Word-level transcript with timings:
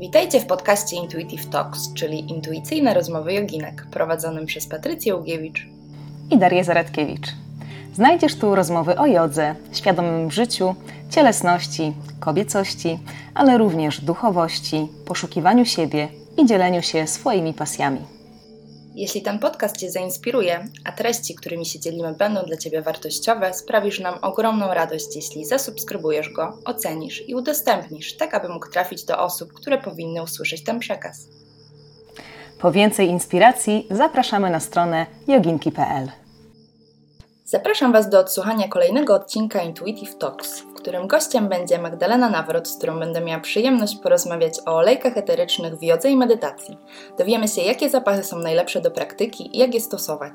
Witajcie 0.00 0.40
w 0.40 0.46
podcaście 0.46 0.96
Intuitive 0.96 1.46
Talks, 1.46 1.94
czyli 1.94 2.30
intuicyjne 2.30 2.94
rozmowy 2.94 3.32
joginek, 3.32 3.86
prowadzonym 3.90 4.46
przez 4.46 4.66
Patrycję 4.66 5.16
Ugiewicz 5.16 5.68
i 6.30 6.38
Darię 6.38 6.64
Zaradkiewicz. 6.64 7.26
Znajdziesz 7.94 8.34
tu 8.34 8.54
rozmowy 8.54 8.98
o 8.98 9.06
jodze, 9.06 9.54
świadomym 9.72 10.30
życiu, 10.30 10.74
cielesności, 11.10 11.92
kobiecości, 12.20 12.98
ale 13.34 13.58
również 13.58 14.00
duchowości, 14.00 14.88
poszukiwaniu 15.06 15.64
siebie 15.64 16.08
i 16.38 16.46
dzieleniu 16.46 16.82
się 16.82 17.06
swoimi 17.06 17.54
pasjami. 17.54 18.00
Jeśli 19.00 19.22
ten 19.22 19.38
podcast 19.38 19.76
Cię 19.76 19.90
zainspiruje, 19.90 20.64
a 20.84 20.92
treści, 20.92 21.34
którymi 21.34 21.66
się 21.66 21.80
dzielimy, 21.80 22.14
będą 22.14 22.42
dla 22.42 22.56
Ciebie 22.56 22.82
wartościowe, 22.82 23.54
sprawisz 23.54 24.00
nam 24.00 24.18
ogromną 24.22 24.74
radość, 24.74 25.16
jeśli 25.16 25.44
zasubskrybujesz 25.44 26.28
go, 26.28 26.58
ocenisz 26.64 27.28
i 27.28 27.34
udostępnisz, 27.34 28.16
tak 28.16 28.34
aby 28.34 28.48
mógł 28.48 28.70
trafić 28.70 29.04
do 29.04 29.18
osób, 29.18 29.52
które 29.52 29.78
powinny 29.78 30.22
usłyszeć 30.22 30.64
ten 30.64 30.78
przekaz. 30.78 31.28
Po 32.58 32.72
więcej 32.72 33.08
inspiracji 33.08 33.86
zapraszamy 33.90 34.50
na 34.50 34.60
stronę 34.60 35.06
joginki.pl. 35.28 36.08
Zapraszam 37.44 37.92
Was 37.92 38.08
do 38.08 38.18
odsłuchania 38.18 38.68
kolejnego 38.68 39.14
odcinka 39.14 39.62
Intuitive 39.62 40.18
Talks, 40.18 40.62
którym 40.80 41.06
gościem 41.06 41.48
będzie 41.48 41.78
Magdalena 41.78 42.30
Nawrot, 42.30 42.68
z 42.68 42.76
którą 42.76 42.98
będę 42.98 43.20
miała 43.20 43.40
przyjemność 43.40 43.96
porozmawiać 43.96 44.54
o 44.66 44.76
olejkach 44.76 45.16
eterycznych 45.16 45.76
w 45.76 45.82
jodze 45.82 46.10
i 46.10 46.16
medytacji. 46.16 46.78
Dowiemy 47.18 47.48
się, 47.48 47.62
jakie 47.62 47.90
zapachy 47.90 48.24
są 48.24 48.38
najlepsze 48.38 48.80
do 48.80 48.90
praktyki 48.90 49.56
i 49.56 49.58
jak 49.58 49.74
je 49.74 49.80
stosować. 49.80 50.32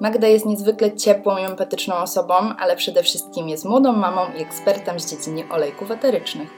Magda 0.00 0.26
jest 0.26 0.46
niezwykle 0.46 0.96
ciepłą 0.96 1.36
i 1.36 1.44
empatyczną 1.44 1.94
osobą, 1.94 2.34
ale 2.34 2.76
przede 2.76 3.02
wszystkim 3.02 3.48
jest 3.48 3.64
młodą 3.64 3.92
mamą 3.92 4.20
i 4.38 4.42
ekspertem 4.42 5.00
z 5.00 5.10
dziedziny 5.10 5.44
olejków 5.50 5.90
eterycznych. 5.90 6.48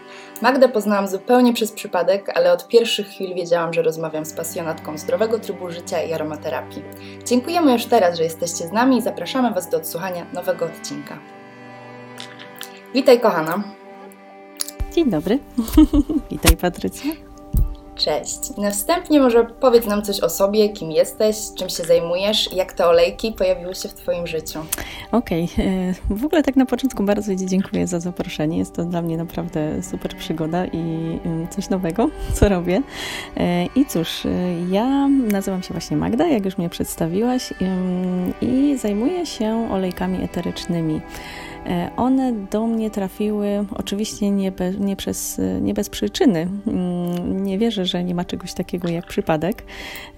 Magdę 0.43 0.69
poznałam 0.69 1.09
zupełnie 1.09 1.53
przez 1.53 1.73
przypadek, 1.73 2.31
ale 2.35 2.53
od 2.53 2.69
pierwszych 2.69 3.09
chwil 3.09 3.35
wiedziałam, 3.35 3.73
że 3.73 3.83
rozmawiam 3.83 4.25
z 4.25 4.33
pasjonatką 4.33 4.99
zdrowego 4.99 5.39
trybu 5.39 5.71
życia 5.71 6.03
i 6.03 6.13
aromaterapii. 6.13 6.83
Dziękujemy 7.25 7.73
już 7.73 7.87
teraz, 7.87 8.17
że 8.17 8.25
jesteście 8.25 8.69
z 8.69 8.73
nami 8.73 8.97
i 8.97 9.03
zapraszamy 9.03 9.51
Was 9.51 9.71
do 9.71 9.77
odsłuchania 9.77 10.27
nowego 10.33 10.67
odcinka. 10.67 11.38
Witaj, 12.95 13.21
kochana. 13.21 13.63
Dzień 14.93 15.11
dobry. 15.11 15.39
Witaj, 16.31 16.57
Patrycja. 16.57 17.28
Cześć. 17.99 18.57
Na 18.57 18.71
wstępnie 18.71 19.21
może 19.21 19.45
powiedz 19.61 19.87
nam 19.87 20.03
coś 20.03 20.21
o 20.21 20.29
sobie, 20.29 20.69
kim 20.69 20.93
jesteś, 20.93 21.37
czym 21.59 21.69
się 21.69 21.85
zajmujesz 21.85 22.53
jak 22.53 22.73
te 22.73 22.87
olejki 22.87 23.33
pojawiły 23.33 23.75
się 23.75 23.89
w 23.89 23.95
Twoim 23.95 24.27
życiu. 24.27 24.59
Okej. 25.13 25.49
Okay. 25.53 25.65
E, 25.65 25.95
w 26.11 26.25
ogóle 26.25 26.43
tak 26.43 26.57
na 26.57 26.67
początku 26.67 27.03
bardzo 27.03 27.37
Ci 27.37 27.47
dziękuję 27.47 27.87
za 27.87 28.01
zaproszenie. 28.01 28.59
Jest 28.59 28.75
to 28.75 28.85
dla 28.85 29.03
mnie 29.03 29.17
naprawdę 29.17 29.83
super 29.83 30.17
przygoda 30.17 30.67
i 30.67 31.19
coś 31.51 31.69
nowego, 31.69 32.11
co 32.35 32.49
robię. 32.49 32.83
E, 33.37 33.67
I 33.67 33.87
cóż, 33.87 34.27
e, 34.27 34.31
ja 34.71 35.09
nazywam 35.09 35.63
się 35.63 35.75
właśnie 35.75 35.97
Magda, 35.97 36.27
jak 36.27 36.45
już 36.45 36.59
mnie 36.59 36.69
przedstawiłaś 36.69 37.53
i 38.43 38.77
zajmuję 38.79 39.27
się 39.27 39.69
olejkami 39.73 40.25
eterycznymi. 40.25 41.01
One 41.97 42.33
do 42.33 42.67
mnie 42.67 42.91
trafiły 42.91 43.65
oczywiście 43.77 44.31
nie, 44.31 44.53
be, 44.53 44.71
nie, 44.71 44.97
przez, 44.97 45.41
nie 45.61 45.75
bez 45.75 45.89
przyczyny. 45.89 46.49
Mm, 46.67 47.45
nie 47.45 47.59
wierzę, 47.59 47.87
że 47.89 48.05
nie 48.05 48.15
ma 48.15 48.25
czegoś 48.25 48.55
takiego 48.55 48.89
jak 48.89 49.07
przypadek. 49.07 49.63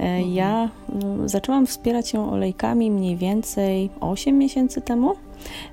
E, 0.00 0.02
mhm. 0.02 0.34
Ja 0.34 0.68
mm, 0.92 1.28
zaczęłam 1.28 1.66
wspierać 1.66 2.08
się 2.08 2.30
olejkami 2.30 2.90
mniej 2.90 3.16
więcej 3.16 3.90
8 4.00 4.38
miesięcy 4.38 4.80
temu. 4.80 5.14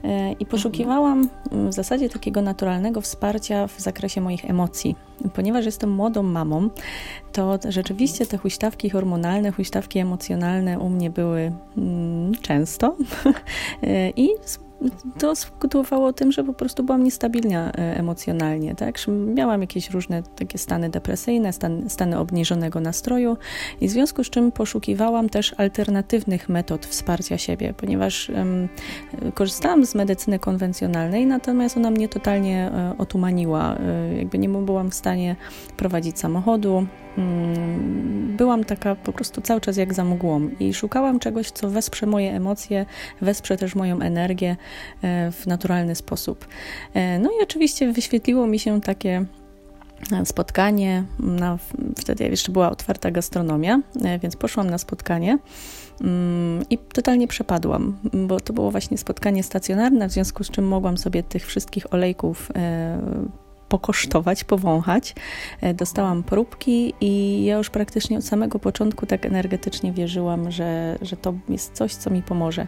E, 0.04 0.32
I 0.32 0.46
poszukiwałam 0.46 1.30
mm, 1.52 1.70
w 1.70 1.74
zasadzie 1.74 2.10
takiego 2.10 2.42
naturalnego 2.42 3.02
wsparcia 3.02 3.68
w 3.68 3.80
zakresie 3.80 4.22
moich 4.22 4.50
emocji. 4.50 4.96
Ponieważ 5.34 5.66
jestem 5.66 5.90
młodą 5.92 6.24
mamą, 6.24 6.70
to 7.32 7.60
rzeczywiście 7.70 8.26
te 8.26 8.38
huśtawki 8.38 8.90
hormonalne, 8.90 9.52
huśtawki 9.52 10.00
emocjonalne 10.00 10.80
u 10.80 10.90
mnie 10.90 11.10
były 11.10 11.52
mm, 11.78 12.36
często 12.36 12.96
i 14.16 14.30
to 15.20 15.36
skutkowało 15.36 16.14
tym, 16.14 16.32
że 16.32 16.44
po 16.44 16.54
prostu 16.54 16.84
byłam 16.84 17.04
niestabilna 17.04 17.72
e, 17.72 17.98
emocjonalnie, 17.98 18.76
tak? 18.76 18.98
Miałam 19.08 19.62
jakieś 19.62 19.90
różne 19.90 20.24
takie 20.24 20.58
stany 20.58 20.90
depresyjne, 20.90 21.54
stan, 21.54 21.90
stany 21.90 22.20
obniżonego 22.20 22.80
nastroju 22.80 23.38
i 23.82 23.88
w 23.88 23.92
związku 23.92 24.24
z 24.24 24.30
czym 24.30 24.52
poszukiwałam 24.52 25.30
też 25.30 25.56
alternatywnych 25.58 26.50
metod 26.50 26.86
wsparcia 26.86 27.38
siebie, 27.38 27.74
ponieważ 27.78 28.30
um, 28.30 28.70
korzystałam 29.58 29.86
z 29.86 29.96
medycyny 29.96 30.40
konwencjonalnej, 30.40 31.26
natomiast 31.26 31.78
ona 31.78 31.92
mnie 31.92 32.10
totalnie 32.10 32.72
um, 32.74 33.02
otumaniła. 33.02 33.74
Um, 33.74 34.18
jakby 34.18 34.38
nie 34.38 34.50
byłam 34.50 34.92
w 34.92 34.94
stanie 34.94 35.36
prowadzić 35.78 36.20
samochodu, 36.20 36.88
Mm, 37.18 38.38
byłam 38.38 38.64
taka 38.64 38.96
po 38.96 39.14
prostu 39.14 39.42
cały 39.42 39.62
czas 39.62 39.78
jak 39.78 39.94
za 39.94 40.04
mgłą 40.04 40.50
i 40.60 40.74
szukałam 40.74 41.20
czegoś, 41.20 41.52
co 41.52 41.70
wesprze 41.70 42.06
moje 42.06 42.34
emocje, 42.34 42.86
wesprze 43.22 43.58
też 43.58 43.76
moją 43.76 44.00
energię 44.00 44.56
e, 45.02 45.32
w 45.32 45.48
naturalny 45.48 45.96
sposób. 45.96 46.48
E, 46.94 47.20
no 47.20 47.30
i 47.30 47.44
oczywiście 47.44 47.92
wyświetliło 47.92 48.48
mi 48.48 48.60
się 48.60 48.82
takie 48.82 49.26
e, 50.12 50.26
spotkanie, 50.26 51.04
na, 51.20 51.58
wtedy 51.98 52.24
jeszcze 52.24 52.52
była 52.52 52.70
otwarta 52.72 53.12
gastronomia, 53.12 53.82
więc 54.22 54.36
poszłam 54.36 54.70
na 54.70 54.78
spotkanie 54.78 55.38
i 56.70 56.78
totalnie 56.78 57.28
przepadłam, 57.28 57.98
bo 58.14 58.40
to 58.40 58.54
było 58.54 58.72
właśnie 58.72 58.98
spotkanie 58.98 59.44
stacjonarne, 59.44 60.10
w 60.10 60.12
związku 60.12 60.44
z 60.44 60.52
czym 60.52 60.68
mogłam 60.68 60.98
sobie 60.98 61.24
tych 61.24 61.46
wszystkich 61.46 61.94
olejków 61.94 62.52
pokosztować, 63.70 64.44
powąchać. 64.44 65.16
E, 65.62 65.74
dostałam 65.74 66.24
próbki 66.24 66.94
i 67.02 67.44
ja 67.46 67.58
już 67.58 67.70
praktycznie 67.70 68.18
od 68.18 68.26
samego 68.26 68.60
początku 68.60 69.06
tak 69.06 69.26
energetycznie 69.26 69.92
wierzyłam, 69.92 70.52
że, 70.52 70.98
że 71.02 71.18
to 71.18 71.34
jest 71.50 71.74
coś, 71.74 71.96
co 71.96 72.10
mi 72.10 72.22
pomoże. 72.22 72.68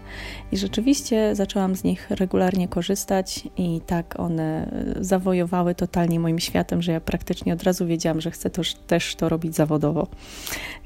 I 0.52 0.58
rzeczywiście 0.58 1.36
zaczęłam 1.36 1.76
z 1.76 1.84
nich 1.84 2.10
regularnie 2.10 2.68
korzystać 2.68 3.48
i 3.58 3.82
tak 3.88 4.20
one 4.20 4.72
zawojowały 5.00 5.76
totalnie 5.76 6.20
moim 6.20 6.40
światem, 6.40 6.82
że 6.82 6.92
ja 6.92 7.02
praktycznie 7.02 7.54
od 7.54 7.64
razu 7.64 7.88
wiedziałam, 7.88 8.22
że 8.22 8.32
chcę 8.32 8.50
też, 8.50 8.76
też 8.76 9.16
to 9.16 9.30
robić 9.30 9.56
zawodowo. 9.56 10.08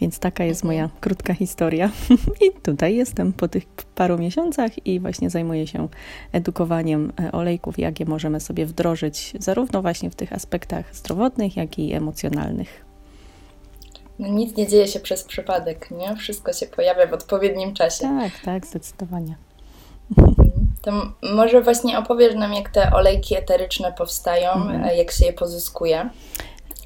Więc 0.01 0.19
taka 0.19 0.43
jest 0.43 0.63
moja 0.63 0.89
krótka 0.99 1.33
historia. 1.33 1.89
I 2.47 2.61
tutaj 2.61 2.95
jestem 2.95 3.33
po 3.33 3.47
tych 3.47 3.65
paru 3.93 4.17
miesiącach 4.17 4.87
i 4.87 4.99
właśnie 4.99 5.29
zajmuję 5.29 5.67
się 5.67 5.87
edukowaniem 6.31 7.13
e, 7.19 7.31
olejków, 7.31 7.79
jak 7.79 7.99
je 7.99 8.05
możemy 8.05 8.39
sobie 8.39 8.65
wdrożyć, 8.65 9.33
zarówno 9.39 9.81
właśnie 9.81 10.09
w 10.09 10.15
tych 10.15 10.33
aspektach 10.33 10.95
zdrowotnych, 10.95 11.57
jak 11.57 11.79
i 11.79 11.93
emocjonalnych. 11.93 12.85
No, 14.19 14.27
nic 14.27 14.57
nie 14.57 14.67
dzieje 14.67 14.87
się 14.87 14.99
przez 14.99 15.23
przypadek, 15.23 15.91
nie? 15.91 16.15
Wszystko 16.15 16.53
się 16.53 16.65
pojawia 16.65 17.07
w 17.07 17.13
odpowiednim 17.13 17.73
czasie. 17.73 18.01
Tak, 18.01 18.31
tak, 18.45 18.65
zdecydowanie. 18.65 19.35
To 20.81 20.91
może 21.35 21.61
właśnie 21.61 21.99
opowiesz 21.99 22.35
nam, 22.35 22.53
jak 22.53 22.69
te 22.69 22.91
olejki 22.91 23.35
eteryczne 23.35 23.93
powstają, 23.97 24.51
mhm. 24.51 24.83
E, 24.83 24.95
jak 24.95 25.11
się 25.11 25.25
je 25.25 25.33
pozyskuje. 25.33 26.09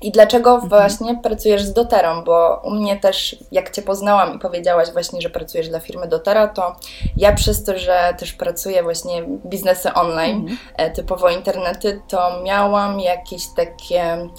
I 0.02 0.12
dlaczego 0.12 0.54
mhm. 0.54 0.70
właśnie 0.70 1.20
pracujesz 1.24 1.64
z 1.64 1.74
doterą? 1.74 2.24
Bo 2.24 2.62
u 2.64 2.72
mnie 2.72 2.98
też, 2.98 3.36
jak 3.52 3.72
Cię 3.72 3.82
poznałam 3.82 4.36
i 4.36 4.40
powiedziałaś 4.40 4.92
właśnie, 4.94 5.22
że 5.22 5.30
pracujesz 5.30 5.70
dla 5.70 5.80
firmy 5.80 6.08
dotera, 6.08 6.48
to 6.48 6.76
ja 7.18 7.34
przez 7.34 7.64
to, 7.64 7.78
że 7.78 8.14
też 8.20 8.34
pracuję 8.34 8.84
właśnie 8.84 9.24
biznesy 9.46 9.94
online, 9.94 10.38
mhm. 10.38 10.58
E, 10.76 10.92
typowo 10.92 11.30
internety, 11.30 12.02
to 12.08 12.42
miałam 12.44 13.00
jakieś 13.00 13.48
takie 13.56 14.30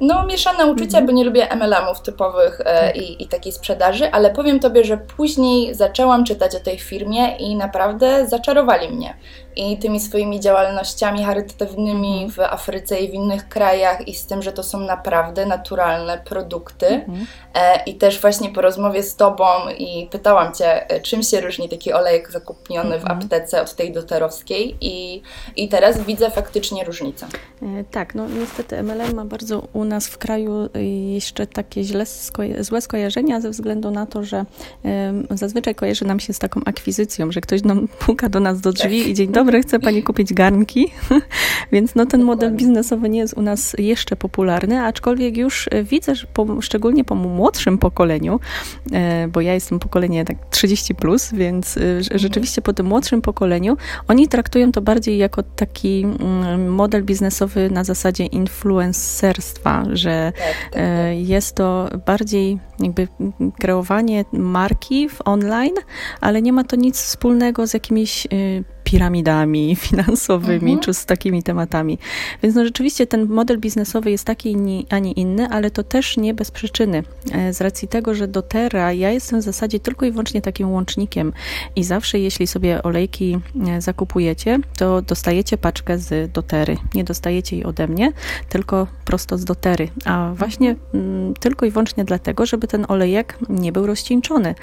no, 0.00 0.26
mieszane 0.26 0.66
uczucia, 0.66 0.98
mhm. 0.98 1.06
bo 1.06 1.12
nie 1.12 1.24
lubię 1.24 1.48
MLM-ów 1.56 2.00
typowych 2.00 2.60
e, 2.60 2.64
tak. 2.64 2.96
i, 2.96 3.22
i 3.22 3.28
takiej 3.28 3.52
sprzedaży, 3.52 4.10
ale 4.12 4.30
powiem 4.30 4.60
Tobie, 4.60 4.84
że 4.84 4.96
później 4.96 5.74
zaczęłam 5.74 6.24
czytać 6.24 6.54
o 6.54 6.60
tej 6.60 6.78
firmie 6.78 7.36
i 7.36 7.56
naprawdę 7.56 8.28
zaczarowali 8.28 8.88
mnie 8.88 9.16
i 9.56 9.78
tymi 9.78 10.00
swoimi 10.00 10.40
działalnościami 10.40 11.24
charytatywnymi 11.24 12.24
mhm. 12.24 12.30
w 12.30 12.52
Afryce 12.52 13.00
i 13.00 13.10
w 13.10 13.14
innych 13.14 13.48
krajach 13.48 14.08
i 14.08 14.14
z 14.14 14.26
tym, 14.26 14.42
że 14.42 14.52
to 14.52 14.62
są 14.62 14.80
naprawdę 14.80 15.46
naturalne 15.46 16.18
produkty. 16.18 16.86
Mhm. 16.86 17.26
E, 17.54 17.82
I 17.84 17.94
też 17.94 18.20
właśnie 18.20 18.50
po 18.50 18.60
rozmowie 18.60 19.02
z 19.02 19.16
Tobą 19.16 19.44
i 19.78 20.08
pytałam 20.10 20.54
Cię, 20.54 20.90
e, 20.90 21.00
czym 21.00 21.22
się 21.22 21.40
różni 21.40 21.68
taki 21.68 21.92
olejek 21.92 22.30
zakupiony 22.30 22.94
mhm. 22.94 23.20
w 23.20 23.24
aptece 23.24 23.62
od 23.62 23.74
tej 23.74 23.92
doterowskiej 23.92 24.76
i, 24.80 25.22
i 25.56 25.68
teraz 25.68 26.02
widzę 26.02 26.30
faktycznie 26.30 26.84
różnicę. 26.84 27.26
E, 27.62 27.84
tak, 27.90 28.14
no 28.14 28.28
niestety 28.28 28.82
MLM 28.82 29.14
ma 29.14 29.24
bardzo 29.24 29.68
u 29.72 29.84
nas 29.84 30.08
w 30.08 30.18
kraju 30.18 30.68
jeszcze 31.14 31.46
takie 31.46 31.84
źle 31.84 32.06
skoja 32.06 32.62
złe 32.62 32.80
skojarzenia 32.80 33.40
ze 33.40 33.50
względu 33.50 33.90
na 33.90 34.06
to, 34.06 34.24
że 34.24 34.44
zazwyczaj 35.30 35.74
kojarzy 35.74 36.04
nam 36.04 36.20
się 36.20 36.32
z 36.32 36.38
taką 36.38 36.60
akwizycją, 36.64 37.32
że 37.32 37.40
ktoś 37.40 37.62
nam 37.62 37.88
puka 37.88 38.28
do 38.28 38.40
nas 38.40 38.60
do 38.60 38.72
drzwi 38.72 39.00
tak. 39.00 39.08
i 39.08 39.14
dzień 39.14 39.32
dobry, 39.32 39.43
dobry, 39.44 39.62
chce 39.62 39.78
Pani 39.78 40.02
kupić 40.02 40.34
garnki, 40.34 40.92
więc 41.72 41.94
no 41.94 42.06
ten 42.06 42.22
model 42.22 42.52
biznesowy 42.52 43.08
nie 43.08 43.18
jest 43.18 43.34
u 43.34 43.42
nas 43.42 43.76
jeszcze 43.78 44.16
popularny, 44.16 44.82
aczkolwiek 44.82 45.36
już 45.36 45.68
widzę, 45.82 46.14
że 46.14 46.26
po, 46.26 46.62
szczególnie 46.62 47.04
po 47.04 47.14
młodszym 47.14 47.78
pokoleniu, 47.78 48.40
bo 49.28 49.40
ja 49.40 49.54
jestem 49.54 49.78
pokolenie 49.78 50.24
tak 50.24 50.36
30+, 50.50 50.94
plus, 50.94 51.32
więc 51.32 51.76
mhm. 51.76 52.02
rzeczywiście 52.14 52.62
po 52.62 52.72
tym 52.72 52.86
młodszym 52.86 53.22
pokoleniu 53.22 53.76
oni 54.08 54.28
traktują 54.28 54.72
to 54.72 54.82
bardziej 54.82 55.18
jako 55.18 55.42
taki 55.42 56.06
model 56.68 57.04
biznesowy 57.04 57.70
na 57.70 57.84
zasadzie 57.84 58.26
influencerstwa, 58.26 59.84
że 59.92 60.32
tak. 60.72 60.82
jest 61.14 61.56
to 61.56 61.88
bardziej 62.06 62.58
jakby 62.78 63.08
kreowanie 63.60 64.24
marki 64.32 65.08
w 65.08 65.20
online, 65.24 65.74
ale 66.20 66.42
nie 66.42 66.52
ma 66.52 66.64
to 66.64 66.76
nic 66.76 67.00
wspólnego 67.00 67.66
z 67.66 67.74
jakimiś 67.74 68.26
y, 68.26 68.64
piramidami 68.94 69.76
finansowymi, 69.86 70.72
mhm. 70.72 70.80
czy 70.80 70.94
z 70.94 71.06
takimi 71.06 71.42
tematami. 71.42 71.98
Więc 72.42 72.54
no 72.54 72.64
rzeczywiście 72.64 73.06
ten 73.06 73.28
model 73.28 73.58
biznesowy 73.58 74.10
jest 74.10 74.24
taki, 74.24 74.56
a 74.90 74.98
nie 74.98 75.12
inny, 75.12 75.48
ale 75.48 75.70
to 75.70 75.82
też 75.82 76.16
nie 76.16 76.34
bez 76.34 76.50
przyczyny. 76.50 77.02
E, 77.32 77.52
z 77.52 77.60
racji 77.60 77.88
tego, 77.88 78.14
że 78.14 78.28
dotera 78.28 78.92
ja 78.92 79.10
jestem 79.10 79.40
w 79.40 79.42
zasadzie 79.42 79.80
tylko 79.80 80.06
i 80.06 80.10
wyłącznie 80.10 80.42
takim 80.42 80.70
łącznikiem 80.70 81.32
i 81.76 81.84
zawsze 81.84 82.18
jeśli 82.18 82.46
sobie 82.46 82.82
olejki 82.82 83.38
e, 83.68 83.80
zakupujecie, 83.80 84.58
to 84.76 85.02
dostajecie 85.02 85.58
paczkę 85.58 85.98
z 85.98 86.32
dotery. 86.32 86.76
Nie 86.94 87.04
dostajecie 87.04 87.56
jej 87.56 87.64
ode 87.64 87.88
mnie, 87.88 88.12
tylko 88.48 88.86
prosto 89.04 89.38
z 89.38 89.44
dotery. 89.44 89.88
A 90.04 90.32
właśnie 90.34 90.70
mhm. 90.70 91.26
m, 91.26 91.34
tylko 91.40 91.66
i 91.66 91.70
wyłącznie 91.70 92.04
dlatego, 92.04 92.46
żeby 92.46 92.66
ten 92.68 92.86
olejek 92.88 93.38
nie 93.48 93.72
był 93.72 93.86
rozcieńczony. 93.86 94.54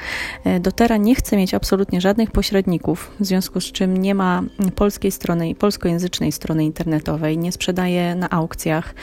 E, 0.44 0.60
dotera 0.60 0.98
nie 0.98 1.16
chce 1.16 1.38
mieć 1.38 1.54
absolutnie 1.54 2.02
żadnych 2.02 2.32
pośredników, 2.32 3.12
w 3.20 3.26
związku 3.26 3.62
z 3.62 3.72
czym 3.72 3.98
nie 3.98 4.16
ma 4.16 4.21
ma 4.22 4.44
polskiej 4.76 5.12
strony, 5.12 5.56
polskojęzycznej 5.56 6.32
strony 6.32 6.66
internetowej, 6.66 7.38
nie 7.38 7.52
sprzedaje 7.52 8.16
na 8.16 8.30
aukcjach. 8.30 8.96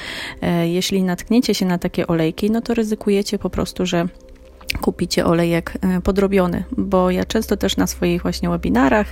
E, 0.43 0.69
jeśli 0.69 1.03
natkniecie 1.03 1.55
się 1.55 1.67
na 1.67 1.79
takie 1.79 2.06
olejki, 2.06 2.50
no 2.50 2.61
to 2.61 2.75
ryzykujecie 2.75 3.38
po 3.38 3.50
prostu, 3.50 3.87
że 3.87 4.09
kupicie 4.78 5.26
olejek 5.26 5.72
e, 5.80 6.00
podrobiony, 6.00 6.64
bo 6.76 7.10
ja 7.10 7.25
często 7.25 7.56
też 7.56 7.76
na 7.76 7.86
swoich 7.86 8.22
właśnie 8.22 8.50
webinarach, 8.50 9.06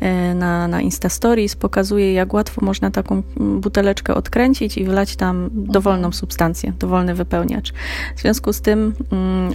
e, 0.00 0.34
na, 0.34 0.68
na 0.68 0.80
Insta 0.80 1.08
Stories 1.08 1.56
pokazuję, 1.56 2.12
jak 2.12 2.34
łatwo 2.34 2.64
można 2.64 2.90
taką 2.90 3.22
buteleczkę 3.36 4.14
odkręcić 4.14 4.78
i 4.78 4.84
wlać 4.84 5.16
tam 5.16 5.50
dowolną 5.52 6.12
substancję, 6.12 6.72
dowolny 6.78 7.14
wypełniacz. 7.14 7.72
W 8.16 8.20
związku 8.20 8.52
z 8.52 8.60
tym 8.60 8.94
mm, 9.12 9.52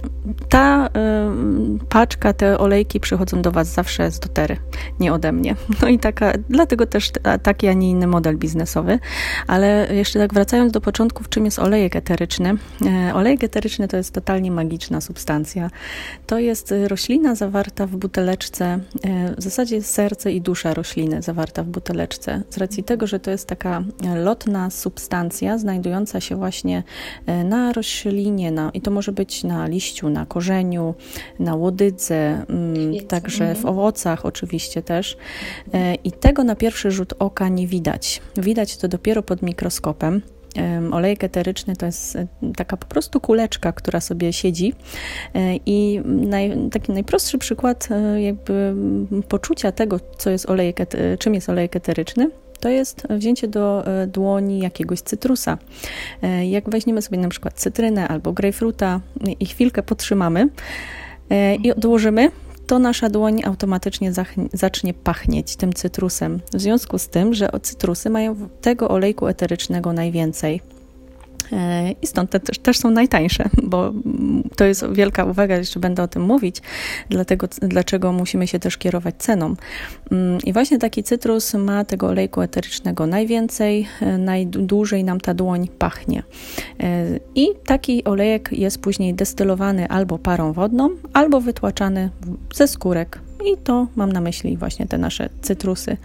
ta 0.48 0.86
y, 0.86 0.90
paczka, 1.88 2.32
te 2.32 2.58
olejki 2.58 3.00
przychodzą 3.00 3.42
do 3.42 3.52
Was 3.52 3.68
zawsze 3.74 4.10
z 4.10 4.20
dotery, 4.20 4.56
nie 5.00 5.12
ode 5.12 5.32
mnie. 5.32 5.56
No 5.82 5.88
i 5.88 5.98
taka, 5.98 6.32
dlatego 6.48 6.86
też 6.86 7.12
taki, 7.42 7.68
a 7.68 7.72
nie 7.72 7.90
inny 7.90 8.06
model 8.06 8.36
biznesowy. 8.36 8.98
Ale 9.46 9.94
jeszcze 9.94 10.18
tak 10.18 10.34
wracając 10.34 10.72
do 10.72 10.80
początków, 10.80 11.28
czym 11.28 11.44
jest 11.44 11.58
olejek 11.58 11.96
eteryczny? 11.96 12.54
Olejek 13.14 13.44
eteryczny 13.44 13.88
to 13.88 13.96
jest 13.96 14.14
totalnie 14.14 14.50
magiczna 14.50 15.00
substancja 15.00 15.57
to 16.26 16.38
jest 16.38 16.72
y, 16.72 16.88
roślina 16.88 17.34
zawarta 17.34 17.86
w 17.86 17.96
buteleczce, 17.96 18.80
y, 19.32 19.36
w 19.36 19.42
zasadzie 19.42 19.82
serce 19.82 20.32
i 20.32 20.40
dusza 20.40 20.74
rośliny 20.74 21.22
zawarta 21.22 21.62
w 21.62 21.66
buteleczce. 21.66 22.42
Z 22.50 22.58
racji 22.58 22.84
tego, 22.84 23.06
że 23.06 23.20
to 23.20 23.30
jest 23.30 23.46
taka 23.46 23.84
lotna 24.14 24.70
substancja 24.70 25.58
znajdująca 25.58 26.20
się 26.20 26.36
właśnie 26.36 26.82
y, 27.28 27.44
na 27.44 27.72
roślinie, 27.72 28.50
na, 28.50 28.70
i 28.74 28.80
to 28.80 28.90
może 28.90 29.12
być 29.12 29.44
na 29.44 29.66
liściu, 29.66 30.08
na 30.08 30.26
korzeniu, 30.26 30.94
na 31.38 31.54
łodydze, 31.54 32.44
mm, 32.48 33.06
także 33.08 33.46
w 33.54 33.56
mhm. 33.56 33.68
owocach 33.68 34.26
oczywiście 34.26 34.82
też. 34.82 35.16
I 36.04 36.12
tego 36.12 36.44
na 36.44 36.56
pierwszy 36.56 36.90
rzut 36.90 37.14
oka 37.18 37.48
nie 37.48 37.66
widać. 37.66 38.22
Widać 38.36 38.76
to 38.76 38.88
dopiero 38.88 39.22
pod 39.22 39.42
mikroskopem. 39.42 40.22
Olejek 40.92 41.24
eteryczny 41.24 41.76
to 41.76 41.86
jest 41.86 42.16
e, 42.16 42.26
taka 42.56 42.76
po 42.76 42.86
prostu 42.86 43.20
kuleczka, 43.20 43.72
która 43.72 44.00
sobie 44.00 44.32
siedzi 44.32 44.74
e, 45.34 45.56
i 45.66 46.00
naj, 46.04 46.52
taki 46.72 46.92
najprostszy 46.92 47.38
przykład 47.38 47.88
e, 47.90 48.22
jakby 48.22 48.74
poczucia 49.28 49.72
tego, 49.72 50.00
co 50.18 50.30
jest 50.30 50.50
olejek, 50.50 50.78
czym 51.18 51.34
jest 51.34 51.48
olejek 51.48 51.76
eteryczny, 51.76 52.30
to 52.60 52.68
jest 52.68 53.06
wzięcie 53.10 53.48
do 53.48 53.84
dłoni 54.06 54.58
jakiegoś 54.58 55.00
cytrusa. 55.00 55.58
Jak 56.42 56.70
weźmiemy 56.70 57.02
sobie 57.02 57.18
na 57.18 57.28
przykład 57.28 57.54
cytrynę 57.54 58.08
albo 58.08 58.32
grejpfruta 58.32 59.00
i 59.40 59.46
chwilkę 59.46 59.82
potrzymamy 59.82 60.48
i 61.62 61.72
odłożymy, 61.72 62.30
to 62.68 62.78
nasza 62.78 63.08
dłoń 63.10 63.42
automatycznie 63.44 64.12
zacznie 64.52 64.94
pachnieć 64.94 65.56
tym 65.56 65.72
cytrusem. 65.72 66.40
W 66.52 66.60
związku 66.60 66.98
z 66.98 67.08
tym, 67.08 67.34
że 67.34 67.48
cytrusy 67.62 68.10
mają 68.10 68.36
tego 68.60 68.88
olejku 68.88 69.26
eterycznego 69.26 69.92
najwięcej. 69.92 70.60
E, 71.52 71.90
I 72.02 72.06
stąd 72.06 72.30
te 72.30 72.40
też, 72.40 72.58
też 72.58 72.78
są 72.78 72.90
najtańsze, 72.90 73.44
bo 73.62 73.92
to 74.56 74.64
jest 74.64 74.92
wielka 74.92 75.24
uwaga, 75.24 75.56
jeszcze 75.56 75.80
będę 75.80 76.02
o 76.02 76.08
tym 76.08 76.22
mówić, 76.22 76.62
dlatego, 77.08 77.48
dlaczego 77.62 78.12
musimy 78.12 78.46
się 78.46 78.58
też 78.58 78.76
kierować 78.76 79.14
ceną. 79.18 79.54
Mm, 80.12 80.38
I 80.44 80.52
właśnie 80.52 80.78
taki 80.78 81.02
cytrus 81.02 81.54
ma 81.54 81.84
tego 81.84 82.06
olejku 82.06 82.42
eterycznego 82.42 83.06
najwięcej, 83.06 83.88
e, 84.00 84.18
najdłużej 84.18 85.04
nam 85.04 85.20
ta 85.20 85.34
dłoń 85.34 85.68
pachnie. 85.78 86.22
E, 86.80 87.06
I 87.34 87.48
taki 87.66 88.04
olejek 88.04 88.48
jest 88.52 88.80
później 88.80 89.14
destylowany 89.14 89.88
albo 89.88 90.18
parą 90.18 90.52
wodną, 90.52 90.90
albo 91.12 91.40
wytłaczany 91.40 92.10
ze 92.54 92.68
skórek 92.68 93.27
i 93.46 93.56
to 93.56 93.86
mam 93.96 94.12
na 94.12 94.20
myśli 94.20 94.56
właśnie 94.56 94.86
te 94.86 94.98
nasze 94.98 95.28
cytrusy. 95.42 95.96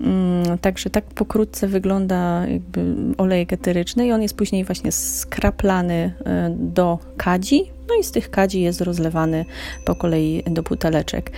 Mm, 0.00 0.58
także 0.58 0.90
tak 0.90 1.04
pokrótce 1.04 1.68
wygląda 1.68 2.46
jakby 2.46 2.94
olejek 3.18 3.52
eteryczny 3.52 4.06
i 4.06 4.12
on 4.12 4.22
jest 4.22 4.36
później 4.36 4.64
właśnie 4.64 4.92
skraplany 4.92 6.12
e, 6.24 6.50
do 6.58 6.98
kadzi, 7.16 7.62
no 7.88 7.94
i 8.00 8.04
z 8.04 8.10
tych 8.10 8.30
kadzi 8.30 8.60
jest 8.60 8.80
rozlewany 8.80 9.44
po 9.84 9.94
kolei 9.94 10.42
do 10.46 10.62
buteleczek. 10.62 11.30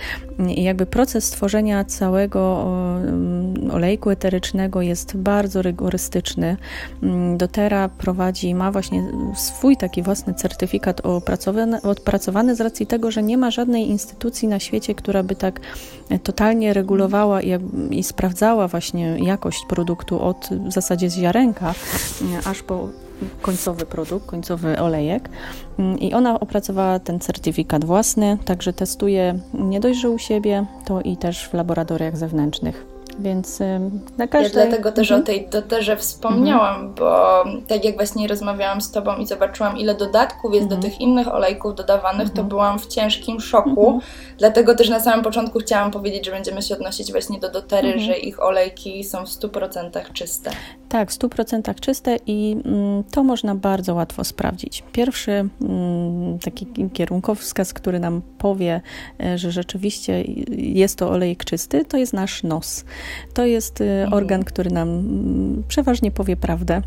I 0.47 0.63
jakby 0.63 0.85
proces 0.85 1.29
tworzenia 1.29 1.85
całego 1.85 2.65
mm, 3.07 3.40
olejku 3.71 4.09
eterycznego 4.09 4.81
jest 4.81 5.17
bardzo 5.17 5.61
rygorystyczny. 5.61 6.57
Mm, 7.03 7.37
dotera 7.37 7.89
prowadzi, 7.89 8.55
ma 8.55 8.71
właśnie 8.71 9.03
swój 9.35 9.77
taki 9.77 10.03
własny 10.03 10.33
certyfikat 10.33 11.01
opracowany, 11.01 11.81
odpracowany 11.81 12.55
z 12.55 12.61
racji 12.61 12.87
tego, 12.87 13.11
że 13.11 13.23
nie 13.23 13.37
ma 13.37 13.51
żadnej 13.51 13.89
instytucji 13.89 14.47
na 14.47 14.59
świecie, 14.59 14.95
która 14.95 15.23
by 15.23 15.35
tak 15.35 15.59
totalnie 16.23 16.73
regulowała 16.73 17.41
i, 17.41 17.51
i 17.91 18.03
sprawdzała 18.03 18.67
właśnie 18.67 19.17
jakość 19.19 19.65
produktu 19.69 20.21
od 20.21 20.49
w 20.67 20.71
zasadzie 20.71 21.09
z 21.09 21.15
ziarenka 21.15 21.73
aż 22.45 22.63
po 22.63 22.89
końcowy 23.41 23.85
produkt, 23.85 24.25
końcowy 24.25 24.79
olejek. 24.79 25.29
I 25.99 26.13
ona 26.13 26.39
opracowała 26.39 26.99
ten 26.99 27.19
certyfikat 27.19 27.85
własny, 27.85 28.37
także 28.45 28.73
testuje 28.73 29.39
nie 29.53 29.79
dość, 29.79 29.99
że 29.99 30.09
u 30.09 30.17
siebie, 30.17 30.65
to 30.85 31.01
i 31.01 31.17
też 31.17 31.47
w 31.47 31.53
laboratoriach 31.53 32.17
zewnętrznych. 32.17 32.90
Więc 33.19 33.59
na 34.17 34.27
każdej... 34.27 34.61
Ja 34.63 34.67
dlatego 34.67 34.91
też 34.91 35.11
mhm. 35.11 35.21
o 35.21 35.25
tej 35.25 35.49
doterze 35.49 35.97
wspomniałam, 35.97 36.75
mhm. 36.75 36.93
bo 36.95 37.43
tak 37.67 37.85
jak 37.85 37.95
właśnie 37.95 38.27
rozmawiałam 38.27 38.81
z 38.81 38.91
Tobą 38.91 39.15
i 39.15 39.27
zobaczyłam, 39.27 39.77
ile 39.77 39.95
dodatków 39.95 40.53
jest 40.53 40.63
mhm. 40.63 40.81
do 40.81 40.87
tych 40.87 41.01
innych 41.01 41.33
olejków 41.33 41.75
dodawanych, 41.75 42.27
to 42.27 42.41
mhm. 42.41 42.47
byłam 42.47 42.79
w 42.79 42.87
ciężkim 42.87 43.41
szoku. 43.41 43.85
Mhm. 43.85 43.99
Dlatego 44.37 44.75
też 44.75 44.89
na 44.89 44.99
samym 44.99 45.23
początku 45.23 45.59
chciałam 45.59 45.91
powiedzieć, 45.91 46.25
że 46.25 46.31
będziemy 46.31 46.61
się 46.61 46.75
odnosić 46.75 47.11
właśnie 47.11 47.39
do 47.39 47.51
dotery, 47.51 47.87
mhm. 47.87 48.05
że 48.05 48.17
ich 48.17 48.43
olejki 48.43 49.03
są 49.03 49.25
w 49.25 49.29
100% 49.29 50.13
czyste. 50.13 50.51
Tak, 50.89 51.11
w 51.11 51.19
100% 51.19 51.79
czyste 51.79 52.17
i 52.27 52.57
mm, 52.65 53.03
to 53.03 53.23
można 53.23 53.55
bardzo 53.55 53.95
łatwo 53.95 54.23
sprawdzić. 54.23 54.83
Pierwszy 54.91 55.31
mm, 55.31 56.39
taki 56.39 56.67
kierunkowskaz, 56.93 57.73
który 57.73 57.99
nam 57.99 58.21
powie, 58.37 58.81
e, 59.19 59.37
że 59.37 59.51
rzeczywiście 59.51 60.23
jest 60.57 60.97
to 60.97 61.09
olejek 61.09 61.45
czysty, 61.45 61.85
to 61.85 61.97
jest 61.97 62.13
nasz 62.13 62.43
nos. 62.43 62.85
To 63.33 63.45
jest 63.45 63.81
y, 63.81 63.83
mhm. 63.83 64.13
organ, 64.13 64.43
który 64.43 64.71
nam 64.71 64.89
mm, 64.89 65.63
przeważnie 65.67 66.11
powie 66.11 66.35
prawdę 66.35 66.81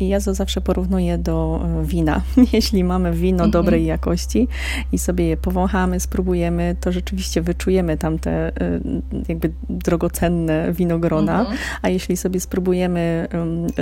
i 0.00 0.08
ja 0.08 0.20
to 0.20 0.34
zawsze 0.34 0.60
porównuję 0.60 1.18
do 1.18 1.60
y, 1.82 1.86
wina. 1.86 2.20
Jeśli 2.52 2.84
mamy 2.84 3.12
wino 3.12 3.44
mhm. 3.44 3.50
dobrej 3.50 3.86
jakości 3.86 4.48
i 4.92 4.98
sobie 4.98 5.26
je 5.26 5.36
powąchamy, 5.36 6.00
spróbujemy, 6.00 6.76
to 6.80 6.92
rzeczywiście 6.92 7.42
wyczujemy 7.42 7.96
tam 7.96 8.18
te 8.18 8.48
y, 8.48 8.80
jakby 9.28 9.52
drogocenne 9.68 10.72
winogrona, 10.72 11.40
mhm. 11.40 11.58
a 11.82 11.88
jeśli 11.88 12.16
sobie 12.16 12.40
spróbujemy 12.40 13.28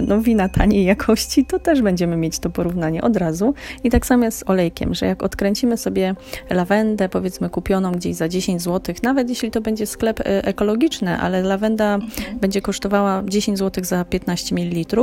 no, 0.06 0.20
wina 0.20 0.48
taniej 0.48 0.84
jakości, 0.84 1.46
to 1.46 1.58
też 1.58 1.82
będziemy 1.82 2.16
mieć 2.16 2.38
to 2.38 2.50
porównanie 2.50 3.02
od 3.02 3.16
razu. 3.16 3.54
I 3.84 3.90
tak 3.90 4.06
samo 4.06 4.24
jest 4.24 4.38
z 4.38 4.50
olejkiem, 4.50 4.94
że 4.94 5.06
jak 5.06 5.22
odkręcimy 5.22 5.76
sobie 5.76 6.14
lawendę, 6.50 7.08
powiedzmy 7.08 7.50
kupioną 7.50 7.92
gdzieś 7.92 8.16
za 8.16 8.28
10 8.28 8.62
zł, 8.62 8.94
nawet 9.02 9.28
jeśli 9.28 9.50
to 9.50 9.60
będzie 9.60 9.86
sklep 9.86 10.20
ekologiczny, 10.24 11.18
ale 11.18 11.42
lawenda 11.42 11.75
mhm. 11.84 12.38
będzie 12.38 12.62
kosztowała 12.62 13.22
10 13.24 13.58
zł 13.58 13.84
za 13.84 14.04
15 14.04 14.54
ml 14.54 14.96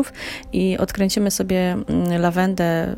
i 0.53 0.77
odkręcimy 0.77 1.31
sobie 1.31 1.71
mm, 1.71 2.21
lawendę 2.21 2.95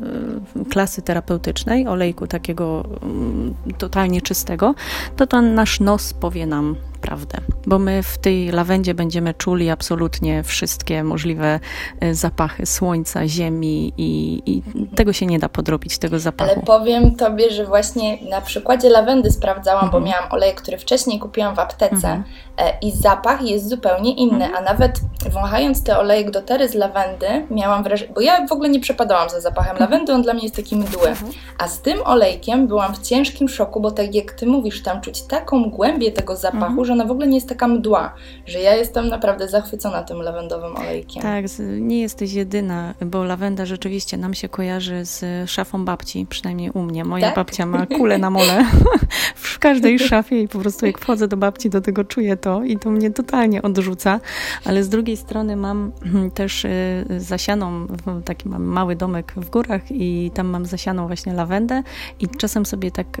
y, 0.60 0.64
klasy 0.70 1.02
terapeutycznej, 1.02 1.86
olejku 1.86 2.26
takiego 2.26 2.84
mm, 3.02 3.54
totalnie 3.78 4.20
czystego, 4.20 4.74
to 5.16 5.26
to 5.26 5.42
nasz 5.42 5.80
nos 5.80 6.14
powie 6.14 6.46
nam 6.46 6.76
naprawdę, 7.06 7.38
bo 7.66 7.78
my 7.78 8.02
w 8.02 8.18
tej 8.18 8.50
lawendzie 8.50 8.94
będziemy 8.94 9.34
czuli 9.34 9.70
absolutnie 9.70 10.42
wszystkie 10.42 11.04
możliwe 11.04 11.60
e, 12.00 12.14
zapachy 12.14 12.66
słońca, 12.66 13.28
ziemi 13.28 13.92
i, 13.96 14.42
i 14.46 14.62
tego 14.96 15.12
się 15.12 15.26
nie 15.26 15.38
da 15.38 15.48
podrobić, 15.48 15.98
tego 15.98 16.18
zapachu. 16.18 16.50
Ale 16.50 16.62
powiem 16.62 17.16
Tobie, 17.16 17.50
że 17.50 17.66
właśnie 17.66 18.18
na 18.30 18.40
przykładzie 18.40 18.90
lawendy 18.90 19.30
sprawdzałam, 19.30 19.84
mhm. 19.84 20.02
bo 20.02 20.08
miałam 20.08 20.32
olej, 20.32 20.54
który 20.54 20.78
wcześniej 20.78 21.18
kupiłam 21.18 21.56
w 21.56 21.58
aptece 21.58 21.94
mhm. 21.94 22.24
E, 22.58 22.78
i 22.82 22.92
zapach 22.92 23.42
jest 23.42 23.68
zupełnie 23.68 24.14
inny, 24.14 24.44
mhm. 24.44 24.54
a 24.54 24.60
nawet 24.72 25.00
wąchając 25.32 25.84
te 25.84 25.98
olejek 25.98 26.30
do 26.30 26.42
tery 26.42 26.68
z 26.68 26.74
lawendy 26.74 27.26
miałam 27.50 27.82
wrażenie, 27.82 28.12
bo 28.14 28.20
ja 28.20 28.46
w 28.46 28.52
ogóle 28.52 28.68
nie 28.68 28.80
przepadałam 28.80 29.30
za 29.30 29.40
zapachem 29.40 29.72
mhm. 29.72 29.90
lawendy, 29.90 30.12
on 30.12 30.22
dla 30.22 30.34
mnie 30.34 30.42
jest 30.42 30.56
taki 30.56 30.76
mdły, 30.76 31.08
mhm. 31.08 31.32
a 31.58 31.68
z 31.68 31.80
tym 31.80 31.98
olejkiem 32.04 32.66
byłam 32.66 32.94
w 32.94 33.02
ciężkim 33.02 33.48
szoku, 33.48 33.80
bo 33.80 33.90
tak 33.90 34.14
jak 34.14 34.32
Ty 34.32 34.46
mówisz, 34.46 34.82
tam 34.82 35.00
czuć 35.00 35.22
taką 35.22 35.70
głębię 35.70 36.12
tego 36.12 36.36
zapachu, 36.36 36.66
mhm. 36.66 36.84
że 36.84 36.95
ona 36.96 37.04
w 37.04 37.10
ogóle 37.10 37.26
nie 37.26 37.34
jest 37.34 37.48
taka 37.48 37.68
mdła, 37.68 38.14
że 38.46 38.60
ja 38.60 38.74
jestem 38.74 39.08
naprawdę 39.08 39.48
zachwycona 39.48 40.02
tym 40.02 40.22
lawendowym 40.22 40.76
olejkiem. 40.76 41.22
Tak, 41.22 41.44
nie 41.80 42.00
jesteś 42.00 42.32
jedyna, 42.32 42.94
bo 43.06 43.24
lawenda 43.24 43.66
rzeczywiście 43.66 44.16
nam 44.16 44.34
się 44.34 44.48
kojarzy 44.48 45.04
z 45.04 45.50
szafą 45.50 45.84
babci, 45.84 46.26
przynajmniej 46.28 46.70
u 46.70 46.82
mnie. 46.82 47.04
Moja 47.04 47.26
tak? 47.26 47.36
babcia 47.36 47.66
ma 47.66 47.86
kulę 47.98 48.18
na 48.18 48.30
mole 48.30 48.64
w 49.34 49.58
każdej 49.58 49.98
szafie 49.98 50.42
i 50.42 50.48
po 50.48 50.58
prostu 50.58 50.86
jak 50.86 50.98
wchodzę 50.98 51.28
do 51.28 51.36
babci, 51.36 51.70
do 51.70 51.80
tego 51.80 52.04
czuję 52.04 52.36
to 52.36 52.64
i 52.64 52.78
to 52.78 52.90
mnie 52.90 53.10
totalnie 53.10 53.62
odrzuca, 53.62 54.20
ale 54.64 54.84
z 54.84 54.88
drugiej 54.88 55.16
strony 55.16 55.56
mam 55.56 55.92
też 56.34 56.64
y, 56.64 57.04
zasianą, 57.18 57.86
taki 58.24 58.48
mam 58.48 58.64
mały 58.64 58.96
domek 58.96 59.32
w 59.36 59.50
górach 59.50 59.82
i 59.90 60.30
tam 60.34 60.46
mam 60.46 60.66
zasianą 60.66 61.06
właśnie 61.06 61.32
lawendę 61.32 61.82
i 62.20 62.28
czasem 62.28 62.66
sobie 62.66 62.90
tak 62.90 63.18
y, 63.18 63.20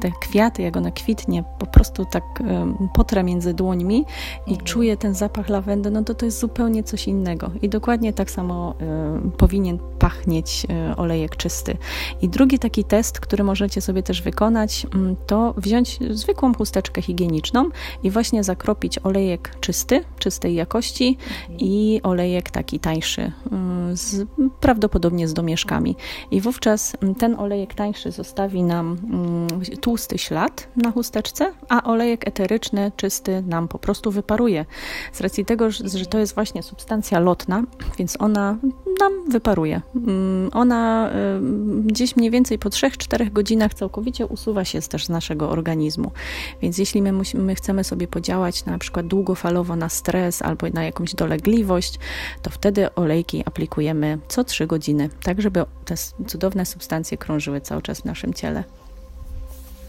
te 0.00 0.10
kwiaty, 0.20 0.62
jak 0.62 0.76
ona 0.76 0.90
kwitnie, 0.90 1.44
po 1.58 1.66
prostu 1.66 2.04
tak 2.12 2.24
y, 2.96 3.06
potrę 3.06 3.24
między 3.24 3.54
dłońmi 3.54 4.04
i 4.46 4.50
mhm. 4.50 4.66
czuję 4.66 4.96
ten 4.96 5.14
zapach 5.14 5.48
lawendy, 5.48 5.90
no 5.90 6.04
to 6.04 6.14
to 6.14 6.26
jest 6.26 6.38
zupełnie 6.38 6.82
coś 6.82 7.08
innego 7.08 7.50
i 7.62 7.68
dokładnie 7.68 8.12
tak 8.12 8.30
samo 8.30 8.74
powinien 9.36 9.78
pachnieć 9.98 10.66
olejek 10.96 11.36
czysty. 11.36 11.76
I 12.22 12.28
drugi 12.28 12.58
taki 12.58 12.84
test, 12.84 13.20
który 13.20 13.44
możecie 13.44 13.80
sobie 13.80 14.02
też 14.02 14.22
wykonać, 14.22 14.86
mm, 14.94 15.16
to 15.26 15.54
wziąć 15.56 15.98
zwykłą 16.10 16.54
chusteczkę 16.54 17.02
higieniczną 17.02 17.70
i 18.02 18.10
właśnie 18.10 18.44
zakropić 18.44 18.98
olejek 18.98 19.56
czysty, 19.60 20.04
czystej 20.18 20.54
jakości 20.54 21.18
mhm. 21.20 21.58
i 21.60 22.00
olejek 22.02 22.50
taki 22.50 22.80
tańszy, 22.80 23.32
mm, 23.52 23.96
z, 23.96 24.26
prawdopodobnie 24.60 25.28
z 25.28 25.34
domieszkami. 25.34 25.96
I 26.30 26.40
wówczas 26.40 26.96
mm, 27.02 27.14
ten 27.14 27.40
olejek 27.40 27.74
tańszy 27.74 28.10
zostawi 28.12 28.62
nam 28.62 28.96
tłusty 29.80 30.18
ślad 30.18 30.68
na 30.76 30.90
chusteczce, 30.90 31.52
a 31.68 31.82
olejek 31.82 32.28
eteryczny, 32.28 32.75
czysty 32.96 33.42
nam 33.46 33.68
po 33.68 33.78
prostu 33.78 34.10
wyparuje. 34.10 34.64
Z 35.12 35.20
racji 35.20 35.44
tego, 35.44 35.70
że 35.70 36.06
to 36.10 36.18
jest 36.18 36.34
właśnie 36.34 36.62
substancja 36.62 37.20
lotna, 37.20 37.62
więc 37.98 38.16
ona 38.20 38.56
nam 39.00 39.12
wyparuje. 39.30 39.80
Ona 40.52 41.10
gdzieś 41.84 42.16
mniej 42.16 42.30
więcej 42.30 42.58
po 42.58 42.68
3-4 42.68 43.32
godzinach 43.32 43.74
całkowicie 43.74 44.26
usuwa 44.26 44.64
się 44.64 44.80
też 44.80 45.06
z 45.06 45.08
naszego 45.08 45.50
organizmu. 45.50 46.10
Więc 46.62 46.78
jeśli 46.78 47.02
my, 47.02 47.12
musimy, 47.12 47.42
my 47.42 47.54
chcemy 47.54 47.84
sobie 47.84 48.08
podziałać 48.08 48.64
na 48.64 48.78
przykład 48.78 49.06
długofalowo 49.06 49.76
na 49.76 49.88
stres 49.88 50.42
albo 50.42 50.66
na 50.72 50.84
jakąś 50.84 51.14
dolegliwość, 51.14 51.98
to 52.42 52.50
wtedy 52.50 52.94
olejki 52.94 53.42
aplikujemy 53.46 54.18
co 54.28 54.44
3 54.44 54.66
godziny, 54.66 55.08
tak 55.22 55.42
żeby 55.42 55.64
te 55.84 55.94
cudowne 56.26 56.66
substancje 56.66 57.18
krążyły 57.18 57.60
cały 57.60 57.82
czas 57.82 58.00
w 58.00 58.04
naszym 58.04 58.34
ciele. 58.34 58.64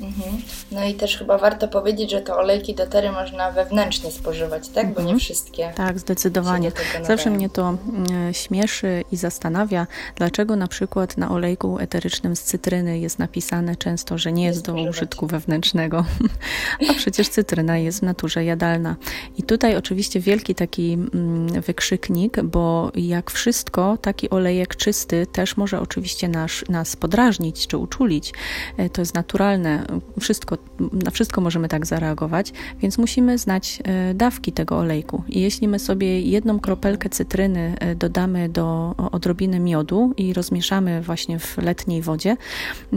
Mhm. 0.01 0.41
No 0.71 0.85
i 0.85 0.93
też 0.93 1.17
chyba 1.17 1.37
warto 1.37 1.67
powiedzieć, 1.67 2.11
że 2.11 2.21
to 2.21 2.37
olejki 2.37 2.75
do 2.75 2.87
tery 2.87 3.11
można 3.11 3.51
wewnętrznie 3.51 4.11
spożywać, 4.11 4.69
tak? 4.69 4.87
Bo 4.87 4.99
nie 4.99 5.01
mhm. 5.01 5.19
wszystkie. 5.19 5.73
Tak, 5.75 5.99
zdecydowanie. 5.99 6.71
Zawsze 7.03 7.29
mnie 7.29 7.49
to 7.49 7.69
mm, 7.69 8.33
śmieszy 8.33 9.03
i 9.11 9.17
zastanawia, 9.17 9.87
dlaczego 10.15 10.55
na 10.55 10.67
przykład 10.67 11.17
na 11.17 11.31
olejku 11.31 11.79
eterycznym 11.79 12.35
z 12.35 12.41
cytryny 12.41 12.99
jest 12.99 13.19
napisane 13.19 13.75
często, 13.75 14.17
że 14.17 14.31
nie 14.31 14.45
jest 14.45 14.65
do 14.65 14.73
użytku 14.73 15.27
wewnętrznego. 15.27 16.05
A 16.89 16.93
przecież 16.93 17.29
cytryna 17.29 17.77
jest 17.77 17.99
w 17.99 18.03
naturze 18.03 18.45
jadalna. 18.45 18.95
I 19.37 19.43
tutaj 19.43 19.75
oczywiście 19.75 20.19
wielki 20.19 20.55
taki 20.55 20.93
mm, 20.93 21.61
wykrzyknik, 21.61 22.41
bo 22.41 22.91
jak 22.95 23.31
wszystko, 23.31 23.97
taki 24.01 24.29
olejek 24.29 24.75
czysty 24.75 25.27
też 25.27 25.57
może 25.57 25.81
oczywiście 25.81 26.27
nas, 26.27 26.51
nas 26.69 26.95
podrażnić 26.95 27.67
czy 27.67 27.77
uczulić. 27.77 28.33
E, 28.77 28.89
to 28.89 29.01
jest 29.01 29.13
naturalne 29.13 29.86
wszystko, 30.19 30.57
na 31.05 31.11
wszystko 31.11 31.41
możemy 31.41 31.67
tak 31.67 31.85
zareagować, 31.85 32.53
więc 32.79 32.97
musimy 32.97 33.37
znać 33.37 33.79
e, 33.83 34.13
dawki 34.13 34.51
tego 34.51 34.77
olejku. 34.77 35.23
I 35.27 35.41
jeśli 35.41 35.67
my 35.67 35.79
sobie 35.79 36.21
jedną 36.21 36.59
kropelkę 36.59 37.09
cytryny 37.09 37.75
e, 37.79 37.95
dodamy 37.95 38.49
do 38.49 38.95
odrobiny 39.11 39.59
miodu 39.59 40.13
i 40.17 40.33
rozmieszamy 40.33 41.01
właśnie 41.01 41.39
w 41.39 41.57
letniej 41.57 42.01
wodzie, 42.01 42.37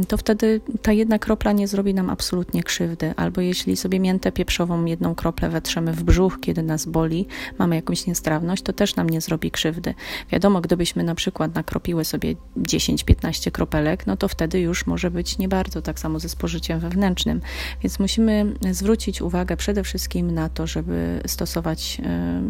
to 0.09 0.17
wtedy 0.17 0.61
ta 0.83 0.93
jedna 0.93 1.19
kropla 1.19 1.53
nie 1.53 1.69
zrobi 1.69 1.95
nam 1.95 2.11
absolutnie 2.11 2.63
krzywdy. 2.63 3.15
Albo 3.17 3.41
jeśli 3.41 3.77
sobie 3.77 4.01
miętę 4.01 4.33
pieprzową 4.33 4.85
jedną 4.85 5.15
kroplę 5.15 5.49
wetrzemy 5.49 5.93
w 5.93 6.03
brzuch, 6.03 6.41
kiedy 6.41 6.63
nas 6.63 6.87
boli, 6.87 7.27
mamy 7.59 7.77
jakąś 7.77 8.07
niestrawność, 8.07 8.63
to 8.63 8.73
też 8.73 8.97
nam 8.97 9.11
nie 9.11 9.21
zrobi 9.21 9.51
krzywdy. 9.51 9.95
Wiadomo, 10.31 10.61
gdybyśmy 10.61 11.05
na 11.05 11.15
przykład 11.15 11.55
nakropiły 11.55 12.05
sobie 12.05 12.35
10-15 12.57 13.51
kropelek, 13.51 14.07
no 14.07 14.17
to 14.17 14.29
wtedy 14.29 14.61
już 14.61 14.87
może 14.87 15.11
być 15.11 15.39
nie 15.39 15.49
bardzo 15.49 15.83
tak 15.83 15.99
samo 15.99 16.19
ze 16.19 16.29
spożyciem 16.29 16.80
wewnętrznym. 16.81 17.41
Więc 17.83 17.99
musimy 17.99 18.55
zwrócić 18.71 19.23
uwagę 19.23 19.57
przede 19.57 19.85
wszystkim 19.85 20.31
na 20.31 20.49
to, 20.49 20.67
żeby 20.67 21.21
stosować 21.27 22.01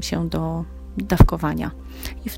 się 0.00 0.28
do 0.28 0.64
dawkowania. 0.99 1.70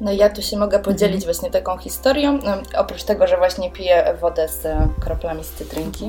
No 0.00 0.12
ja 0.12 0.30
tu 0.30 0.42
się 0.42 0.58
mogę 0.58 0.78
podzielić 0.78 1.24
właśnie 1.24 1.50
taką 1.50 1.78
historią. 1.78 2.38
Oprócz 2.78 3.02
tego, 3.02 3.26
że 3.26 3.36
właśnie 3.36 3.70
piję 3.70 4.14
wodę 4.20 4.48
z 4.48 4.66
kroplami 5.00 5.44
z 5.44 5.50
cytrynki, 5.50 6.08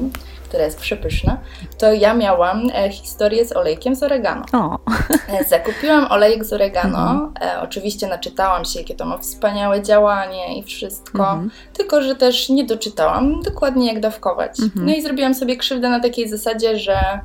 która 0.54 0.66
jest 0.66 0.80
przepyszna, 0.80 1.38
to 1.78 1.94
ja 1.94 2.14
miałam 2.14 2.70
e, 2.74 2.92
historię 2.92 3.46
z 3.46 3.56
olejkiem 3.56 3.96
z 3.96 4.04
oregano. 4.04 4.46
O. 4.54 4.80
E, 5.28 5.44
zakupiłam 5.44 6.12
olejek 6.12 6.46
z 6.46 6.54
oregano. 6.54 7.12
Mhm. 7.12 7.34
E, 7.42 7.62
oczywiście 7.62 8.08
naczytałam 8.08 8.66
się, 8.66 8.80
jakie 8.80 8.96
to 8.96 9.06
ma 9.06 9.18
wspaniałe 9.18 9.82
działanie 9.82 10.60
i 10.60 10.64
wszystko, 10.64 11.24
mhm. 11.24 11.52
tylko 11.74 12.02
że 12.02 12.16
też 12.16 12.50
nie 12.50 12.64
doczytałam 12.64 13.42
dokładnie, 13.42 13.88
jak 13.94 14.00
dawkować. 14.00 14.60
Mhm. 14.60 14.86
No 14.86 14.94
i 14.94 15.02
zrobiłam 15.02 15.36
sobie 15.36 15.58
krzywdę 15.58 15.90
na 15.90 16.00
takiej 16.00 16.30
zasadzie, 16.30 16.80
że 16.80 17.20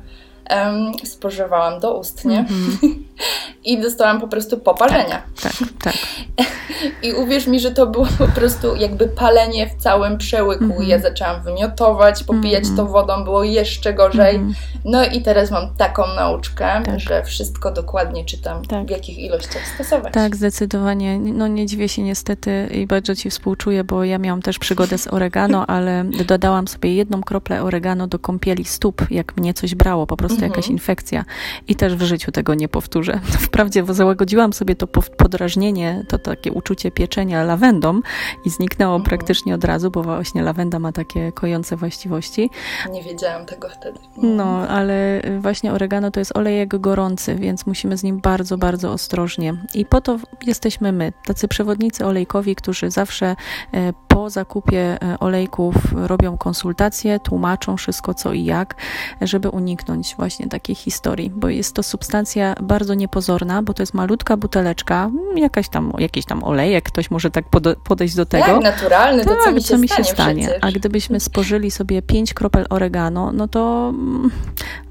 um, 0.55 0.91
spożywałam 1.05 1.79
doustnie 1.79 2.45
mm-hmm. 2.49 2.89
i 3.65 3.81
dostałam 3.81 4.21
po 4.21 4.27
prostu 4.27 4.57
poparzenia. 4.57 5.21
Tak, 5.41 5.53
tak, 5.53 5.69
tak. 5.83 5.95
I 7.03 7.13
uwierz 7.13 7.47
mi, 7.47 7.59
że 7.59 7.71
to 7.71 7.87
było 7.87 8.07
po 8.17 8.27
prostu 8.27 8.75
jakby 8.75 9.07
palenie 9.07 9.69
w 9.69 9.75
całym 9.75 10.17
przełyku. 10.17 10.65
Mm-hmm. 10.65 10.87
Ja 10.87 10.99
zaczęłam 10.99 11.41
wymiotować, 11.41 12.23
popijać 12.23 12.63
mm-hmm. 12.63 12.75
to 12.75 12.85
wodą, 12.85 13.23
było 13.23 13.43
jeszcze 13.43 13.93
gorzej. 13.93 14.35
Mhm. 14.35 14.55
No 14.85 15.05
i 15.05 15.21
teraz 15.21 15.51
mam 15.51 15.75
taką 15.75 16.03
nauczkę, 16.15 16.81
tak. 16.85 16.99
że 16.99 17.23
wszystko 17.23 17.71
dokładnie 17.71 18.25
czytam, 18.25 18.65
tak. 18.65 18.87
w 18.87 18.89
jakich 18.89 19.19
ilościach 19.19 19.67
stosować. 19.75 20.13
Tak, 20.13 20.35
zdecydowanie. 20.35 21.19
No 21.19 21.47
nie 21.47 21.65
dziwię 21.65 21.89
się 21.89 22.01
niestety 22.01 22.69
i 22.71 22.87
bardzo 22.87 23.15
Ci 23.15 23.29
współczuję, 23.29 23.83
bo 23.83 24.03
ja 24.03 24.17
miałam 24.17 24.41
też 24.41 24.59
przygodę 24.59 24.97
z 24.97 25.07
oregano, 25.07 25.67
ale 25.75 26.05
dodałam 26.27 26.67
sobie 26.67 26.95
jedną 26.95 27.21
kroplę 27.21 27.63
oregano 27.63 28.07
do 28.07 28.19
kąpieli 28.19 28.65
stóp, 28.65 29.11
jak 29.11 29.37
mnie 29.37 29.53
coś 29.53 29.75
brało, 29.75 30.07
po 30.07 30.17
prostu 30.17 30.38
mhm. 30.45 30.51
jakaś 30.51 30.67
infekcja 30.67 31.25
i 31.67 31.75
też 31.75 31.95
w 31.95 32.01
życiu 32.01 32.31
tego 32.31 32.53
nie 32.53 32.69
powtórzę. 32.69 33.19
Wprawdzie 33.47 33.83
załagodziłam 33.89 34.53
sobie 34.53 34.75
to 34.75 34.87
podrażnienie, 34.87 36.05
to 36.09 36.17
takie 36.17 36.51
uczucie 36.51 36.91
pieczenia 36.91 37.43
lawendą 37.43 38.01
i 38.45 38.49
zniknęło 38.49 38.95
mhm. 38.95 39.09
praktycznie 39.09 39.55
od 39.55 39.63
razu, 39.63 39.91
bo 39.91 40.03
właśnie 40.03 40.41
lawenda 40.41 40.79
ma 40.79 40.91
takie 40.91 41.31
kojące 41.31 41.75
właściwości. 41.75 42.49
Nie 42.91 43.03
wiedziałam 43.03 43.45
tego 43.45 43.69
wtedy. 43.69 43.99
No, 44.17 44.67
ale 44.67 45.21
właśnie 45.39 45.73
oregano 45.73 46.11
to 46.11 46.19
jest 46.19 46.37
olejek 46.37 46.77
gorący, 46.77 47.35
więc 47.35 47.65
musimy 47.65 47.97
z 47.97 48.03
nim 48.03 48.19
bardzo, 48.19 48.57
bardzo 48.57 48.91
ostrożnie. 48.91 49.53
I 49.73 49.85
po 49.85 50.01
to 50.01 50.19
jesteśmy 50.45 50.91
my, 50.91 51.13
tacy 51.25 51.47
przewodnicy 51.47 52.05
olejkowi, 52.05 52.55
którzy 52.55 52.91
zawsze 52.91 53.35
e, 53.73 53.93
po 54.09 54.29
zakupie 54.29 54.97
e, 55.03 55.19
olejków 55.19 55.75
robią 55.93 56.37
konsultacje, 56.37 57.19
tłumaczą 57.19 57.77
wszystko 57.77 58.13
co 58.13 58.33
i 58.33 58.43
jak, 58.45 58.75
żeby 59.21 59.49
uniknąć 59.49 60.15
właśnie 60.15 60.47
takiej 60.47 60.75
historii, 60.75 61.29
bo 61.29 61.49
jest 61.49 61.75
to 61.75 61.83
substancja 61.83 62.55
bardzo 62.61 62.93
niepozorna, 62.93 63.63
bo 63.63 63.73
to 63.73 63.83
jest 63.83 63.93
malutka 63.93 64.37
buteleczka, 64.37 65.11
jakaś 65.35 65.69
tam, 65.69 65.93
jakiś 65.97 66.25
tam 66.25 66.43
olejek, 66.43 66.85
ktoś 66.85 67.11
może 67.11 67.31
tak 67.31 67.45
podejść 67.83 68.15
do 68.15 68.25
tego. 68.25 68.45
Tak, 68.45 68.61
naturalny, 68.61 69.23
to 69.23 69.29
tak, 69.29 69.43
co 69.43 69.51
mi 69.51 69.61
się 69.61 69.67
co 69.67 69.77
mi 69.77 69.87
stanie, 69.87 70.03
się 70.03 70.13
stanie. 70.13 70.49
A 70.61 70.71
gdybyśmy 70.71 71.19
spożyli 71.19 71.71
sobie 71.71 72.01
5 72.01 72.33
kropel 72.33 72.65
oregano, 72.69 73.31
no 73.31 73.47
to 73.47 73.89
mm, 73.89 74.31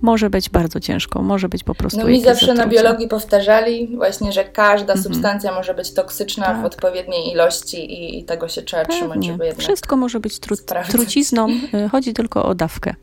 może 0.00 0.30
być 0.30 0.50
bardzo 0.50 0.80
ciężko, 0.80 1.22
może 1.22 1.48
być 1.48 1.64
po 1.64 1.74
prostu 1.74 1.98
No 1.98 2.06
mi 2.06 2.22
zawsze 2.22 2.46
zatrucie. 2.46 2.66
na 2.66 2.82
biologii 2.82 3.08
powtarzali 3.08 3.96
właśnie, 3.96 4.32
że 4.32 4.44
każda 4.44 4.92
mhm. 4.92 5.02
substancja 5.02 5.52
może 5.52 5.74
być 5.74 5.94
toksyczna 5.94 6.46
tak. 6.46 6.62
w 6.62 6.64
odpowiedniej 6.64 7.32
ilości 7.32 7.92
i, 7.92 8.18
i 8.18 8.24
tego 8.24 8.48
się 8.48 8.62
trzeba 8.62 8.84
trzymać, 8.84 9.07
żeby 9.22 9.54
Wszystko 9.54 9.96
może 9.96 10.20
być 10.20 10.38
tru 10.38 10.56
trucizną, 10.90 11.48
y, 11.86 11.88
chodzi 11.88 12.12
tylko 12.12 12.44
o 12.44 12.54
dawkę. 12.54 12.94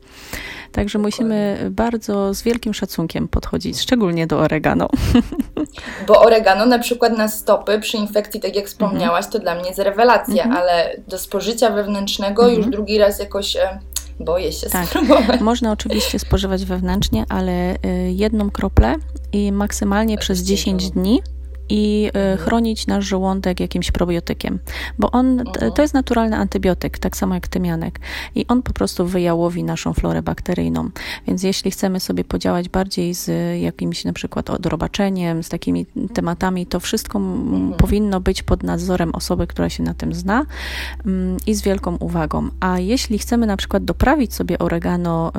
Także 0.71 0.99
musimy 0.99 1.67
bardzo 1.71 2.33
z 2.33 2.41
wielkim 2.41 2.73
szacunkiem 2.73 3.27
podchodzić, 3.27 3.81
szczególnie 3.81 4.27
do 4.27 4.39
oregano. 4.39 4.89
Bo 6.07 6.21
oregano 6.21 6.65
na 6.65 6.79
przykład 6.79 7.17
na 7.17 7.27
stopy 7.27 7.79
przy 7.79 7.97
infekcji, 7.97 8.39
tak 8.39 8.55
jak 8.55 8.65
wspomniałaś, 8.65 9.27
to 9.27 9.39
dla 9.39 9.55
mnie 9.55 9.67
jest 9.67 9.79
rewelacja, 9.79 10.43
mhm. 10.43 10.63
ale 10.63 10.95
do 11.07 11.17
spożycia 11.17 11.69
wewnętrznego 11.69 12.43
mhm. 12.43 12.57
już 12.57 12.71
drugi 12.71 12.97
raz 12.97 13.19
jakoś 13.19 13.55
e, 13.55 13.79
boję 14.19 14.51
się 14.51 14.69
tak. 14.69 14.87
spróbować. 14.87 15.41
Można 15.41 15.71
oczywiście 15.71 16.19
spożywać 16.19 16.65
wewnętrznie, 16.65 17.25
ale 17.29 17.75
y, 17.75 17.77
jedną 18.11 18.51
kroplę 18.51 18.95
i 19.33 19.51
maksymalnie 19.51 20.17
przez 20.17 20.39
10 20.39 20.91
dni 20.91 21.21
i 21.69 22.11
e, 22.13 22.31
mhm. 22.31 22.47
chronić 22.47 22.87
nasz 22.87 23.05
żołądek 23.05 23.59
jakimś 23.59 23.91
probiotykiem, 23.91 24.59
bo 24.99 25.11
on 25.11 25.39
mhm. 25.39 25.71
to 25.71 25.81
jest 25.81 25.93
naturalny 25.93 26.35
antybiotyk, 26.35 26.99
tak 26.99 27.17
samo 27.17 27.35
jak 27.35 27.47
tymianek 27.47 27.99
i 28.35 28.47
on 28.47 28.61
po 28.61 28.73
prostu 28.73 29.05
wyjałowi 29.05 29.63
naszą 29.63 29.93
florę 29.93 30.21
bakteryjną. 30.21 30.89
Więc 31.27 31.43
jeśli 31.43 31.71
chcemy 31.71 31.99
sobie 31.99 32.23
podziałać 32.23 32.69
bardziej 32.69 33.13
z 33.13 33.31
jakimś 33.61 34.05
na 34.05 34.13
przykład 34.13 34.49
odrobaczeniem, 34.49 35.43
z 35.43 35.49
takimi 35.49 35.85
tematami, 36.13 36.65
to 36.65 36.79
wszystko 36.79 37.19
mhm. 37.19 37.73
powinno 37.73 38.21
być 38.21 38.43
pod 38.43 38.63
nadzorem 38.63 39.15
osoby, 39.15 39.47
która 39.47 39.69
się 39.69 39.83
na 39.83 39.93
tym 39.93 40.13
zna 40.13 40.45
mm, 41.05 41.37
i 41.47 41.55
z 41.55 41.61
wielką 41.61 41.95
uwagą. 41.95 42.49
A 42.59 42.79
jeśli 42.79 43.17
chcemy 43.17 43.45
na 43.45 43.57
przykład 43.57 43.83
doprawić 43.83 44.33
sobie 44.33 44.59
oregano, 44.59 45.31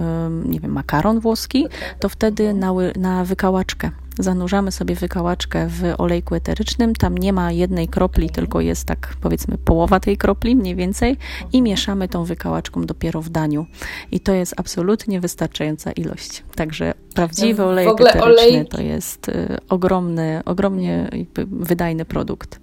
nie 0.45 0.61
wiem, 0.61 0.73
makaron 0.73 1.21
włoski, 1.21 1.67
to 2.01 2.09
wtedy 2.09 2.55
na, 2.55 2.73
na 2.97 3.25
wykałaczkę 3.25 3.91
zanurzamy 4.19 4.73
sobie 4.73 4.95
wykałaczkę 4.95 5.67
w 5.69 5.83
olejku 5.99 6.35
eterycznym. 6.35 6.95
Tam 6.95 7.19
nie 7.19 7.33
ma 7.33 7.53
jednej 7.53 7.89
kropli, 7.89 8.31
tylko 8.31 8.61
jest 8.61 8.85
tak 8.85 9.17
powiedzmy 9.21 9.59
połowa 9.59 10.01
tej 10.01 10.17
kropli 10.17 10.57
mniej 10.57 10.75
więcej 10.75 11.17
i 11.53 11.63
mieszamy 11.63 12.09
tą 12.09 12.25
wykałaczką 12.25 12.87
dopiero 12.87 13.23
w 13.23 13.29
daniu. 13.29 13.67
I 14.13 14.21
to 14.21 14.33
jest 14.33 14.55
absolutnie 14.57 15.21
wystarczająca 15.21 15.93
ilość. 15.93 16.45
Także 16.55 16.95
prawdziwy 17.15 17.65
olejek 17.65 18.01
eteryczny 18.01 18.23
olej... 18.23 18.67
to 18.67 18.83
jest 18.83 19.29
y, 19.29 19.59
ogromny, 19.69 20.43
ogromnie 20.45 21.11
wydajny 21.51 22.05
produkt. 22.05 22.61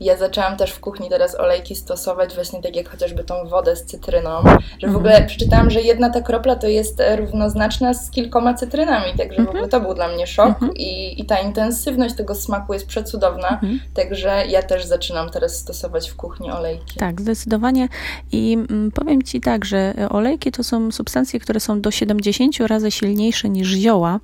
Ja 0.00 0.16
zaczęłam 0.16 0.56
też 0.56 0.70
w 0.70 0.80
kuchni 0.80 1.08
teraz 1.08 1.40
olejki 1.40 1.74
stosować, 1.74 2.34
właśnie 2.34 2.62
tak 2.62 2.76
jak 2.76 2.88
chociażby 2.88 3.24
tą 3.24 3.48
wodę 3.48 3.76
z 3.76 3.84
cytryną, 3.84 4.30
że 4.78 4.88
w 4.88 4.96
ogóle 4.96 5.10
mhm. 5.10 5.26
przeczytałam, 5.26 5.70
że 5.70 5.80
jedna 5.80 6.10
ta 6.10 6.20
kropla 6.20 6.56
to 6.56 6.66
jest 6.66 7.00
e, 7.00 7.16
równoznaczna 7.16 7.94
z 7.94 8.10
kilkoma 8.10 8.54
cytrynami, 8.54 9.12
także 9.18 9.36
w 9.44 9.48
ogóle 9.48 9.64
mhm. 9.64 9.70
to 9.70 9.80
był 9.80 9.94
dla 9.94 10.08
mnie 10.08 10.26
szok 10.26 10.48
mhm. 10.48 10.72
i, 10.74 11.20
i 11.20 11.26
ta 11.26 11.38
intensywność 11.38 12.14
tego 12.14 12.34
smaku 12.34 12.72
jest 12.72 12.86
przecudowna, 12.86 13.60
także 13.94 14.46
ja 14.48 14.62
też 14.62 14.84
zaczynam 14.84 15.30
teraz 15.30 15.56
stosować 15.56 16.10
w 16.10 16.16
kuchni 16.16 16.50
olejki. 16.50 16.98
Tak, 16.98 17.20
zdecydowanie 17.20 17.88
i 18.32 18.52
mm, 18.52 18.90
powiem 18.90 19.22
Ci 19.22 19.40
tak, 19.40 19.64
że 19.64 19.94
olejki 20.10 20.52
to 20.52 20.64
są 20.64 20.92
substancje, 20.92 21.40
które 21.40 21.60
są 21.60 21.80
do 21.80 21.90
70 21.90 22.56
razy 22.60 22.90
silniejsze 22.90 23.48
niż 23.48 23.68
zioła. 23.68 24.20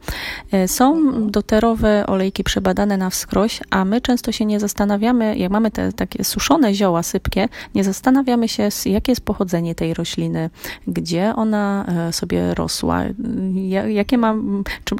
E, 0.52 0.68
są 0.68 1.12
doterowe 1.30 2.06
olejki 2.06 2.44
przebadane 2.44 2.96
na 2.96 3.10
wskroś, 3.10 3.60
a 3.70 3.84
my 3.84 4.00
często 4.00 4.32
się 4.32 4.44
nie 4.44 4.60
zastanawiamy, 4.60 5.36
jak 5.36 5.50
mamy 5.50 5.63
mamy 5.64 5.70
te 5.70 5.92
takie 5.92 6.24
suszone 6.24 6.74
zioła 6.74 7.02
sypkie, 7.02 7.48
nie 7.74 7.84
zastanawiamy 7.84 8.48
się, 8.48 8.68
jakie 8.86 9.12
jest 9.12 9.24
pochodzenie 9.24 9.74
tej 9.74 9.94
rośliny, 9.94 10.50
gdzie 10.86 11.32
ona 11.36 11.86
e, 12.08 12.12
sobie 12.12 12.54
rosła, 12.54 13.02
jakie 13.88 14.18
ma, 14.18 14.34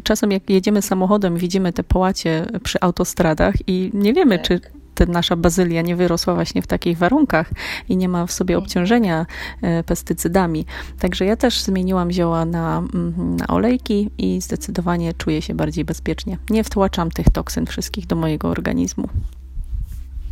czasem 0.03 0.31
jak 0.31 0.51
jedziemy 0.51 0.83
samochodem, 0.83 1.37
widzimy 1.37 1.73
te 1.73 1.85
połacie 1.85 2.47
przy 2.63 2.81
autostradach 2.81 3.55
i 3.67 3.91
nie 3.95 4.15
wiemy, 4.15 4.39
tak. 4.39 4.47
czy 4.47 4.61
nasza 5.09 5.37
bazylia 5.37 5.83
nie 5.83 5.97
wyrosła 5.97 6.35
właśnie 6.35 6.63
w 6.63 6.67
takich 6.67 6.99
warunkach 6.99 7.51
i 7.89 7.97
nie 7.97 8.09
ma 8.09 8.27
w 8.27 8.33
sobie 8.33 8.59
obciążenia 8.59 9.27
e, 9.63 9.83
pestycydami. 9.83 10.67
Także 10.99 11.25
ja 11.25 11.37
też 11.37 11.63
zmieniłam 11.63 12.13
zioła 12.13 12.45
na, 12.45 12.79
mm, 12.79 13.37
na 13.37 13.47
olejki 13.47 14.11
i 14.19 14.41
zdecydowanie 14.41 15.13
czuję 15.13 15.43
się 15.43 15.55
bardziej 15.55 15.85
bezpiecznie. 15.85 16.39
Nie 16.51 16.65
wtłaczam 16.65 17.11
tych 17.11 17.31
toksyn 17.31 17.67
wszystkich 17.67 18.07
do 18.07 18.17
mojego 18.17 18.49
organizmu. 18.49 19.09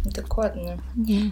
Dokładnie. 0.05 0.77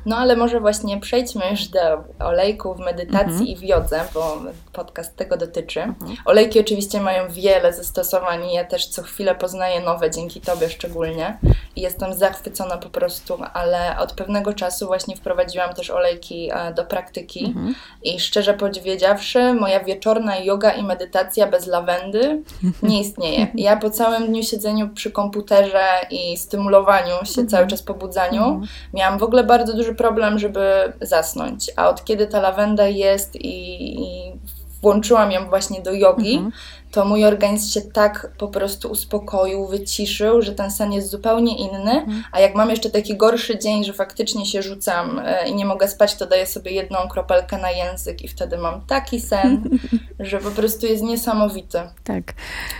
No 0.06 0.16
ale 0.16 0.36
może 0.36 0.60
właśnie 0.60 1.00
przejdźmy 1.00 1.50
już 1.50 1.68
do 1.68 1.80
olejków, 2.18 2.78
medytacji 2.78 3.30
mhm. 3.32 3.46
i 3.46 3.56
w 3.56 3.62
jodze, 3.62 4.00
bo 4.14 4.38
podcast 4.72 5.16
tego 5.16 5.36
dotyczy. 5.36 5.82
Mhm. 5.82 6.16
Olejki 6.24 6.60
oczywiście 6.60 7.00
mają 7.00 7.28
wiele 7.28 7.72
zastosowań 7.72 8.44
i 8.44 8.54
ja 8.54 8.64
też 8.64 8.86
co 8.86 9.02
chwilę 9.02 9.34
poznaję 9.34 9.80
nowe, 9.80 10.10
dzięki 10.10 10.40
Tobie 10.40 10.70
szczególnie. 10.70 11.38
I 11.76 11.80
jestem 11.80 12.14
zachwycona 12.14 12.78
po 12.78 12.90
prostu, 12.90 13.38
ale 13.54 13.98
od 13.98 14.12
pewnego 14.12 14.52
czasu 14.52 14.86
właśnie 14.86 15.16
wprowadziłam 15.16 15.74
też 15.74 15.90
olejki 15.90 16.50
e, 16.52 16.74
do 16.74 16.84
praktyki 16.84 17.44
mhm. 17.44 17.74
i 18.02 18.20
szczerze 18.20 18.54
powiedziawszy, 18.54 19.54
moja 19.54 19.84
wieczorna 19.84 20.38
yoga 20.38 20.70
i 20.70 20.82
medytacja 20.82 21.46
bez 21.46 21.66
lawendy 21.66 22.42
nie 22.82 23.00
istnieje. 23.00 23.46
Ja 23.54 23.76
po 23.76 23.90
całym 23.90 24.26
dniu 24.26 24.42
siedzeniu 24.42 24.88
przy 24.88 25.10
komputerze 25.10 25.84
i 26.10 26.36
stymulowaniu 26.36 27.14
się, 27.24 27.46
cały 27.46 27.66
czas 27.66 27.82
pobudzaniu, 27.82 28.59
miałam 28.94 29.18
w 29.18 29.22
ogóle 29.22 29.44
bardzo 29.44 29.76
duży 29.76 29.94
problem, 29.94 30.38
żeby 30.38 30.92
zasnąć. 31.00 31.70
A 31.76 31.88
od 31.88 32.04
kiedy 32.04 32.26
ta 32.26 32.40
lawenda 32.40 32.86
jest 32.86 33.36
i, 33.36 33.94
i 34.02 34.32
włączyłam 34.82 35.32
ją 35.32 35.48
właśnie 35.48 35.82
do 35.82 35.92
jogi, 35.92 36.34
mhm 36.34 36.52
to 36.90 37.04
mój 37.04 37.24
organizm 37.24 37.72
się 37.72 37.80
tak 37.80 38.32
po 38.38 38.48
prostu 38.48 38.90
uspokoił, 38.90 39.66
wyciszył, 39.66 40.42
że 40.42 40.52
ten 40.52 40.70
sen 40.70 40.92
jest 40.92 41.10
zupełnie 41.10 41.58
inny. 41.58 41.92
Mhm. 41.92 42.24
A 42.32 42.40
jak 42.40 42.54
mam 42.54 42.70
jeszcze 42.70 42.90
taki 42.90 43.16
gorszy 43.16 43.58
dzień, 43.58 43.84
że 43.84 43.92
faktycznie 43.92 44.46
się 44.46 44.62
rzucam 44.62 45.18
e, 45.24 45.48
i 45.48 45.54
nie 45.54 45.64
mogę 45.64 45.88
spać, 45.88 46.14
to 46.14 46.26
daję 46.26 46.46
sobie 46.46 46.70
jedną 46.70 46.98
kropelkę 47.08 47.58
na 47.58 47.70
język 47.70 48.22
i 48.22 48.28
wtedy 48.28 48.58
mam 48.58 48.80
taki 48.80 49.20
sen, 49.20 49.78
że 50.20 50.38
po 50.38 50.50
prostu 50.50 50.86
jest 50.86 51.02
niesamowity. 51.02 51.78
Tak. 52.04 52.32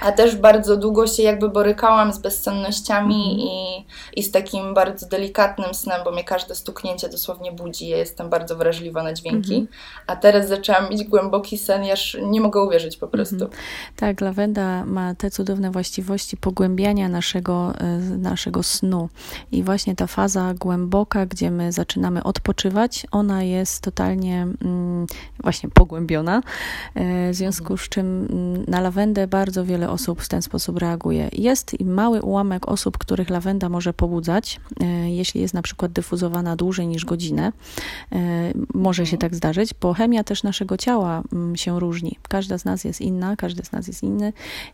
A 0.03 0.13
też 0.13 0.37
bardzo 0.37 0.77
długo 0.77 1.07
się 1.07 1.23
jakby 1.23 1.49
borykałam 1.49 2.13
z 2.13 2.19
bezsennościami 2.19 3.31
mhm. 3.33 3.39
i, 3.41 3.87
i 4.17 4.23
z 4.23 4.31
takim 4.31 4.75
bardzo 4.75 5.07
delikatnym 5.07 5.75
snem, 5.75 6.01
bo 6.05 6.11
mnie 6.11 6.25
każde 6.25 6.55
stuknięcie 6.55 7.09
dosłownie 7.09 7.53
budzi. 7.53 7.89
Ja 7.89 7.97
jestem 7.97 8.31
bardzo 8.31 8.57
wrażliwa 8.57 9.03
na 9.03 9.13
dźwięki. 9.13 9.55
Mhm. 9.55 9.69
A 10.07 10.17
teraz 10.17 10.49
zaczęłam 10.49 10.91
mieć 10.91 11.05
głęboki 11.05 11.59
sen, 11.59 11.85
ja 11.85 11.95
nie 12.23 12.41
mogę 12.41 12.63
uwierzyć 12.63 12.97
po 12.97 13.09
prostu. 13.09 13.51
Mhm. 14.01 14.17
Tak, 14.17 14.21
lawenda 14.21 14.85
ma 14.85 15.15
te 15.15 15.31
cudowne 15.31 15.71
właściwości 15.71 16.37
pogłębiania 16.37 17.09
naszego, 17.09 17.75
e, 17.79 17.99
naszego 17.99 18.63
snu. 18.63 19.09
I 19.53 19.63
właśnie 19.63 19.97
ta 19.97 20.07
faza 20.07 20.55
głęboka, 20.55 21.27
gdzie 21.27 21.51
my 21.51 21.73
zaczynamy 21.73 22.23
odpoczywać, 22.23 23.07
ona 23.11 23.43
jest 23.43 23.83
totalnie 23.83 24.47
mm, 24.65 25.07
właśnie 25.43 25.69
pogłębiona. 25.69 26.43
E, 26.95 27.31
w 27.31 27.35
związku 27.35 27.77
z 27.77 27.89
czym 27.89 28.27
mm, 28.31 28.65
na 28.69 28.81
lawendę 28.81 29.27
bardzo 29.27 29.65
wiele 29.65 29.91
osób 29.91 30.23
w 30.23 30.29
ten 30.29 30.43
sposób 30.43 30.79
reaguje. 30.79 31.29
Jest 31.33 31.81
mały 31.81 32.23
ułamek 32.23 32.69
osób, 32.69 32.99
których 32.99 33.31
lawenda 33.31 33.69
może 33.69 33.93
pobudzać, 33.93 34.61
e, 34.81 35.11
jeśli 35.11 35.41
jest 35.41 35.55
na 35.55 35.63
przykład 35.63 35.93
dyfuzowana 35.93 36.57
dłużej 36.57 36.87
niż 36.87 37.05
godzinę. 37.05 37.53
Może 38.75 39.07
się 39.07 39.19
tak 39.19 39.35
zdarzyć, 39.35 39.71
bo 39.81 39.95
chemia 39.95 40.25
też 40.25 40.43
naszego 40.43 40.77
ciała 40.77 41.23
mm, 41.33 41.57
się 41.57 41.81
różni. 41.81 42.19
Każda 42.29 42.59
z 42.59 42.65
nas 42.65 42.85
jest 42.85 43.01
inna, 43.01 43.37
każdy 43.37 43.65
z 43.65 43.73
nas 43.73 43.90
jest 43.91 44.03
inny 44.03 44.33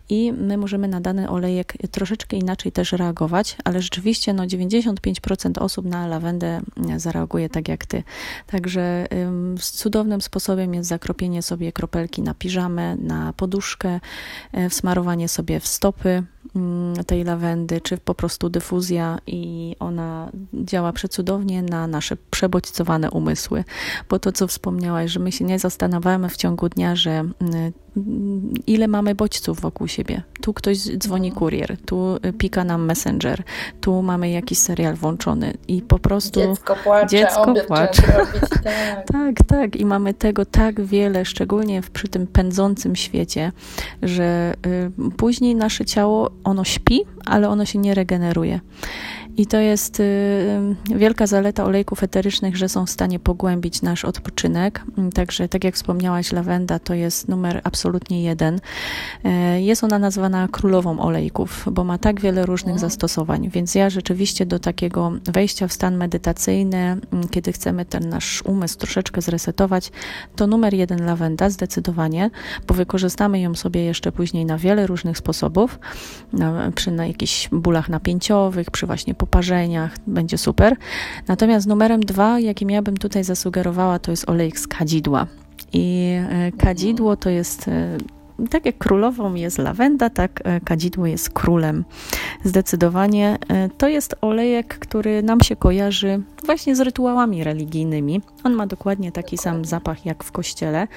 i 0.08 0.32
my 0.32 0.56
możemy 0.56 0.88
na 0.88 1.00
dany 1.00 1.30
olejek 1.30 1.74
troszeczkę 1.90 2.36
inaczej 2.36 2.72
też 2.72 2.92
reagować, 2.92 3.56
ale 3.64 3.82
rzeczywiście 3.82 4.32
no 4.32 4.44
95% 4.44 5.62
osób 5.62 5.86
na 5.86 6.06
lawendę 6.06 6.60
zareaguje 6.96 7.48
tak 7.48 7.68
jak 7.68 7.86
ty. 7.86 8.02
Także 8.46 9.06
cudownym 9.60 10.20
sposobem 10.20 10.74
jest 10.74 10.88
zakropienie 10.88 11.42
sobie 11.42 11.72
kropelki 11.72 12.22
na 12.22 12.34
piżamę, 12.34 12.96
na 12.96 13.32
poduszkę, 13.32 14.00
e, 14.52 14.70
wsmarowanie 14.70 15.28
sobie 15.28 15.60
w 15.60 15.66
stopy 15.66 16.22
mm, 16.56 17.04
tej 17.04 17.24
lawendy, 17.24 17.80
czy 17.80 17.98
po 17.98 18.14
prostu 18.14 18.48
dyfuzja 18.48 19.18
i 19.26 19.76
ona 19.78 20.30
działa 20.54 20.92
przecudownie 20.92 21.62
na 21.62 21.86
nasze 21.86 22.16
przebodźcowane 22.30 23.10
umysły. 23.10 23.64
Bo 24.08 24.18
to, 24.18 24.32
co 24.32 24.46
wspomniałaś, 24.46 25.10
że 25.10 25.20
my 25.20 25.32
się 25.32 25.44
nie 25.44 25.58
zastanawiamy 25.58 26.28
w 26.28 26.36
ciągu 26.36 26.68
dnia, 26.68 26.96
że 26.96 27.24
ile 28.66 28.88
mamy 28.88 29.14
bodźców 29.14 29.60
wokół 29.60 29.88
siebie. 29.88 30.22
Tu 30.40 30.52
ktoś 30.52 30.78
dzwoni 30.78 31.32
kurier, 31.32 31.76
tu 31.86 32.18
pika 32.38 32.64
nam 32.64 32.84
messenger, 32.84 33.42
tu 33.80 34.02
mamy 34.02 34.30
jakiś 34.30 34.58
serial 34.58 34.94
włączony 34.94 35.54
i 35.68 35.82
po 35.82 35.98
prostu 35.98 36.40
dziecko 36.40 36.76
płacze, 36.84 37.06
dziecko 37.06 37.54
płacze. 37.66 38.02
Robić, 38.18 38.50
tak. 38.64 39.06
tak, 39.12 39.34
tak. 39.46 39.76
I 39.76 39.84
mamy 39.84 40.14
tego 40.14 40.44
tak 40.44 40.80
wiele, 40.80 41.24
szczególnie 41.24 41.82
przy 41.92 42.08
tym 42.08 42.26
pędzącym 42.26 42.96
świecie, 42.96 43.52
że 44.02 44.54
y, 44.66 45.10
później 45.16 45.54
nasze 45.54 45.84
ciało, 45.84 46.30
ono 46.44 46.64
śpi, 46.64 47.00
ale 47.24 47.48
ono 47.48 47.64
się 47.64 47.78
nie 47.78 47.94
regeneruje. 47.94 48.60
I 49.36 49.46
to 49.46 49.56
jest 49.56 50.00
y, 50.00 50.76
wielka 50.96 51.26
zaleta 51.26 51.64
olejków 51.64 52.02
eterycznych, 52.02 52.56
że 52.56 52.68
są 52.68 52.86
w 52.86 52.90
stanie 52.90 53.18
pogłębić 53.18 53.82
nasz 53.82 54.04
odpoczynek. 54.04 54.84
Także, 55.14 55.48
tak 55.48 55.64
jak 55.64 55.74
wspomniałaś, 55.74 56.32
lawenda 56.32 56.78
to 56.78 56.94
jest 56.94 57.28
numer 57.28 57.60
absolutnie 57.64 58.22
jeden. 58.22 58.60
E, 59.24 59.60
jest 59.60 59.84
ona 59.84 59.98
nazwana 59.98 60.48
królową 60.48 61.00
olejków, 61.00 61.68
bo 61.72 61.84
ma 61.84 61.98
tak 61.98 62.20
wiele 62.20 62.46
różnych 62.46 62.78
zastosowań. 62.78 63.50
Więc 63.50 63.74
ja 63.74 63.90
rzeczywiście 63.90 64.46
do 64.46 64.58
takiego 64.58 65.12
wejścia 65.24 65.68
w 65.68 65.72
stan 65.72 65.96
medytacyjny, 65.96 66.96
kiedy 67.30 67.52
chcemy 67.52 67.84
ten 67.84 68.08
nasz 68.08 68.42
umysł 68.42 68.78
troszeczkę 68.78 69.20
zresetować, 69.20 69.92
to 70.36 70.46
numer 70.46 70.74
jeden 70.74 71.06
lawenda 71.06 71.50
zdecydowanie, 71.50 72.30
bo 72.66 72.74
wykorzystamy 72.74 73.40
ją 73.40 73.54
sobie 73.54 73.84
jeszcze 73.84 74.12
później 74.12 74.44
na 74.44 74.58
wiele 74.58 74.86
różnych 74.86 75.18
sposobów, 75.18 75.78
na, 76.32 76.72
przy 76.74 76.90
na 76.90 77.06
jakichś 77.06 77.48
bólach 77.52 77.88
napięciowych, 77.88 78.70
przy 78.70 78.86
właśnie 78.86 79.14
poparzeniach, 79.26 79.96
będzie 80.06 80.38
super. 80.38 80.76
Natomiast 81.28 81.66
numerem 81.66 82.00
dwa, 82.00 82.40
jakim 82.40 82.70
ja 82.70 82.82
bym 82.82 82.96
tutaj 82.96 83.24
zasugerowała, 83.24 83.98
to 83.98 84.10
jest 84.10 84.28
olejek 84.28 84.58
z 84.58 84.66
kadzidła. 84.66 85.26
I 85.72 86.16
e, 86.30 86.52
kadzidło 86.52 87.16
to 87.16 87.30
jest 87.30 87.68
e, 87.68 87.98
tak 88.50 88.66
jak 88.66 88.78
królową 88.78 89.34
jest 89.34 89.58
lawenda, 89.58 90.10
tak 90.10 90.40
e, 90.44 90.60
kadzidło 90.60 91.06
jest 91.06 91.30
królem. 91.30 91.84
Zdecydowanie 92.44 93.38
to 93.78 93.88
jest 93.88 94.14
olejek, 94.20 94.78
który 94.78 95.22
nam 95.22 95.40
się 95.40 95.56
kojarzy 95.56 96.22
właśnie 96.44 96.76
z 96.76 96.80
rytuałami 96.80 97.44
religijnymi. 97.44 98.20
On 98.44 98.52
ma 98.52 98.66
dokładnie 98.66 99.12
taki 99.12 99.38
sam 99.38 99.64
zapach 99.64 100.06
jak 100.06 100.24
w 100.24 100.32
kościele, 100.32 100.88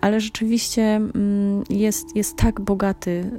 ale 0.00 0.20
rzeczywiście 0.20 0.82
mm, 0.82 1.64
jest, 1.70 2.16
jest 2.16 2.36
tak 2.36 2.60
bogaty, 2.60 3.30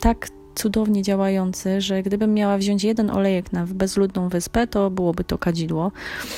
tak 0.00 0.28
cudownie 0.56 1.02
działający, 1.02 1.80
że 1.80 2.02
gdybym 2.02 2.34
miała 2.34 2.58
wziąć 2.58 2.84
jeden 2.84 3.10
olejek 3.10 3.52
na 3.52 3.66
bezludną 3.66 4.28
wyspę, 4.28 4.66
to 4.66 4.90
byłoby 4.90 5.24
to 5.24 5.38
kadzidło, 5.38 5.92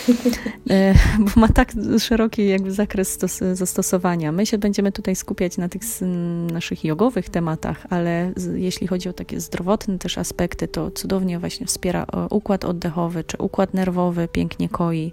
e, 0.70 0.94
bo 1.18 1.40
ma 1.40 1.48
tak 1.48 1.72
szeroki 1.98 2.48
jakby 2.48 2.72
zakres 2.72 3.18
zastosowania. 3.52 4.32
My 4.32 4.46
się 4.46 4.58
będziemy 4.58 4.92
tutaj 4.92 5.16
skupiać 5.16 5.56
na 5.56 5.68
tych 5.68 5.82
naszych 6.52 6.84
jogowych 6.84 7.28
tematach, 7.28 7.86
ale 7.90 8.32
jeśli 8.54 8.86
chodzi 8.86 9.08
o 9.08 9.12
takie 9.12 9.40
zdrowotne 9.40 9.98
też 9.98 10.18
aspekty, 10.18 10.68
to 10.68 10.90
cudownie 10.90 11.38
właśnie 11.38 11.66
wspiera 11.66 12.06
układ 12.30 12.64
oddechowy 12.64 13.24
czy 13.24 13.36
układ 13.36 13.74
nerwowy, 13.74 14.28
pięknie 14.28 14.68
koi. 14.68 15.12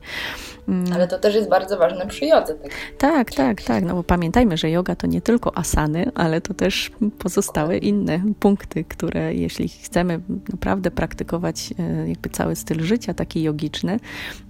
Mm. 0.68 0.94
Ale 0.94 1.08
to 1.08 1.20
też 1.20 1.36
jest 1.36 1.50
bardzo 1.50 1.78
ważne 1.78 2.08
przy 2.08 2.26
jodze. 2.26 2.56
Tak, 2.56 2.70
tak, 2.98 3.34
tak, 3.34 3.62
tak. 3.62 3.84
No 3.84 3.96
bo 3.96 4.04
pamiętajmy, 4.04 4.58
że 4.58 4.70
yoga 4.70 4.96
to 4.96 5.08
nie 5.08 5.22
tylko 5.22 5.58
asany, 5.58 6.12
ale 6.16 6.42
to 6.42 6.54
też 6.54 6.92
pozostałe 7.20 7.78
inne 7.78 8.22
punkty, 8.40 8.84
które 8.98 9.36
jeśli 9.36 9.68
chcemy 9.70 10.20
naprawdę 10.52 10.92
praktykować 10.92 11.74
e, 11.80 12.10
jakby 12.10 12.30
cały 12.30 12.56
styl 12.56 12.84
życia 12.84 13.14
taki 13.14 13.44
jogiczny, 13.44 14.00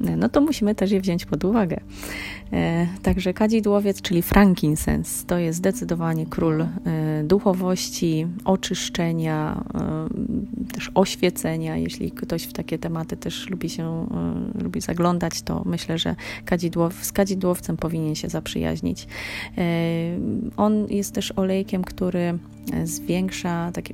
e, 0.05 0.17
no 0.17 0.29
to 0.29 0.41
musimy 0.41 0.75
też 0.75 0.91
je 0.91 1.01
wziąć 1.01 1.25
pod 1.25 1.43
uwagę. 1.43 1.79
E, 2.53 2.87
także 3.03 3.33
kadzidłowiec, 3.33 4.01
czyli 4.01 4.21
frankincense, 4.21 5.25
to 5.27 5.37
jest 5.37 5.57
zdecydowanie 5.57 6.25
król 6.25 6.65
duchowości, 7.23 8.27
oczyszczenia, 8.45 9.63
też 10.73 10.91
oświecenia. 10.95 11.77
Jeśli 11.77 12.11
ktoś 12.11 12.43
w 12.43 12.53
takie 12.53 12.79
tematy 12.79 13.17
też 13.17 13.49
lubi 13.49 13.69
się, 13.69 14.07
lubi 14.63 14.81
zaglądać, 14.81 15.41
to 15.41 15.63
myślę, 15.65 15.97
że 15.97 16.15
kadzidłow, 16.45 17.05
z 17.05 17.11
kadzidłowcem 17.11 17.77
powinien 17.77 18.15
się 18.15 18.29
zaprzyjaźnić. 18.29 19.07
On 20.57 20.87
jest 20.89 21.13
też 21.13 21.31
olejkiem, 21.31 21.83
który 21.83 22.37
zwiększa 22.83 23.71
takie 23.71 23.93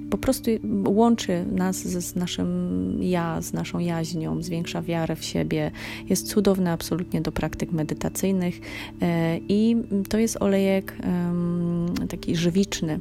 po 0.11 0.17
prostu 0.17 0.51
łączy 0.87 1.45
nas 1.51 1.77
z 1.77 2.15
naszym 2.15 2.97
ja, 3.01 3.41
z 3.41 3.53
naszą 3.53 3.79
jaźnią, 3.79 4.43
zwiększa 4.43 4.81
wiarę 4.81 5.15
w 5.15 5.25
siebie. 5.25 5.71
Jest 6.09 6.27
cudowny 6.27 6.71
absolutnie 6.71 7.21
do 7.21 7.31
praktyk 7.31 7.71
medytacyjnych 7.71 8.61
e, 9.01 9.37
i 9.37 9.75
to 10.09 10.17
jest 10.17 10.37
olejek 10.41 10.95
taki 12.09 12.35
żywiczny. 12.35 12.99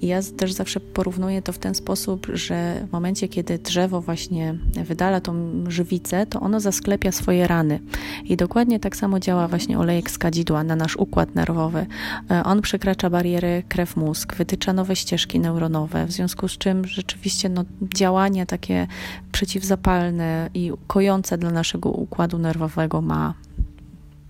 I 0.00 0.06
ja 0.06 0.20
też 0.36 0.52
zawsze 0.52 0.80
porównuję 0.80 1.42
to 1.42 1.52
w 1.52 1.58
ten 1.58 1.74
sposób, 1.74 2.26
że 2.32 2.86
w 2.88 2.92
momencie, 2.92 3.28
kiedy 3.28 3.58
drzewo 3.58 4.00
właśnie 4.00 4.58
wydala 4.84 5.20
tą 5.20 5.64
żywicę, 5.68 6.26
to 6.26 6.40
ono 6.40 6.60
zasklepia 6.60 7.12
swoje 7.12 7.46
rany. 7.46 7.80
I 8.24 8.36
dokładnie 8.36 8.80
tak 8.80 8.96
samo 8.96 9.20
działa 9.20 9.48
właśnie 9.48 9.78
olejek 9.78 10.10
z 10.10 10.18
kadzidła 10.18 10.64
na 10.64 10.76
nasz 10.76 10.96
układ 10.96 11.34
nerwowy. 11.34 11.86
E, 12.30 12.44
on 12.44 12.62
przekracza 12.62 13.10
bariery 13.10 13.62
krew-mózg, 13.68 14.36
wytycza 14.36 14.72
nowe 14.72 14.96
ścieżki 14.96 15.40
neuronowe, 15.40 16.06
w 16.06 16.12
związku 16.12 16.47
z 16.48 16.58
czym 16.58 16.84
rzeczywiście 16.84 17.48
no, 17.48 17.64
działanie 17.94 18.46
takie 18.46 18.86
przeciwzapalne 19.32 20.50
i 20.54 20.72
kojące 20.86 21.38
dla 21.38 21.50
naszego 21.50 21.90
układu 21.90 22.38
nerwowego 22.38 23.00
ma 23.00 23.34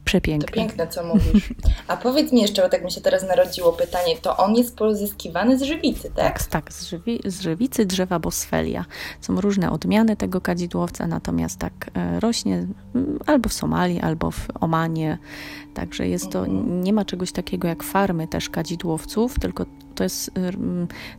przepiękne. 0.09 0.46
To 0.48 0.54
piękne, 0.54 0.88
co 0.88 1.04
mówisz. 1.04 1.48
A 1.88 1.96
powiedz 1.96 2.33
mi 2.33 2.42
jeszcze, 2.42 2.62
bo 2.62 2.68
tak 2.68 2.85
mi 2.85 2.90
się 2.90 3.00
teraz 3.00 3.22
narodziło 3.28 3.72
pytanie, 3.72 4.16
to 4.22 4.37
on 4.37 4.54
jest 4.54 4.76
pozyskiwany 4.76 5.59
z 5.59 5.62
żywicy, 5.62 6.11
tak? 6.16 6.42
Tak, 6.42 6.46
tak 6.46 6.72
z, 6.72 6.88
żywi, 6.88 7.20
z 7.24 7.40
żywicy 7.40 7.87
drzewa 7.87 8.18
bosfelia. 8.18 8.85
Są 9.20 9.40
różne 9.40 9.70
odmiany 9.70 10.16
tego 10.16 10.40
kadzidłowca, 10.40 11.07
natomiast 11.07 11.59
tak 11.59 11.72
e, 11.94 12.20
rośnie 12.20 12.66
mm, 12.94 13.18
albo 13.26 13.48
w 13.48 13.52
Somalii, 13.52 14.00
albo 14.00 14.31
w 14.31 14.48
Omanie. 14.61 15.18
Także 15.74 16.09
jest 16.09 16.31
to, 16.31 16.46
mhm. 16.46 16.85
nie 16.85 16.92
ma 16.92 17.04
czegoś 17.04 17.33
takiego 17.33 17.68
jak 17.68 17.83
farmy 17.83 18.28
też 18.28 18.50
kadzidłowców, 18.50 19.38
tylko 19.38 19.66
to 19.98 20.04
jest 20.04 20.30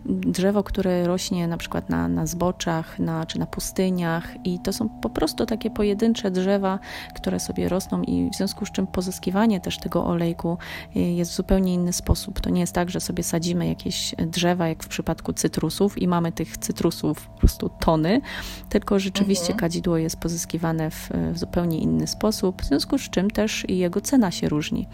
drzewo, 0.05 0.63
które 0.63 1.07
rośnie 1.07 1.47
na 1.47 1.57
przykład 1.57 1.89
na, 1.89 2.07
na 2.07 2.25
zboczach 2.25 2.99
na, 2.99 3.25
czy 3.25 3.39
na 3.39 3.45
pustyniach 3.45 4.45
i 4.45 4.59
to 4.59 4.73
są 4.73 4.89
po 4.89 5.09
prostu 5.09 5.45
takie 5.45 5.69
pojedyncze 5.69 6.31
drzewa, 6.31 6.79
które 7.15 7.39
sobie 7.39 7.69
rosną 7.69 8.01
i 8.01 8.29
w 8.33 8.37
związku 8.37 8.65
z 8.65 8.71
czym 8.71 8.87
pozyskiwanie 8.87 9.61
też 9.61 9.77
tego 9.77 10.05
olejku 10.05 10.57
y, 10.95 10.99
jest 10.99 11.31
w 11.31 11.35
zupełnie 11.35 11.73
inny 11.73 11.93
sposób. 11.93 12.39
To 12.39 12.49
nie 12.49 12.61
jest 12.61 12.73
tak, 12.73 12.89
że 12.89 12.99
sobie 12.99 13.23
sadzimy 13.23 13.67
jakieś 13.67 14.15
drzewa, 14.17 14.67
jak 14.67 14.83
w 14.83 14.87
przypadku 14.87 15.33
cytrusów 15.33 16.01
i 16.01 16.07
mamy 16.07 16.31
tych 16.31 16.57
cytrusów 16.57 17.27
po 17.27 17.39
prostu 17.39 17.69
tony, 17.79 18.21
tylko 18.69 18.99
rzeczywiście 18.99 19.53
mhm. 19.53 19.59
kadzidło 19.59 19.97
jest 19.97 20.17
pozyskiwane 20.17 20.91
w, 20.91 21.09
w 21.33 21.37
zupełnie 21.37 21.79
inny 21.79 22.07
sposób, 22.07 22.61
w 22.61 22.65
związku 22.65 22.97
z 22.97 23.09
czym 23.09 23.31
też 23.31 23.69
jego 23.69 24.01
cena 24.01 24.31
się 24.31 24.49
różni, 24.49 24.87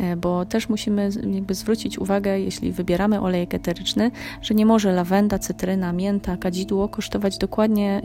y, 0.00 0.16
bo 0.16 0.44
też 0.44 0.68
musimy 0.68 1.10
jakby 1.30 1.54
zwrócić 1.54 1.98
uwagę, 1.98 2.40
jeśli 2.40 2.72
wybieramy 2.72 3.19
olejek 3.22 3.54
eteryczny, 3.54 4.10
że 4.42 4.54
nie 4.54 4.66
może 4.66 4.92
lawenda, 4.92 5.38
cytryna, 5.38 5.92
mięta, 5.92 6.36
kadzidło 6.36 6.88
kosztować 6.88 7.38
dokładnie 7.38 8.02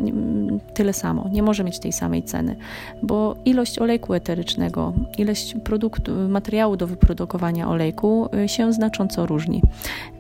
tyle 0.74 0.94
samo. 0.94 1.30
Nie 1.32 1.44
może 1.44 1.64
mieć 1.64 1.80
tej 1.80 1.94
samej 1.94 2.24
ceny, 2.24 2.56
bo 3.04 3.36
ilość 3.46 3.80
olejku 3.80 4.14
eterycznego, 4.14 4.94
ilość 5.18 5.56
produktu, 5.64 6.12
materiału 6.30 6.78
do 6.78 6.88
wyprodukowania 6.88 7.70
olejku 7.70 8.30
y, 8.44 8.50
się 8.50 8.74
znacząco 8.74 9.26
różni. 9.26 9.62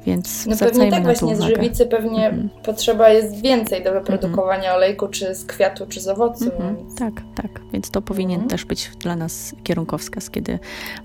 Więc 0.06 0.46
no 0.46 0.56
pewnie 0.58 0.92
tak 0.92 1.04
właśnie 1.04 1.36
z 1.36 1.42
żywicy 1.42 1.86
pewnie 1.86 2.28
mm 2.28 2.50
potrzeba 2.64 3.10
jest 3.10 3.42
więcej 3.42 3.84
do 3.84 3.94
wyprodukowania 3.94 4.64
mm 4.64 4.76
olejku, 4.76 5.08
czy 5.08 5.36
z 5.36 5.46
kwiatu, 5.46 5.86
czy 5.90 6.02
z 6.02 6.08
owocu. 6.08 6.52
Mm 6.60 6.76
-hmm. 6.76 6.98
Tak, 6.98 7.14
tak. 7.36 7.62
Więc 7.74 7.92
to 7.92 8.02
powinien 8.02 8.42
mhm. 8.42 8.50
też 8.50 8.66
być 8.66 8.92
dla 9.00 9.16
nas 9.16 9.56
kierunkowskaz, 9.64 10.30
kiedy 10.30 10.60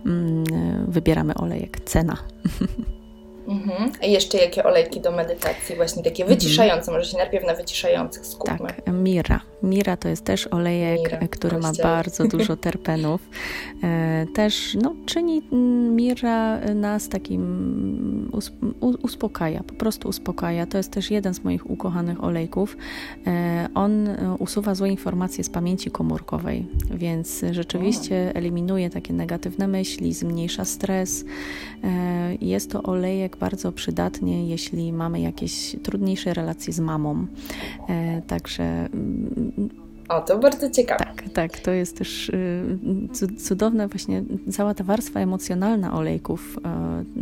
mm, 0.06 0.44
wybieramy 0.88 1.34
olejek. 1.34 1.80
Cena. 1.80 2.16
Mhm. 3.50 3.92
A 4.02 4.06
jeszcze 4.06 4.38
jakie 4.38 4.64
olejki 4.64 5.00
do 5.00 5.10
medytacji, 5.10 5.76
właśnie 5.76 6.02
takie 6.02 6.24
wyciszające, 6.24 6.80
mhm. 6.80 6.98
może 6.98 7.10
się 7.10 7.18
najpierw 7.18 7.46
na 7.46 7.54
wyciszających 7.54 8.26
skupmy. 8.26 8.58
Tak, 8.58 8.82
mira. 8.92 9.40
Mira 9.62 9.96
to 9.96 10.08
jest 10.08 10.24
też 10.24 10.46
olejek, 10.46 10.98
Mira, 10.98 11.28
który 11.28 11.58
ma 11.58 11.72
bardzo 11.82 12.24
dużo 12.24 12.56
terpenów. 12.66 13.20
E, 13.82 14.26
też 14.34 14.76
no, 14.82 14.94
czyni 15.06 15.42
mm, 15.52 15.96
Mira 15.96 16.60
nas 16.74 17.08
takim 17.08 18.30
uspokaja, 19.02 19.62
po 19.62 19.74
prostu 19.74 20.08
uspokaja. 20.08 20.66
To 20.66 20.76
jest 20.76 20.92
też 20.92 21.10
jeden 21.10 21.34
z 21.34 21.44
moich 21.44 21.70
ukochanych 21.70 22.24
olejków. 22.24 22.76
E, 23.26 23.68
on 23.74 24.08
e, 24.08 24.36
usuwa 24.38 24.74
złe 24.74 24.88
informacje 24.88 25.44
z 25.44 25.50
pamięci 25.50 25.90
komórkowej, 25.90 26.66
więc 26.94 27.44
rzeczywiście 27.50 28.34
eliminuje 28.34 28.90
takie 28.90 29.12
negatywne 29.12 29.68
myśli, 29.68 30.14
zmniejsza 30.14 30.64
stres. 30.64 31.24
Jest 32.40 32.70
to 32.70 32.82
olejek 32.82 33.36
bardzo 33.40 33.72
przydatny, 33.72 34.44
jeśli 34.46 34.92
mamy 34.92 35.20
jakieś 35.20 35.76
trudniejsze 35.82 36.34
relacje 36.34 36.72
z 36.72 36.80
mamą. 36.80 37.26
Także 38.26 38.64
mm, 38.64 39.70
O, 40.10 40.20
to 40.20 40.38
bardzo 40.38 40.70
ciekawe. 40.70 41.04
Tak, 41.04 41.24
tak, 41.34 41.58
to 41.58 41.70
jest 41.70 41.98
też 41.98 42.28
y, 42.28 42.78
cudowne 43.38 43.88
właśnie, 43.88 44.22
cała 44.52 44.74
ta 44.74 44.84
warstwa 44.84 45.20
emocjonalna 45.20 45.94
olejków, 45.94 46.58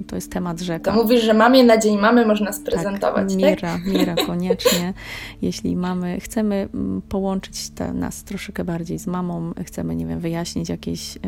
y, 0.01 0.05
to 0.05 0.17
jest 0.17 0.33
temat 0.33 0.61
rzeka. 0.61 0.93
To 0.93 1.03
mówisz, 1.03 1.23
że 1.23 1.35
mamie 1.35 1.65
na 1.65 1.79
dzień 1.79 1.99
mamy 1.99 2.27
można 2.27 2.53
sprezentować, 2.53 3.29
tak? 3.29 3.37
Mira, 3.37 3.55
tak? 3.57 3.87
mira 3.87 4.15
koniecznie. 4.27 4.95
Jeśli 5.43 5.77
mamy, 5.77 6.21
chcemy 6.21 6.69
mm, 6.75 7.03
połączyć 7.09 7.71
te, 7.71 7.93
nas 7.93 8.25
troszeczkę 8.25 8.65
bardziej 8.65 8.99
z 8.99 9.07
mamą, 9.07 9.53
chcemy, 9.67 9.97
nie 9.97 10.07
wiem, 10.07 10.21
wyjaśnić 10.21 10.69
jakieś 10.69 11.17
y, 11.17 11.19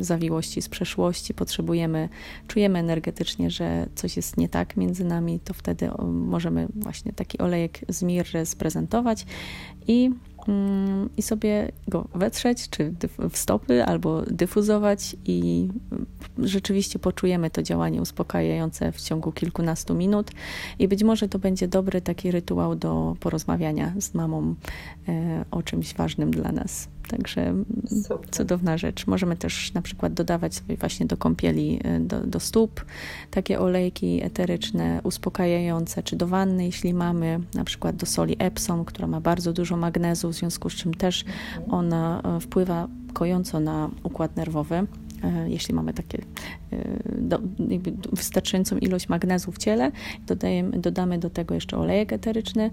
zawiłości 0.00 0.62
z 0.62 0.68
przeszłości, 0.68 1.34
potrzebujemy, 1.34 2.08
czujemy 2.48 2.78
energetycznie, 2.78 3.50
że 3.50 3.86
coś 3.94 4.16
jest 4.16 4.36
nie 4.36 4.48
tak 4.48 4.76
między 4.76 5.04
nami, 5.04 5.40
to 5.44 5.54
wtedy 5.54 5.90
możemy 6.08 6.66
właśnie 6.74 7.12
taki 7.12 7.38
olejek 7.38 7.78
z 7.88 8.02
mirry 8.02 8.46
sprezentować 8.46 9.26
i 9.88 10.10
i 11.16 11.22
sobie 11.22 11.72
go 11.88 12.08
wetrzeć, 12.14 12.70
czy 12.70 12.94
w 13.30 13.36
stopy, 13.36 13.84
albo 13.84 14.22
dyfuzować 14.22 15.16
i 15.24 15.68
rzeczywiście 16.38 16.98
poczujemy 16.98 17.50
to 17.50 17.62
działanie 17.62 18.02
uspokajające 18.02 18.92
w 18.92 19.00
ciągu 19.00 19.32
kilkunastu 19.32 19.94
minut 19.94 20.30
i 20.78 20.88
być 20.88 21.04
może 21.04 21.28
to 21.28 21.38
będzie 21.38 21.68
dobry 21.68 22.00
taki 22.00 22.30
rytuał 22.30 22.76
do 22.76 23.16
porozmawiania 23.20 23.92
z 23.98 24.14
mamą 24.14 24.54
e, 25.08 25.44
o 25.50 25.62
czymś 25.62 25.94
ważnym 25.94 26.30
dla 26.30 26.52
nas. 26.52 26.93
Także 27.08 27.54
Super. 28.02 28.30
cudowna 28.30 28.78
rzecz. 28.78 29.06
Możemy 29.06 29.36
też 29.36 29.74
na 29.74 29.82
przykład 29.82 30.12
dodawać 30.12 30.54
sobie 30.54 30.76
właśnie 30.76 31.06
do 31.06 31.16
kąpieli, 31.16 31.80
e, 31.84 32.00
do, 32.00 32.20
do 32.20 32.40
stóp 32.40 32.84
takie 33.30 33.60
olejki 33.60 34.22
eteryczne, 34.22 35.00
uspokajające, 35.02 36.02
czy 36.02 36.16
do 36.16 36.26
wanny, 36.26 36.64
jeśli 36.64 36.94
mamy, 36.94 37.40
na 37.54 37.64
przykład 37.64 37.96
do 37.96 38.06
soli 38.06 38.36
Epsom, 38.38 38.84
która 38.84 39.08
ma 39.08 39.20
bardzo 39.20 39.52
dużo 39.52 39.76
magnezu, 39.76 40.28
w 40.28 40.34
związku 40.34 40.70
z 40.70 40.74
czym 40.74 40.94
też 40.94 41.24
ona 41.68 42.22
e, 42.24 42.40
wpływa 42.40 42.88
kojąco 43.12 43.60
na 43.60 43.90
układ 44.02 44.36
nerwowy 44.36 44.86
jeśli 45.46 45.74
mamy 45.74 45.94
takie 45.94 46.18
do, 47.18 47.40
wystarczającą 48.12 48.78
ilość 48.78 49.08
magnezu 49.08 49.52
w 49.52 49.58
ciele, 49.58 49.92
dodajemy, 50.26 50.78
dodamy 50.78 51.18
do 51.18 51.30
tego 51.30 51.54
jeszcze 51.54 51.78
olejek 51.78 52.12
eteryczny, 52.12 52.70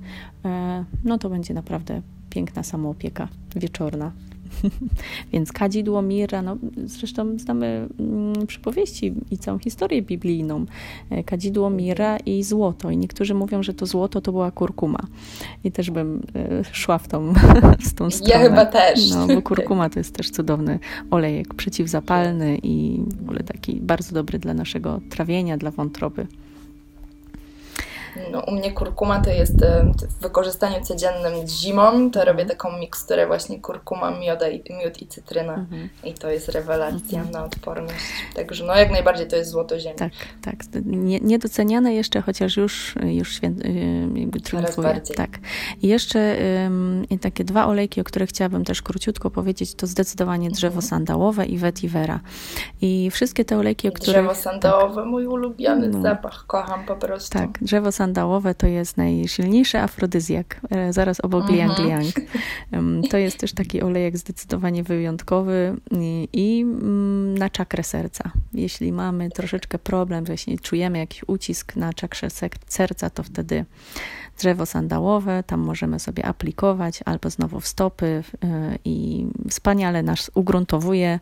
no 1.04 1.18
to 1.18 1.30
będzie 1.30 1.54
naprawdę 1.54 2.02
piękna 2.30 2.64
samoopieka 2.64 3.28
wieczorna. 3.56 4.12
Więc 5.34 5.52
kadzidło, 5.52 6.02
mira, 6.02 6.42
no 6.42 6.58
zresztą 6.86 7.40
znamy 7.40 7.88
mm, 8.00 8.48
przypowieści 8.48 9.14
i 9.32 9.38
całą 9.38 9.60
historię 9.60 10.02
biblijną. 10.02 10.66
E, 11.10 11.24
kadzidło, 11.24 11.70
mira 11.70 12.18
i 12.18 12.44
złoto. 12.44 12.92
I 12.92 12.98
niektórzy 12.98 13.34
mówią, 13.34 13.64
że 13.64 13.74
to 13.74 13.86
złoto 13.86 14.22
to 14.22 14.32
była 14.32 14.52
kurkuma. 14.52 15.00
I 15.64 15.72
też 15.72 15.92
bym 15.92 16.22
e, 16.36 16.64
szła 16.72 16.98
w 16.98 17.08
tą, 17.08 17.34
w 17.90 17.94
tą 17.94 18.12
stronę. 18.12 18.34
Ja 18.34 18.50
chyba 18.50 18.66
też. 18.66 19.10
No, 19.10 19.28
bo 19.28 19.42
kurkuma 19.42 19.90
to 19.90 20.00
jest 20.00 20.16
też 20.16 20.30
cudowny 20.30 20.80
olejek 21.12 21.54
przeciwzapalny 21.54 22.58
i 22.64 23.04
w 23.18 23.22
ogóle 23.24 23.44
taki 23.44 23.76
bardzo 23.76 24.14
dobry 24.14 24.40
dla 24.40 24.54
naszego 24.54 25.02
trawienia, 25.10 25.58
dla 25.58 25.72
wątroby. 25.72 26.28
No, 28.32 28.40
u 28.40 28.52
mnie 28.52 28.72
kurkuma 28.72 29.22
to 29.22 29.30
jest 29.30 29.62
e, 29.62 29.92
w 30.10 30.22
wykorzystaniu 30.22 30.82
codziennym 30.84 31.48
zimą, 31.48 32.12
to 32.12 32.26
robię 32.26 32.46
taką 32.46 32.78
miksturę 32.78 33.28
właśnie 33.28 33.60
kurkuma, 33.60 34.12
mioda 34.12 34.50
i, 34.50 34.74
miód 34.74 35.02
i 35.02 35.08
cytryna 35.08 35.54
mhm. 35.54 35.90
i 36.04 36.14
to 36.14 36.30
jest 36.30 36.50
rewelacja 36.50 37.20
mhm. 37.20 37.32
na 37.32 37.46
odporność. 37.46 38.06
Także 38.36 38.66
no 38.66 38.76
jak 38.76 38.92
najbardziej 38.92 39.28
to 39.28 39.36
jest 39.36 39.52
złoto 39.52 39.80
ziemi. 39.80 39.96
Tak, 39.96 40.12
tak. 40.42 40.56
Nie, 40.86 41.20
niedoceniane 41.20 41.94
jeszcze, 41.94 42.22
chociaż 42.22 42.58
już, 42.58 42.96
już 43.04 43.38
y, 43.38 43.42
jakby 44.16 44.40
triumfuje. 44.40 45.02
Tak. 45.16 45.40
I 45.82 45.88
jeszcze 45.88 46.38
takie 47.22 47.44
dwa 47.44 47.68
olejki, 47.68 48.02
o 48.02 48.04
których 48.04 48.30
chciałabym 48.30 48.66
też 48.66 48.82
króciutko 48.82 49.30
powiedzieć, 49.30 49.76
to 49.76 49.88
zdecydowanie 49.88 50.48
mhm. 50.48 50.54
drzewo 50.54 50.82
sandałowe 50.82 51.46
i 51.46 51.58
wetivera. 51.58 52.20
I 52.82 53.10
wszystkie 53.12 53.46
te 53.46 53.58
olejki, 53.58 53.90
o 53.90 53.92
których... 53.92 54.14
Drzewo 54.14 54.36
sandałowe, 54.36 54.96
tak, 54.96 55.06
mój 55.06 55.28
ulubiony 55.28 55.90
no, 55.90 56.02
zapach, 56.02 56.44
kocham 56.48 56.86
po 56.86 56.96
prostu. 56.96 57.40
Tak, 57.40 57.50
drzewo 57.62 57.92
sandałowe 57.92 58.01
to 58.58 58.68
jest 58.68 58.98
najsilniejszy 58.98 59.80
afrodyzjak, 59.80 60.62
e, 60.70 60.94
zaraz 60.94 61.20
obok 61.20 61.42
mhm. 61.42 61.60
liang 61.60 61.80
liang. 61.80 62.14
To 63.12 63.18
jest 63.18 63.38
też 63.38 63.54
taki 63.54 63.82
olejek 63.82 64.18
zdecydowanie 64.18 64.84
wyjątkowy 64.84 65.76
i, 65.92 66.28
i 66.34 66.62
mm, 66.62 67.38
na 67.38 67.50
czakrę 67.50 67.84
serca. 67.84 68.32
Jeśli 68.54 68.92
mamy 68.92 69.30
troszeczkę 69.30 69.80
problem, 69.80 70.24
jeśli 70.30 70.60
czujemy 70.60 70.98
jakiś 70.98 71.24
ucisk 71.28 71.76
na 71.76 71.94
czakrze 71.94 72.28
serca, 72.68 73.10
to 73.10 73.24
wtedy 73.24 73.66
drzewo 74.42 74.66
sandałowe, 74.66 75.44
tam 75.48 75.60
możemy 75.60 76.00
sobie 76.00 76.26
aplikować 76.26 77.00
albo 77.06 77.30
znowu 77.30 77.60
w 77.60 77.68
stopy 77.68 78.24
e, 78.44 78.78
i 78.86 79.28
wspaniale 79.50 80.04
nas 80.04 80.32
ugruntowuje. 80.34 81.20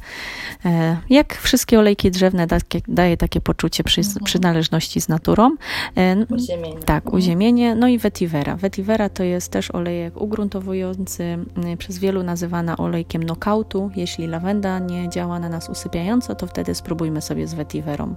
E, 0.66 0.98
jak 1.10 1.36
wszystkie 1.36 1.80
olejki 1.80 2.12
drzewne 2.12 2.48
daje 2.88 3.18
takie 3.18 3.42
poczucie 3.42 3.84
przy, 3.84 4.02
mhm. 4.02 4.24
przynależności 4.24 5.02
z 5.02 5.10
naturą. 5.10 5.56
E, 5.98 6.26
uziemienie. 6.26 6.80
Tak, 6.86 7.14
uziemienie. 7.14 7.76
No 7.76 7.88
i 7.88 7.98
wetivera. 7.98 8.56
Wetivera 8.56 9.10
to 9.10 9.24
jest 9.24 9.52
też 9.52 9.72
olejek 9.72 10.22
ugruntowujący, 10.22 11.38
przez 11.78 12.00
wielu 12.00 12.24
nazywana 12.24 12.78
olejkiem 12.78 13.22
knockoutu. 13.22 13.92
Jeśli 13.96 14.28
lawenda 14.28 14.80
nie 14.80 15.10
działa 15.10 15.40
na 15.40 15.50
nas 15.50 15.70
usypiająco, 15.70 16.36
to 16.36 16.48
wtedy 16.48 16.76
spróbujmy 16.76 17.22
sobie 17.22 17.48
z 17.48 17.54
vetiverą. 17.54 18.16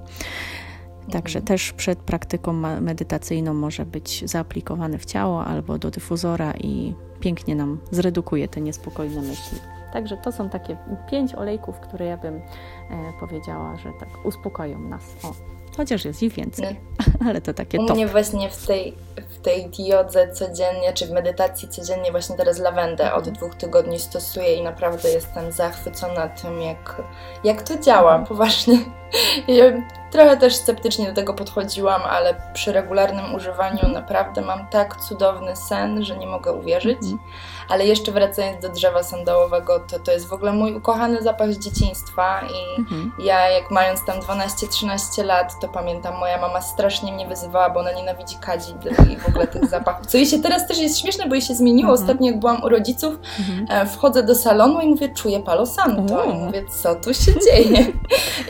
Także 1.12 1.38
mhm. 1.38 1.46
też 1.46 1.72
przed 1.72 1.98
praktyką 1.98 2.53
medytacyjną 2.81 3.55
może 3.55 3.87
być 3.87 4.31
zaaplikowany 4.31 4.98
w 4.98 5.05
ciało 5.05 5.44
albo 5.44 5.79
do 5.79 5.90
dyfuzora 5.90 6.53
i 6.53 6.94
pięknie 7.20 7.57
nam 7.57 7.79
zredukuje 7.90 8.48
te 8.48 8.61
niespokojne 8.61 9.22
myśli. 9.22 9.59
Także 9.92 10.16
to 10.16 10.33
są 10.33 10.48
takie 10.48 10.77
pięć 11.11 11.35
olejków, 11.35 11.81
które 11.81 12.07
ja 12.07 12.16
bym 12.16 12.35
e, 12.35 12.40
powiedziała, 13.20 13.77
że 13.77 13.92
tak 14.01 14.09
uspokoją 14.25 14.79
nas. 14.79 15.16
O, 15.25 15.51
chociaż 15.76 16.04
jest 16.04 16.22
ich 16.22 16.32
więcej, 16.32 16.80
no. 16.98 17.04
ale 17.28 17.40
to 17.40 17.54
takie 17.54 17.80
U 17.80 17.87
top. 17.87 17.96
mnie 17.96 18.06
właśnie 18.06 18.50
w 18.50 18.66
tej, 18.66 18.94
w 19.28 19.40
tej 19.40 19.70
diodze 19.70 20.32
codziennie, 20.32 20.92
czy 20.92 21.06
w 21.06 21.11
medytacji 21.11 21.68
codziennie 21.68 22.11
właśnie 22.11 22.37
teraz 22.37 22.58
lawendę 22.58 23.12
od 23.12 23.28
mhm. 23.28 23.37
dwóch 23.37 23.54
tygodni 23.54 23.98
stosuję 23.98 24.54
i 24.54 24.62
naprawdę 24.62 25.11
jestem 25.11 25.52
zachwycona 25.52 26.28
tym, 26.28 26.62
jak, 26.62 27.02
jak 27.44 27.62
to 27.62 27.78
działa, 27.78 28.11
mhm. 28.11 28.26
poważnie. 28.26 28.78
Ja 29.48 29.64
trochę 30.11 30.37
też 30.37 30.54
sceptycznie 30.54 31.08
do 31.08 31.14
tego 31.14 31.35
podchodziłam, 31.35 32.02
ale 32.02 32.35
przy 32.54 32.72
regularnym 32.72 33.35
używaniu 33.35 33.88
naprawdę 33.88 34.40
mam 34.40 34.66
tak 34.66 34.96
cudowny 34.96 35.56
sen, 35.56 36.04
że 36.04 36.18
nie 36.18 36.26
mogę 36.26 36.52
uwierzyć. 36.52 36.98
Mhm. 37.02 37.18
Ale 37.72 37.87
jeszcze 37.87 38.12
wracając 38.12 38.62
do 38.62 38.68
drzewa 38.68 39.02
sandałowego, 39.02 39.80
to 39.80 39.98
to 39.98 40.12
jest 40.12 40.28
w 40.28 40.32
ogóle 40.32 40.52
mój 40.52 40.74
ukochany 40.74 41.22
zapach 41.22 41.52
z 41.52 41.58
dzieciństwa 41.58 42.40
i 42.40 42.80
mhm. 42.80 43.12
ja 43.18 43.50
jak 43.50 43.70
mając 43.70 44.04
tam 44.04 44.20
12-13 44.20 45.24
lat, 45.24 45.61
to 45.61 45.68
pamiętam, 45.68 46.18
moja 46.18 46.40
mama 46.40 46.61
strasznie 46.61 47.12
mnie 47.12 47.26
wyzywała, 47.26 47.70
bo 47.70 47.80
ona 47.80 47.92
nienawidzi 47.92 48.37
kadzid 48.40 48.76
i 49.12 49.16
w 49.16 49.28
ogóle 49.28 49.46
tych 49.46 49.68
zapachów. 49.68 50.06
Co 50.06 50.16
jej 50.16 50.26
się 50.26 50.38
teraz 50.38 50.68
też 50.68 50.78
jest 50.78 51.00
śmieszne, 51.00 51.28
bo 51.28 51.35
jej 51.35 51.42
się 51.42 51.54
zmieniło. 51.54 51.90
Mhm. 51.90 52.02
Ostatnio 52.02 52.30
jak 52.30 52.40
byłam 52.40 52.62
u 52.62 52.68
rodziców, 52.68 53.14
mhm. 53.38 53.66
E, 53.70 53.87
wchodzę 53.87 54.22
do 54.22 54.35
salonu 54.35 54.80
i 54.80 54.87
mówię, 54.87 55.08
czuję 55.14 55.42
palo 55.42 55.66
santo. 55.66 56.24
I 56.24 56.35
mówię, 56.35 56.64
co 56.82 56.94
tu 56.94 57.14
się 57.14 57.32
dzieje? 57.46 57.87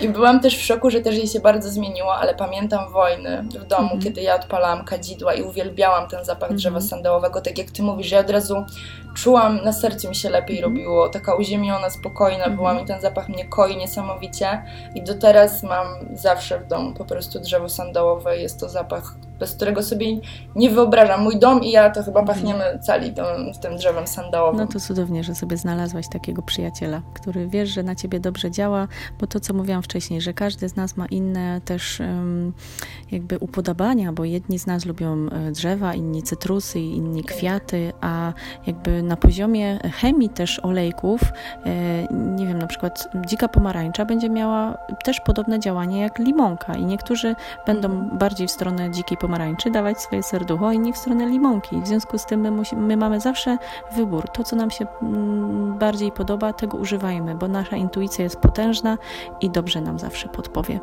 I 0.00 0.08
byłam 0.08 0.40
też 0.40 0.56
w 0.56 0.62
szoku, 0.62 0.90
że 0.90 1.00
też 1.00 1.16
jej 1.16 1.26
się 1.26 1.40
bardzo 1.40 1.70
zmieniło, 1.70 2.14
ale 2.14 2.35
pamiętam 2.35 2.92
wojny 2.92 3.42
w 3.42 3.64
domu, 3.64 3.82
mhm. 3.82 4.02
kiedy 4.02 4.22
ja 4.22 4.35
odpalałam 4.35 4.85
kadzidła 4.85 5.35
i 5.35 5.42
uwielbiałam 5.42 6.08
ten 6.08 6.24
zapach 6.24 6.54
drzewa 6.54 6.76
mhm. 6.76 6.90
sandałowego, 6.90 7.40
tak 7.40 7.58
jak 7.58 7.70
ty 7.70 7.82
mówisz, 7.82 8.11
ja 8.11 8.20
od 8.20 8.30
razu 8.30 8.64
czułam, 9.14 9.64
na 9.64 9.72
sercu 9.72 10.09
mi 10.09 10.14
się 10.14 10.31
lepiej 10.31 10.59
mhm. 10.59 10.75
robiło, 10.75 11.09
taka 11.09 11.35
uziemiona, 11.35 11.90
spokojna 11.90 12.44
mhm. 12.44 12.57
byłam 12.57 12.81
i 12.81 12.85
ten 12.85 13.01
zapach 13.01 13.29
mnie 13.29 13.44
koi 13.44 13.77
niesamowicie 13.77 14.62
i 14.94 15.03
do 15.03 15.14
teraz 15.14 15.62
mam 15.62 15.87
zawsze 16.14 16.61
w 16.61 16.66
domu 16.66 16.92
po 16.94 17.05
prostu 17.05 17.40
drzewo 17.40 17.68
sandałowe, 17.68 18.38
jest 18.38 18.61
to 18.61 18.68
zapach, 18.68 19.14
bez 19.42 19.55
którego 19.55 19.83
sobie 19.83 20.07
nie 20.57 20.70
wyobrażam. 20.70 21.22
Mój 21.22 21.38
dom 21.38 21.64
i 21.64 21.70
ja 21.70 21.90
to 21.90 22.02
chyba 22.02 22.20
mhm. 22.20 22.26
pachniemy 22.26 22.78
cali 22.87 23.12
tym, 23.12 23.24
tym 23.61 23.76
drzewem 23.76 24.07
sandałowym. 24.07 24.61
No 24.61 24.66
to 24.66 24.81
cudownie, 24.81 25.24
że 25.24 25.35
sobie 25.35 25.57
znalazłaś 25.57 26.09
takiego 26.09 26.42
przyjaciela, 26.42 27.02
który 27.14 27.48
wiesz, 27.48 27.68
że 27.68 27.83
na 27.83 27.94
ciebie 27.94 28.20
dobrze 28.20 28.50
działa, 28.50 28.88
bo 29.20 29.26
to, 29.26 29.40
co 29.40 29.55
mówiłam 29.55 29.83
wcześniej, 29.83 30.20
że 30.20 30.35
każdy 30.35 30.68
z 30.68 30.76
nas 30.76 30.96
ma 30.96 31.07
inne 31.07 31.61
też 31.64 32.02
jakby 33.11 33.38
upodobania, 33.38 34.12
bo 34.12 34.24
jedni 34.24 34.59
z 34.59 34.66
nas 34.66 34.85
lubią 34.85 35.26
e, 35.33 35.50
drzewa, 35.50 35.94
inni 35.94 36.22
cytrusy, 36.22 36.81
inni 36.81 37.24
kwiaty, 37.24 37.92
a 38.00 38.33
jakby 38.66 39.02
na 39.02 39.16
poziomie 39.16 39.78
chemii 40.00 40.28
też 40.28 40.59
olejków, 40.59 41.20
e, 41.22 42.07
nie 42.12 42.46
wiem, 42.46 42.59
na 42.59 42.66
przykład 42.66 43.09
dzika 43.26 43.48
pomarańcza 43.48 44.05
będzie 44.05 44.31
miała 44.31 44.78
też 45.05 45.20
podobne 45.20 45.61
działanie 45.61 46.00
jak 46.00 46.18
limonka 46.18 46.74
i 46.74 46.85
niektórzy 46.85 47.35
będą 47.66 48.09
bardziej 48.18 48.48
w 48.48 48.50
stronę 48.50 48.90
dzikiej 48.90 49.18
pomarańczy 49.18 49.32
pomarańczy, 49.33 49.71
dawać 49.71 50.01
swoje 50.01 50.23
serducho, 50.23 50.73
inni 50.73 50.92
w 50.92 50.97
stronę 50.97 51.27
limonki. 51.27 51.81
W 51.81 51.87
związku 51.87 52.18
z 52.18 52.27
tym 52.27 52.40
my, 52.40 52.51
musimy, 52.51 52.83
my 52.83 52.97
mamy 52.97 53.21
zawsze 53.21 53.59
wybór. 53.97 54.29
To, 54.29 54.45
co 54.45 54.57
nam 54.57 54.71
się 54.71 54.87
mm, 55.03 55.79
bardziej 55.79 56.12
podoba, 56.12 56.53
tego 56.53 56.79
używajmy, 56.79 57.35
bo 57.35 57.49
nasza 57.49 57.77
intuicja 57.77 58.25
jest 58.25 58.37
potężna 58.37 58.99
i 59.40 59.51
dobrze 59.51 59.81
nam 59.81 59.99
zawsze 59.99 60.29
podpowie. 60.29 60.81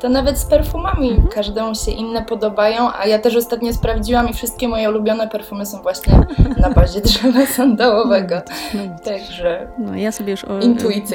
To 0.00 0.08
nawet 0.08 0.38
z 0.38 0.44
perfumami. 0.44 1.10
Mhm. 1.10 1.28
Każdemu 1.28 1.74
się 1.74 1.90
inne 1.90 2.24
podobają, 2.24 2.90
a 2.98 3.06
ja 3.06 3.18
też 3.18 3.36
ostatnio 3.36 3.72
sprawdziłam 3.72 4.28
i 4.28 4.32
wszystkie 4.32 4.68
moje 4.68 4.90
ulubione 4.90 5.28
perfumy 5.28 5.66
są 5.66 5.82
właśnie 5.82 6.20
na 6.56 6.70
bazie 6.70 7.00
drzewa 7.06 7.46
sandałowego. 7.46 8.40
No, 8.74 8.80
no, 8.84 8.96
Także 9.04 9.72
no, 9.78 9.96
ja 9.96 10.12
sobie 10.12 10.30
już 10.30 10.44
o, 10.44 10.58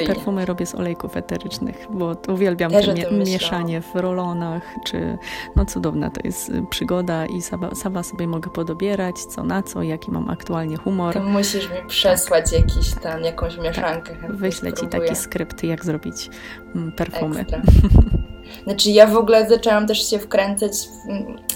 perfumy 0.06 0.46
robię 0.46 0.66
z 0.66 0.74
olejków 0.74 1.16
eterycznych, 1.16 1.86
bo 1.90 2.12
uwielbiam 2.28 2.70
też 2.70 2.86
to 2.86 3.14
mieszanie 3.14 3.80
w 3.80 3.94
rolonach, 3.94 4.62
czy 4.84 5.18
no 5.56 5.64
cudowna 5.64 6.10
to 6.10 6.20
jest 6.24 6.35
y, 6.48 6.66
przygoda 6.70 7.26
i 7.26 7.42
sama, 7.42 7.74
sama 7.74 8.02
sobie 8.02 8.26
mogę 8.26 8.50
podobierać, 8.50 9.24
co 9.24 9.44
na 9.44 9.62
co, 9.62 9.82
jaki 9.82 10.10
mam 10.10 10.30
aktualnie 10.30 10.76
humor. 10.76 11.14
To 11.14 11.22
musisz 11.22 11.70
mi 11.70 11.88
przesłać 11.88 12.50
tak. 12.50 12.60
jakiś 12.60 12.94
tam, 12.94 13.22
jakąś 13.22 13.58
mieszankę. 13.58 14.16
Tak. 14.16 14.32
Wyślę 14.36 14.72
ci 14.72 14.86
taki 14.86 15.16
skrypt, 15.16 15.64
jak 15.64 15.84
zrobić 15.84 16.30
mm, 16.74 16.92
perfumy. 16.92 17.44
Znaczy 18.64 18.90
ja 18.90 19.06
w 19.06 19.16
ogóle 19.16 19.48
zaczęłam 19.48 19.86
też 19.86 20.10
się 20.10 20.18
wkręcać, 20.18 20.72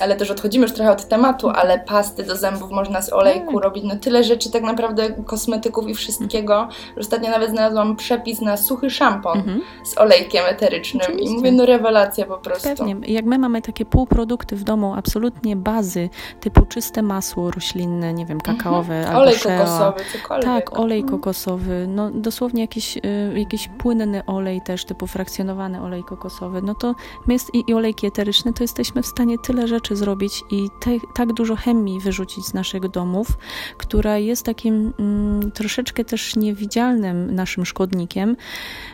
ale 0.00 0.16
też 0.16 0.30
odchodzimy 0.30 0.66
już 0.66 0.74
trochę 0.74 0.90
od 0.90 1.08
tematu, 1.08 1.48
ale 1.48 1.78
pasty 1.78 2.22
do 2.24 2.36
zębów 2.36 2.70
można 2.70 3.02
z 3.02 3.12
olejku 3.12 3.50
mm. 3.50 3.62
robić. 3.62 3.84
No 3.84 3.96
tyle 3.96 4.24
rzeczy 4.24 4.50
tak 4.50 4.62
naprawdę, 4.62 5.10
kosmetyków 5.10 5.88
i 5.88 5.94
wszystkiego. 5.94 6.68
Ostatnio 7.00 7.30
nawet 7.30 7.50
znalazłam 7.50 7.96
przepis 7.96 8.40
na 8.40 8.56
suchy 8.56 8.90
szampon 8.90 9.38
mm 9.38 9.58
-hmm. 9.58 9.62
z 9.84 9.98
olejkiem 9.98 10.44
eterycznym 10.46 11.02
Oczywiście. 11.02 11.32
i 11.32 11.36
mówię, 11.36 11.52
no 11.52 11.66
rewelacja 11.66 12.26
po 12.26 12.38
prostu. 12.38 12.68
Pewnie. 12.68 12.96
Jak 13.06 13.24
my 13.24 13.38
mamy 13.38 13.62
takie 13.62 13.84
półprodukty 13.84 14.56
w 14.56 14.64
domu, 14.64 14.94
absolutnie 14.94 15.56
bazy, 15.56 16.08
typu 16.40 16.66
czyste 16.66 17.02
masło 17.02 17.50
roślinne, 17.50 18.12
nie 18.12 18.26
wiem, 18.26 18.38
mhm. 18.38 18.56
kakaowe 18.56 18.94
mm 18.94 19.06
-hmm. 19.06 19.08
albo 19.08 19.20
Olej 19.20 19.34
kokosowy, 19.34 20.00
cokolwiek. 20.12 20.44
Tak, 20.44 20.78
olej 20.78 20.98
mm. 20.98 21.10
kokosowy, 21.10 21.86
no 21.88 22.10
dosłownie 22.10 22.62
jakiś, 22.62 22.96
y, 22.96 23.00
jakiś 23.36 23.68
płynny 23.68 24.24
olej 24.26 24.60
też, 24.60 24.84
typu 24.84 25.06
frakcjonowany 25.06 25.82
olej 25.82 26.04
kokosowy, 26.04 26.62
no 26.62 26.74
to 26.80 26.94
jest, 27.28 27.54
i, 27.54 27.64
i 27.66 27.74
olejki 27.74 28.06
eteryczne, 28.06 28.52
to 28.52 28.64
jesteśmy 28.64 29.02
w 29.02 29.06
stanie 29.06 29.38
tyle 29.38 29.68
rzeczy 29.68 29.96
zrobić 29.96 30.42
i 30.50 30.68
te, 30.80 30.90
tak 31.14 31.32
dużo 31.32 31.56
chemii 31.56 32.00
wyrzucić 32.00 32.44
z 32.46 32.54
naszych 32.54 32.88
domów, 32.88 33.28
która 33.76 34.18
jest 34.18 34.46
takim 34.46 34.92
mm, 34.98 35.52
troszeczkę 35.52 36.04
też 36.04 36.36
niewidzialnym 36.36 37.34
naszym 37.34 37.66
szkodnikiem, 37.66 38.36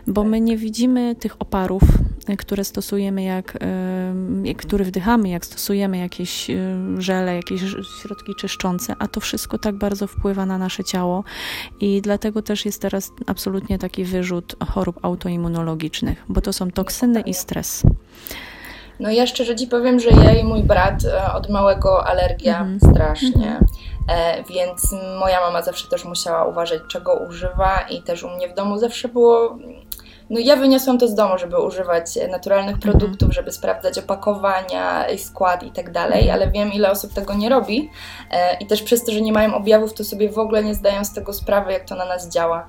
bo 0.07 0.25
my 0.25 0.41
nie 0.41 0.57
widzimy 0.57 1.15
tych 1.15 1.37
oparów, 1.39 1.83
które 2.39 2.65
stosujemy, 2.65 3.23
jak, 3.23 3.59
y, 4.47 4.55
które 4.55 4.85
wdychamy, 4.85 5.29
jak 5.29 5.47
stosujemy 5.47 5.99
jakieś 5.99 6.51
y, 6.51 6.57
żele, 6.99 7.37
jakieś 7.37 7.61
środki 8.03 8.35
czyszczące, 8.35 8.95
a 8.99 9.09
to 9.09 9.21
wszystko 9.21 9.59
tak 9.59 9.75
bardzo 9.75 10.07
wpływa 10.07 10.47
na 10.47 10.59
nasze 10.59 10.85
ciało 10.85 11.25
i 11.81 12.03
dlatego 12.03 12.43
też 12.43 12.65
jest 12.65 12.83
teraz 12.83 13.13
absolutnie 13.27 13.79
taki 13.79 14.05
wyrzut 14.05 14.57
chorób 14.69 14.99
autoimmunologicznych, 15.03 16.25
bo 16.29 16.41
to 16.41 16.53
są 16.53 16.71
toksyny 16.71 17.21
i 17.21 17.35
stres. 17.35 17.76
No 19.01 19.11
ja 19.11 19.27
szczerze 19.27 19.57
Ci 19.57 19.67
powiem, 19.67 20.01
że 20.01 20.11
ja 20.11 20.35
i 20.35 20.45
mój 20.45 20.63
brat 20.63 21.05
e, 21.05 21.33
od 21.33 21.51
małego 21.51 22.07
alergia 22.07 22.61
mm 22.61 22.79
-hmm. 22.79 22.91
strasznie, 22.91 23.47
mm 23.47 23.63
-hmm. 23.63 24.49
więc 24.49 24.95
moja 25.21 25.41
mama 25.41 25.63
zawsze 25.63 25.89
też 25.89 26.05
musiała 26.05 26.45
uważać, 26.45 26.81
czego 26.89 27.15
używa 27.29 27.81
i 27.91 28.03
też 28.03 28.23
u 28.23 28.29
mnie 28.29 28.49
w 28.49 28.55
domu 28.55 28.79
zawsze 28.79 29.09
było... 29.09 29.59
No 30.31 30.41
ja 30.41 30.57
wyniosłam 30.57 30.99
to 30.99 31.09
z 31.09 31.15
domu, 31.15 31.39
żeby 31.39 31.59
używać 31.59 32.19
naturalnych 32.31 32.75
mhm. 32.75 32.93
produktów, 32.93 33.35
żeby 33.35 33.53
sprawdzać 33.53 33.99
opakowania, 33.99 35.07
skład 35.19 35.63
i 35.63 35.71
tak 35.71 35.93
dalej, 35.93 36.21
mhm. 36.21 36.35
ale 36.35 36.51
wiem 36.51 36.73
ile 36.73 36.91
osób 36.91 37.13
tego 37.13 37.35
nie 37.35 37.49
robi 37.49 37.91
e, 38.31 38.57
i 38.57 38.67
też 38.67 38.83
przez 38.83 39.05
to, 39.05 39.13
że 39.13 39.21
nie 39.21 39.33
mają 39.33 39.55
objawów, 39.55 39.95
to 39.95 40.05
sobie 40.05 40.31
w 40.31 40.39
ogóle 40.39 40.65
nie 40.65 40.75
zdają 40.75 41.05
z 41.05 41.13
tego 41.13 41.33
sprawy, 41.33 41.73
jak 41.73 41.85
to 41.85 41.95
na 41.95 42.05
nas 42.05 42.29
działa. 42.29 42.69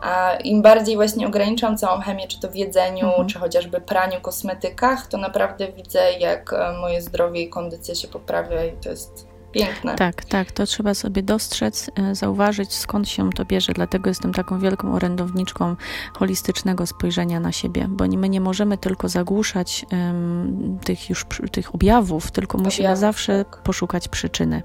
A 0.00 0.34
im 0.44 0.62
bardziej 0.62 0.96
właśnie 0.96 1.26
ograniczam 1.26 1.76
całą 1.76 2.00
chemię, 2.00 2.28
czy 2.28 2.40
to 2.40 2.48
w 2.48 2.56
jedzeniu, 2.56 3.06
mhm. 3.06 3.28
czy 3.28 3.38
chociażby 3.38 3.80
praniu, 3.80 4.20
kosmetykach, 4.20 5.06
to 5.06 5.18
naprawdę 5.18 5.72
widzę, 5.72 6.12
jak 6.12 6.52
e, 6.52 6.72
moje 6.80 7.02
zdrowie 7.02 7.42
i 7.42 7.48
kondycja 7.48 7.94
się 7.94 8.08
poprawia 8.08 8.64
i 8.64 8.72
to 8.72 8.90
jest 8.90 9.28
piękne. 9.52 9.94
Tak, 9.94 10.24
tak, 10.24 10.52
to 10.52 10.66
trzeba 10.66 10.94
sobie 10.94 11.22
dostrzec, 11.22 11.90
e, 11.96 12.14
zauważyć 12.14 12.72
skąd 12.74 13.08
się 13.08 13.30
to 13.30 13.44
bierze. 13.44 13.72
Dlatego 13.72 14.10
jestem 14.10 14.32
taką 14.32 14.58
wielką 14.58 14.94
orędowniczką 14.94 15.76
holistycznego 16.14 16.86
spojrzenia 16.86 17.40
na 17.40 17.52
siebie, 17.52 17.86
bo 17.88 18.04
my 18.06 18.28
nie 18.28 18.40
możemy 18.40 18.78
tylko 18.78 19.08
zagłuszać 19.08 19.86
um, 19.92 20.78
tych 20.84 21.10
już 21.10 21.26
tych 21.52 21.74
objawów, 21.74 22.30
tylko 22.30 22.58
musimy 22.58 22.96
zawsze 22.96 23.44
tak. 23.44 23.62
poszukać 23.62 24.08
przyczyny. 24.08 24.62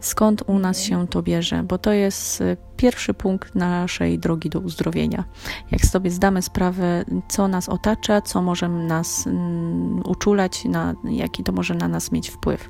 Skąd 0.00 0.42
u 0.46 0.58
nas 0.58 0.82
mhm. 0.82 1.02
się 1.02 1.08
to 1.08 1.22
bierze, 1.22 1.62
bo 1.62 1.78
to 1.78 1.92
jest 1.92 2.40
e, 2.40 2.56
pierwszy 2.80 3.14
punkt 3.14 3.54
naszej 3.54 4.18
drogi 4.18 4.50
do 4.50 4.60
uzdrowienia. 4.60 5.24
Jak 5.70 5.80
sobie 5.86 6.10
zdamy 6.10 6.42
sprawę, 6.42 7.04
co 7.28 7.48
nas 7.48 7.68
otacza, 7.68 8.20
co 8.20 8.42
może 8.42 8.68
nas 8.68 9.26
um, 9.26 10.02
uczulać, 10.06 10.64
na, 10.64 10.94
jaki 11.04 11.44
to 11.44 11.52
może 11.52 11.74
na 11.74 11.88
nas 11.88 12.12
mieć 12.12 12.30
wpływ. 12.30 12.68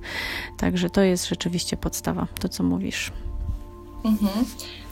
Także 0.58 0.90
to 0.90 1.00
jest 1.00 1.28
rzeczywiście 1.28 1.76
podstawa, 1.76 2.26
to 2.40 2.48
co 2.48 2.62
mówisz. 2.62 3.12
Mhm. 4.04 4.44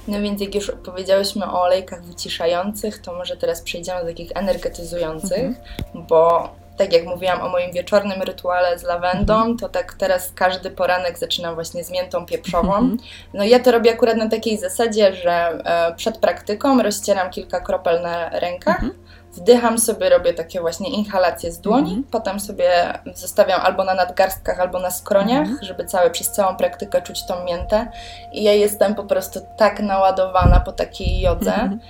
No 0.08 0.20
więc 0.20 0.40
jak 0.40 0.54
już 0.54 0.72
powiedziałyśmy 0.84 1.46
o 1.46 1.62
olejkach 1.62 2.04
wyciszających, 2.04 2.98
to 2.98 3.12
może 3.12 3.36
teraz 3.36 3.62
przejdziemy 3.62 4.00
do 4.00 4.06
takich 4.06 4.30
energetyzujących, 4.34 5.44
mhm. 5.44 6.06
bo 6.08 6.50
tak 6.78 6.92
jak 6.92 7.04
mówiłam 7.04 7.40
o 7.40 7.48
moim 7.48 7.72
wieczornym 7.72 8.22
rytuale 8.22 8.78
z 8.78 8.82
lawendą, 8.82 9.34
mhm. 9.34 9.56
to 9.56 9.68
tak 9.68 9.94
teraz 9.94 10.32
każdy 10.34 10.70
poranek 10.70 11.18
zaczynam 11.18 11.54
właśnie 11.54 11.84
z 11.84 11.90
miętą 11.90 12.26
pieprzową. 12.26 12.74
Mhm. 12.74 12.96
No 13.34 13.44
ja 13.44 13.58
to 13.58 13.72
robię 13.72 13.92
akurat 13.92 14.16
na 14.16 14.28
takiej 14.28 14.58
zasadzie, 14.58 15.14
że 15.14 15.32
e, 15.32 15.94
przed 15.94 16.18
praktyką 16.18 16.82
rozcieram 16.82 17.30
kilka 17.30 17.60
kropel 17.60 18.02
na 18.02 18.28
rękach, 18.28 18.82
mhm 18.82 19.08
wdycham 19.32 19.78
sobie, 19.78 20.08
robię 20.08 20.34
takie 20.34 20.60
właśnie 20.60 20.90
inhalacje 20.90 21.52
z 21.52 21.60
dłoni, 21.60 21.92
mm. 21.92 22.04
potem 22.10 22.40
sobie 22.40 22.98
zostawiam 23.14 23.60
albo 23.60 23.84
na 23.84 23.94
nadgarstkach, 23.94 24.60
albo 24.60 24.78
na 24.78 24.90
skroniach, 24.90 25.46
mm. 25.46 25.58
żeby 25.62 25.84
całe, 25.84 26.10
przez 26.10 26.30
całą 26.30 26.56
praktykę 26.56 27.02
czuć 27.02 27.26
tą 27.26 27.44
miętę. 27.44 27.86
I 28.32 28.42
ja 28.42 28.52
jestem 28.52 28.94
po 28.94 29.04
prostu 29.04 29.40
tak 29.56 29.80
naładowana 29.80 30.60
po 30.60 30.72
takiej 30.72 31.20
jodze 31.20 31.54
mm. 31.54 31.80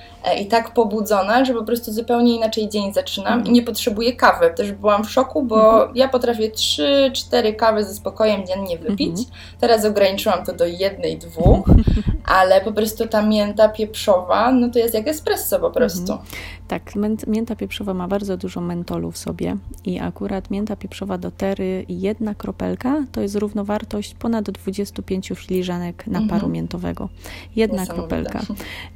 I 0.40 0.46
tak 0.46 0.74
pobudzona, 0.74 1.44
że 1.44 1.54
po 1.54 1.64
prostu 1.64 1.92
zupełnie 1.92 2.37
inaczej 2.37 2.68
dzień 2.68 2.92
zaczynam 2.92 3.46
i 3.46 3.50
nie 3.50 3.62
potrzebuję 3.62 4.12
kawy. 4.12 4.50
Też 4.57 4.72
byłam 4.72 5.04
w 5.04 5.11
szoku, 5.11 5.42
bo 5.42 5.83
mm. 5.83 5.96
ja 5.96 6.09
potrafię 6.09 6.50
3-4 6.50 7.57
kawy 7.57 7.85
ze 7.85 7.94
spokojem 7.94 8.46
dziennie 8.46 8.78
wypić. 8.78 9.18
Mm. 9.18 9.31
Teraz 9.61 9.85
ograniczyłam 9.85 10.44
to 10.44 10.52
do 10.52 10.66
jednej, 10.66 11.18
dwóch, 11.18 11.66
ale 12.38 12.61
po 12.61 12.72
prostu 12.72 13.09
ta 13.09 13.22
mięta 13.22 13.68
pieprzowa, 13.68 14.52
no 14.52 14.68
to 14.68 14.78
jest 14.78 14.94
jak 14.94 15.09
espresso 15.09 15.59
po 15.59 15.70
prostu. 15.70 16.12
Mm. 16.12 16.24
Tak, 16.68 16.92
mięta 17.26 17.57
pieprzowa 17.57 17.94
ma 17.94 18.09
bardzo 18.09 18.37
dużo 18.37 18.61
mentolu 18.61 19.11
w 19.11 19.18
sobie 19.18 19.57
i 19.85 19.98
akurat 19.98 20.50
mięta 20.50 20.76
pieprzowa 20.76 21.18
do 21.18 21.31
tery 21.31 21.85
jedna 21.88 22.35
kropelka 22.35 23.04
to 23.12 23.20
jest 23.20 23.37
równowartość 23.37 24.14
ponad 24.14 24.50
25 24.50 25.33
filiżanek 25.37 26.07
naparu 26.07 26.35
mhm. 26.35 26.52
miętowego. 26.52 27.09
Jedna 27.57 27.87
kropelka. 27.87 28.40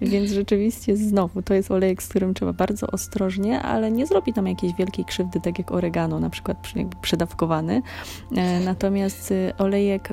Więc 0.00 0.30
rzeczywiście 0.30 0.96
znowu 1.12 1.42
to 1.42 1.55
jest 1.55 1.70
olejek, 1.70 2.03
z 2.03 2.09
którym 2.09 2.35
trzeba 2.35 2.53
bardzo 2.53 2.87
ostrożnie, 2.87 3.62
ale 3.62 3.90
nie 3.90 4.07
zrobi 4.07 4.33
tam 4.33 4.46
jakiejś 4.46 4.75
wielkiej 4.75 5.05
krzywdy, 5.05 5.40
tak 5.40 5.59
jak 5.59 5.72
oregano, 5.72 6.20
na 6.20 6.31
przykład 6.31 6.57
przedawkowany. 7.03 7.83
E, 8.37 8.61
natomiast 8.61 9.31
y, 9.31 9.53
olejek, 9.59 10.09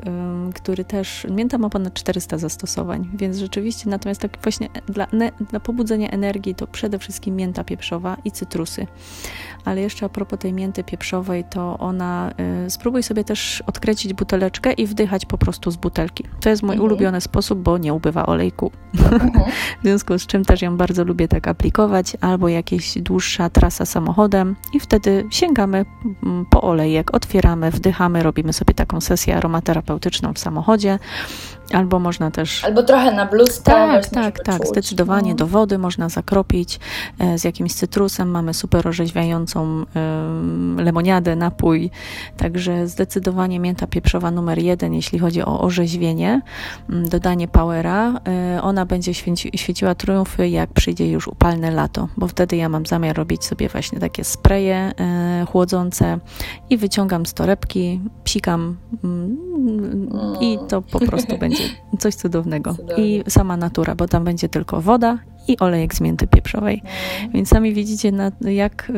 który 0.55 0.85
też, 0.85 1.27
mięta 1.29 1.57
ma 1.57 1.69
ponad 1.69 1.93
400 1.93 2.37
zastosowań, 2.37 3.09
więc 3.13 3.37
rzeczywiście, 3.37 3.89
natomiast 3.89 4.21
tak 4.21 4.37
właśnie 4.43 4.69
dla, 4.87 5.07
dla 5.49 5.59
pobudzenia 5.59 6.09
energii 6.09 6.55
to 6.55 6.67
przede 6.67 6.99
wszystkim 6.99 7.35
mięta 7.35 7.63
pieprzowa 7.63 8.17
i 8.25 8.31
cytrusy. 8.31 8.87
Ale 9.69 9.81
jeszcze 9.81 10.05
a 10.05 10.09
propos 10.09 10.39
tej 10.39 10.53
mięty 10.53 10.83
pieprzowej, 10.83 11.43
to 11.43 11.77
ona, 11.77 12.31
y, 12.65 12.69
spróbuj 12.69 13.03
sobie 13.03 13.23
też 13.23 13.63
odkręcić 13.67 14.13
buteleczkę 14.13 14.73
i 14.73 14.87
wdychać 14.87 15.25
po 15.25 15.37
prostu 15.37 15.71
z 15.71 15.75
butelki. 15.75 16.23
To 16.41 16.49
jest 16.49 16.63
mój 16.63 16.73
mhm. 16.73 16.85
ulubiony 16.85 17.21
sposób, 17.21 17.59
bo 17.59 17.77
nie 17.77 17.93
ubywa 17.93 18.25
olejku. 18.25 18.71
Mhm. 18.93 19.31
w 19.79 19.83
związku 19.83 20.19
z 20.19 20.27
czym 20.27 20.45
też 20.45 20.61
ją 20.61 20.77
bardzo 20.77 21.03
lubię 21.03 21.27
tak 21.27 21.47
aplikować, 21.47 22.17
albo 22.21 22.47
jakieś 22.47 22.97
dłuższa 22.97 23.49
trasa 23.49 23.85
samochodem 23.85 24.55
i 24.73 24.79
wtedy 24.79 25.25
sięgamy 25.29 25.85
mm, 26.23 26.45
po 26.49 26.61
olejek, 26.61 27.15
otwieramy, 27.15 27.71
wdychamy, 27.71 28.23
robimy 28.23 28.53
sobie 28.53 28.73
taką 28.73 29.01
sesję 29.01 29.37
aromaterapeutyczną 29.37 30.33
w 30.33 30.39
samochodzie 30.39 30.99
Albo 31.73 31.99
można 31.99 32.31
też. 32.31 32.65
Albo 32.65 32.83
trochę 32.83 33.11
na 33.11 33.25
bluzkę. 33.25 33.71
Tak, 33.71 34.07
tak, 34.07 34.43
tak. 34.43 34.57
Czuć. 34.57 34.67
Zdecydowanie 34.67 35.31
no. 35.31 35.37
do 35.37 35.47
wody 35.47 35.77
można 35.77 36.09
zakropić 36.09 36.79
e, 37.19 37.39
z 37.39 37.43
jakimś 37.43 37.73
cytrusem. 37.73 38.29
Mamy 38.31 38.53
super 38.53 38.87
orzeźwiającą 38.87 39.85
lemoniadę, 40.77 41.35
napój. 41.35 41.89
Także 42.37 42.87
zdecydowanie 42.87 43.59
mięta 43.59 43.87
pieprzowa 43.87 44.31
numer 44.31 44.59
jeden, 44.59 44.93
jeśli 44.93 45.19
chodzi 45.19 45.41
o 45.41 45.61
orzeźwienie, 45.61 46.41
m, 46.89 47.09
dodanie 47.09 47.47
powera. 47.47 48.19
E, 48.27 48.61
ona 48.61 48.85
będzie 48.85 49.13
świeciła 49.55 49.95
triumfy, 49.95 50.49
jak 50.49 50.73
przyjdzie 50.73 51.11
już 51.11 51.27
upalne 51.27 51.71
lato, 51.71 52.07
bo 52.17 52.27
wtedy 52.27 52.55
ja 52.55 52.69
mam 52.69 52.85
zamiar 52.85 53.15
robić 53.15 53.45
sobie 53.45 53.69
właśnie 53.69 53.99
takie 53.99 54.23
spreje 54.23 54.75
e, 54.75 55.45
chłodzące 55.51 56.19
i 56.69 56.77
wyciągam 56.77 57.25
z 57.25 57.33
torebki, 57.33 57.99
psikam 58.23 58.77
mm, 59.03 59.37
i 60.41 60.57
to 60.67 60.81
po 60.81 60.99
prostu 60.99 61.37
będzie 61.43 61.58
coś 61.99 62.15
cudownego. 62.15 62.75
Cudownie. 62.75 63.05
I 63.05 63.23
sama 63.29 63.57
natura, 63.57 63.95
bo 63.95 64.07
tam 64.07 64.23
będzie 64.23 64.49
tylko 64.49 64.81
woda 64.81 65.17
i 65.47 65.59
olejek 65.59 65.95
z 65.95 66.01
mięty 66.01 66.27
pieprzowej. 66.27 66.81
No. 66.83 67.29
Więc 67.33 67.49
sami 67.49 67.73
widzicie, 67.73 68.11
jak, 68.41 68.91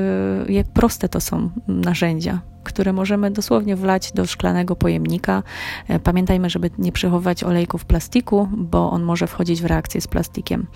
y, 0.48 0.52
jak 0.52 0.68
proste 0.68 1.10
to 1.10 1.22
są 1.22 1.50
narzędzia, 1.68 2.42
które 2.64 2.94
możemy 2.94 3.32
dosłownie 3.32 3.76
wlać 3.76 4.12
do 4.12 4.26
szklanego 4.26 4.76
pojemnika. 4.76 5.44
E, 5.88 6.00
Pamiętajmy, 6.00 6.50
żeby 6.50 6.70
nie 6.78 6.92
przechowywać 6.92 7.44
olejku 7.44 7.78
w 7.78 7.86
plastiku, 7.86 8.48
bo 8.52 8.92
on 8.92 9.04
może 9.04 9.28
wchodzić 9.28 9.62
w 9.62 9.66
reakcję 9.66 10.02
z 10.02 10.08
plastikiem. 10.08 10.68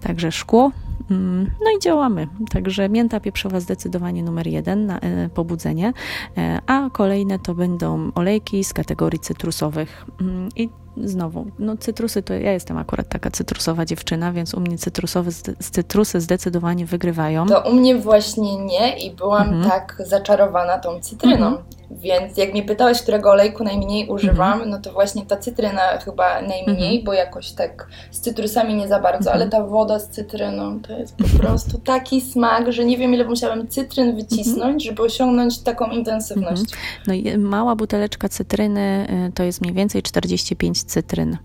Także 0.00 0.32
szkło, 0.32 0.70
mm, 1.10 1.50
no 1.64 1.70
i 1.78 1.80
działamy. 1.82 2.28
Także 2.52 2.88
mięta 2.88 3.20
pieprzowa 3.20 3.60
zdecydowanie 3.60 4.22
numer 4.22 4.46
jeden 4.46 4.86
na 4.86 4.98
e, 4.98 5.28
pobudzenie, 5.28 5.92
E, 6.38 6.58
a 6.66 6.90
kolejne 6.92 7.38
to 7.38 7.54
będą 7.54 8.12
olejki 8.14 8.64
z 8.64 8.72
kategorii 8.72 9.20
cytrusowych. 9.20 10.06
Mm, 10.20 10.48
I 10.56 10.68
znowu, 10.96 11.46
no 11.58 11.76
cytrusy 11.76 12.22
to 12.22 12.34
ja 12.34 12.52
jestem 12.52 12.78
akurat 12.78 13.08
taka 13.08 13.30
cytrusowa 13.30 13.84
dziewczyna, 13.84 14.32
więc 14.32 14.54
u 14.54 14.60
mnie 14.60 14.78
cytrusowe, 14.78 15.30
zde- 15.30 15.54
cytrusy 15.72 16.20
zdecydowanie 16.20 16.86
wygrywają. 16.86 17.46
To 17.46 17.60
u 17.70 17.74
mnie 17.74 17.96
właśnie 17.96 18.56
nie 18.64 18.98
i 18.98 19.10
byłam 19.14 19.48
Mhm. 19.48 19.64
tak 19.70 19.96
zaczarowana 20.06 20.78
tą 20.78 21.00
cytryną. 21.00 21.29
Mhm. 21.32 21.56
Więc 21.92 22.36
jak 22.36 22.52
mnie 22.52 22.62
pytałeś, 22.62 23.02
którego 23.02 23.30
olejku 23.30 23.64
najmniej 23.64 24.08
używam, 24.08 24.62
no 24.66 24.78
to 24.80 24.92
właśnie 24.92 25.26
ta 25.26 25.36
cytryna 25.36 25.80
chyba 26.04 26.42
najmniej, 26.42 26.86
Mhm. 26.86 27.04
bo 27.04 27.12
jakoś 27.12 27.50
tak 27.52 27.86
z 28.10 28.20
cytrusami 28.20 28.74
nie 28.74 28.88
za 28.88 29.00
bardzo, 29.00 29.30
Mhm. 29.30 29.36
ale 29.36 29.50
ta 29.50 29.66
woda 29.66 29.98
z 29.98 30.08
cytryną 30.08 30.80
to 30.80 30.92
jest 30.92 31.16
po 31.16 31.38
prostu 31.38 31.78
taki 31.78 32.20
smak, 32.20 32.72
że 32.72 32.84
nie 32.84 32.98
wiem 32.98 33.14
ile 33.14 33.24
musiałam 33.24 33.68
cytryn 33.68 34.16
wycisnąć, 34.16 34.84
żeby 34.84 35.02
osiągnąć 35.02 35.58
taką 35.58 35.90
intensywność. 35.90 36.62
No 37.06 37.14
i 37.14 37.38
mała 37.38 37.76
buteleczka 37.76 38.28
cytryny 38.28 39.06
y, 39.28 39.32
to 39.32 39.42
jest 39.42 39.60
mniej 39.60 39.74
więcej 39.74 40.02
45 40.02 40.82
cytryn 40.84 41.36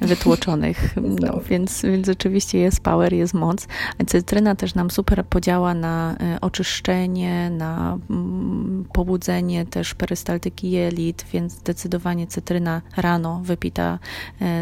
wytłoczonych, 0.00 0.94
no, 1.20 1.40
więc, 1.48 1.82
więc 1.82 2.06
rzeczywiście 2.06 2.58
jest 2.58 2.80
power, 2.80 3.12
jest 3.12 3.34
moc. 3.34 3.66
Cytryna 4.06 4.54
też 4.54 4.74
nam 4.74 4.90
super 4.90 5.26
podziała 5.26 5.74
na 5.74 6.16
y, 6.36 6.40
oczyszczenie, 6.40 7.50
na 7.50 7.98
mm, 8.10 8.84
pobudzenie 8.92 9.66
też 9.66 9.94
perystaltyki 9.94 10.70
jelit, 10.70 11.26
więc 11.32 11.52
zdecydowanie 11.52 12.26
cytryna 12.26 12.82
rano 12.96 13.40
wypita 13.44 13.98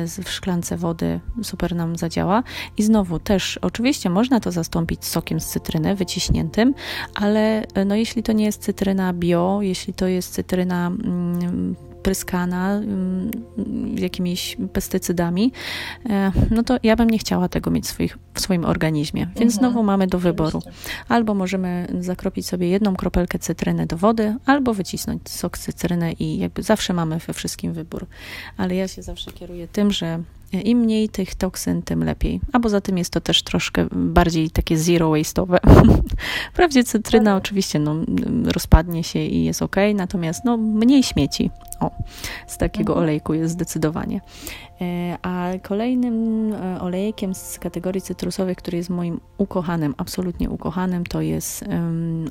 z- 0.05 0.21
w 0.21 0.31
szklance 0.31 0.77
wody 0.77 1.21
super 1.43 1.75
nam 1.77 1.97
zadziała. 1.97 2.43
I 2.77 2.83
znowu 2.83 3.19
też 3.19 3.59
oczywiście 3.63 4.11
można 4.11 4.41
to 4.41 4.51
zastąpić 4.53 5.05
sokiem 5.05 5.41
z 5.41 5.47
cytryny 5.47 5.95
wyciśniętym, 5.95 6.75
ale 7.15 7.63
e, 7.75 7.85
no, 7.85 7.95
jeśli 7.95 8.23
to 8.23 8.33
nie 8.33 8.45
jest 8.45 8.63
cytryna 8.63 9.13
bio, 9.13 9.59
jeśli 9.63 9.95
to 9.95 10.07
jest 10.07 10.33
cytryna 10.33 10.87
mm, 10.87 11.77
pryskana 12.03 12.73
mm, 12.73 13.31
jakimiś 13.99 14.57
pestycydami, 14.73 15.53
e, 16.11 16.33
no 16.51 16.63
to 16.63 16.77
ja 16.83 16.97
bym 16.97 17.11
nie 17.11 17.19
chciała 17.19 17.49
tego 17.49 17.71
mieć 17.71 17.85
w, 17.85 17.89
swoich, 17.89 18.19
w 18.35 18.41
swoim 18.41 18.65
organizmie. 18.65 19.21
Więc 19.21 19.37
Mhm. 19.37 19.51
znowu 19.51 19.83
mamy 19.83 20.07
do 20.07 20.19
wyboru. 20.19 20.63
Albo 21.09 21.35
możemy 21.35 21.87
zakropić 22.01 22.47
sobie 22.47 22.69
jedną 22.69 22.97
kropelkę 22.97 23.39
cytryny 23.39 23.87
do 23.87 23.97
wody, 23.97 24.37
albo 24.47 24.75
wycisnąć 24.75 25.31
sok 25.31 25.59
cytryny 25.59 26.13
i 26.13 26.39
jakby 26.39 26.63
zawsze 26.63 26.93
mamy 26.93 27.19
we 27.19 27.33
wszystkim 27.33 27.73
wybór. 27.73 28.07
Ale 28.57 28.75
ja 28.75 28.89
się 28.89 29.03
zawsze 29.03 29.33
kieruję 29.33 29.69
tym, 29.69 29.91
że 29.91 30.23
im 30.61 30.79
mniej 30.79 31.09
tych 31.09 31.35
toksyn, 31.35 31.83
tym 31.83 32.05
lepiej. 32.05 32.41
A 32.53 32.61
poza 32.61 32.81
tym 32.81 32.99
jest 32.99 33.13
to 33.13 33.21
też 33.21 33.43
troszkę 33.43 33.87
bardziej 33.93 34.51
takie 34.51 34.79
zero 34.79 35.11
waste'owe. 35.11 35.59
Wprawdzie 36.53 36.85
cytryna 36.85 37.31
Tak. 37.35 37.39
oczywiście 37.45 37.79
no, 37.79 37.95
rozpadnie 38.45 39.05
się 39.05 39.19
i 39.19 39.45
jest 39.45 39.63
ok, 39.63 39.77
natomiast 39.95 40.45
no, 40.45 40.57
mniej 40.57 41.03
śmieci. 41.03 41.51
O, 41.81 41.91
z 42.47 42.59
takiego 42.59 42.93
Mhm. 42.93 43.05
olejku 43.05 43.35
jest 43.35 43.53
zdecydowanie. 43.53 44.21
E, 44.83 45.19
A 45.23 45.53
kolejnym 45.63 46.53
e, 46.55 46.81
olejkiem 46.81 47.35
z 47.35 47.59
kategorii 47.59 48.03
cytrusowej, 48.03 48.57
który 48.57 48.77
jest 48.77 48.91
moim 48.91 49.21
ukochanym, 49.39 49.95
absolutnie 49.97 50.51
ukochanym, 50.51 51.07
to 51.07 51.21
jest 51.21 51.65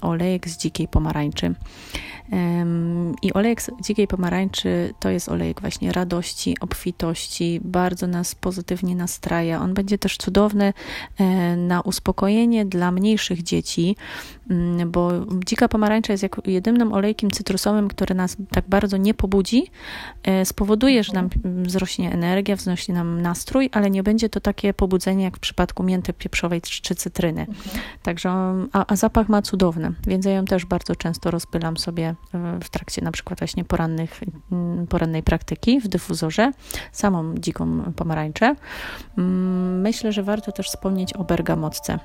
olejek 0.02 0.50
z 0.50 0.58
dzikiej 0.58 0.88
pomarańczy. 0.88 1.56
I 3.22 3.34
olejek 3.34 3.62
z 3.62 3.70
dzikiej 3.84 4.08
pomarańczy 4.08 4.94
to 5.00 5.10
jest 5.10 5.30
olejek 5.30 5.62
właśnie 5.62 5.92
radości, 5.92 6.58
obfitości, 6.60 7.60
bardzo 7.64 8.08
nas 8.08 8.36
pozytywnie 8.36 8.96
nastraja. 8.96 9.62
On 9.62 9.74
będzie 9.74 9.98
też 9.98 10.18
cudowny 10.18 10.74
e, 11.18 11.56
na 11.56 11.82
uspokojenie 11.82 12.66
dla 12.66 12.92
mniejszych 12.92 13.44
dzieci, 13.44 13.96
mm, 14.50 14.92
bo 14.92 15.12
dzika 15.46 15.68
pomarańcza 15.68 16.14
jest 16.14 16.24
jak 16.24 16.42
jedynym 16.46 16.94
olejkiem 16.94 17.32
cytrusowym, 17.32 17.88
który 17.88 18.16
nas 18.16 18.38
tak 18.52 18.66
bardzo 18.68 18.98
nie 18.98 19.14
pobudzi, 19.14 19.68
spowoduje, 20.44 21.04
że 21.04 21.14
nam 21.14 21.30
mm, 21.46 21.64
wzrośnie 21.64 22.12
energia, 22.12 22.41
wzrośnie 22.56 22.94
nam 22.96 23.22
nastrój, 23.22 23.70
ale 23.74 23.90
nie 23.90 24.04
będzie 24.04 24.30
to 24.30 24.40
takie 24.40 24.74
pobudzenie 24.74 25.24
jak 25.24 25.38
w 25.38 25.40
przypadku 25.40 25.84
mięty 25.84 26.14
pieprzowej 26.14 26.62
czy 26.62 26.96
cytryny. 26.96 27.42
Mhm. 27.42 27.86
Także, 28.04 28.30
a, 28.74 28.86
a 28.88 28.96
zapach 28.96 29.30
ma 29.30 29.42
cudowny, 29.42 29.94
więc 30.08 30.26
ja 30.26 30.32
ją 30.32 30.46
też 30.46 30.66
bardzo 30.66 30.96
często 30.96 31.32
rozpylam 31.32 31.78
sobie 31.78 32.16
e, 32.34 32.60
w 32.64 32.70
trakcie 32.70 33.02
na 33.02 33.12
przykład 33.12 33.40
właśnie 33.40 33.64
porannych, 33.64 34.22
mm, 34.52 34.88
porannej 34.88 35.24
praktyki 35.24 35.80
w 35.80 35.88
dyfuzorze, 35.88 36.52
samą 36.92 37.36
dziką 37.36 37.94
pomarańczę. 37.96 38.56
Mm, 39.18 39.82
Myślę, 39.82 40.12
że 40.12 40.24
warto 40.24 40.52
też 40.52 40.68
wspomnieć 40.68 41.14
o 41.14 41.24
bergamotce. 41.24 42.00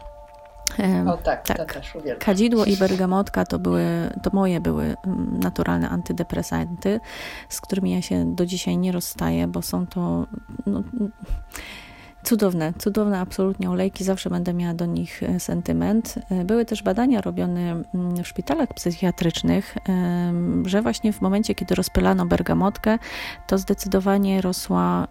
O 1.06 1.16
tak, 1.16 1.46
Tak. 1.46 1.72
też 1.74 1.94
uwielbiam. 1.94 2.18
Kadzidło 2.18 2.64
i 2.64 2.76
bergamotka 2.76 3.44
to 3.44 3.58
były, 3.58 3.84
to 4.22 4.30
moje 4.32 4.60
były 4.60 4.84
mm, 5.06 5.40
naturalne 5.42 5.88
antydepresanty, 5.88 7.00
z 7.48 7.60
którymi 7.60 7.90
ja 7.90 8.02
się 8.02 8.34
do 8.34 8.46
dzisiaj 8.46 8.78
nie 8.78 8.92
rozstaję, 8.92 9.48
bo 9.48 9.62
są 9.62 9.86
to 9.86 10.26
no, 10.66 10.82
cudowne, 12.30 12.72
cudowne 12.78 13.20
absolutnie 13.20 13.70
olejki, 13.70 14.04
zawsze 14.04 14.30
będę 14.30 14.54
miała 14.54 14.74
do 14.74 14.86
nich 14.86 15.22
e, 15.22 15.40
sentyment. 15.40 16.14
E, 16.30 16.44
Były 16.44 16.64
też 16.64 16.82
badania 16.82 17.20
robione 17.20 17.82
mm, 17.94 18.24
w 18.24 18.28
szpitalach 18.28 18.74
psychiatrycznych, 18.74 19.76
em, 19.88 20.68
że 20.68 20.82
właśnie 20.82 21.12
w 21.12 21.20
momencie, 21.20 21.54
kiedy 21.54 21.74
rozpylano 21.74 22.26
bergamotkę, 22.26 22.98
to 23.46 23.58
zdecydowanie 23.58 24.40
rosła, 24.40 25.08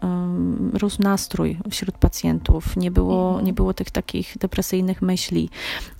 rósł 0.73 1.01
nastrój 1.01 1.57
wśród 1.71 1.97
pacjentów, 1.97 2.77
nie 2.77 2.91
było, 2.91 3.27
Mhm. 3.27 3.45
nie 3.45 3.53
było 3.53 3.73
tych 3.73 3.91
takich 3.91 4.37
depresyjnych 4.37 5.01
myśli, 5.01 5.49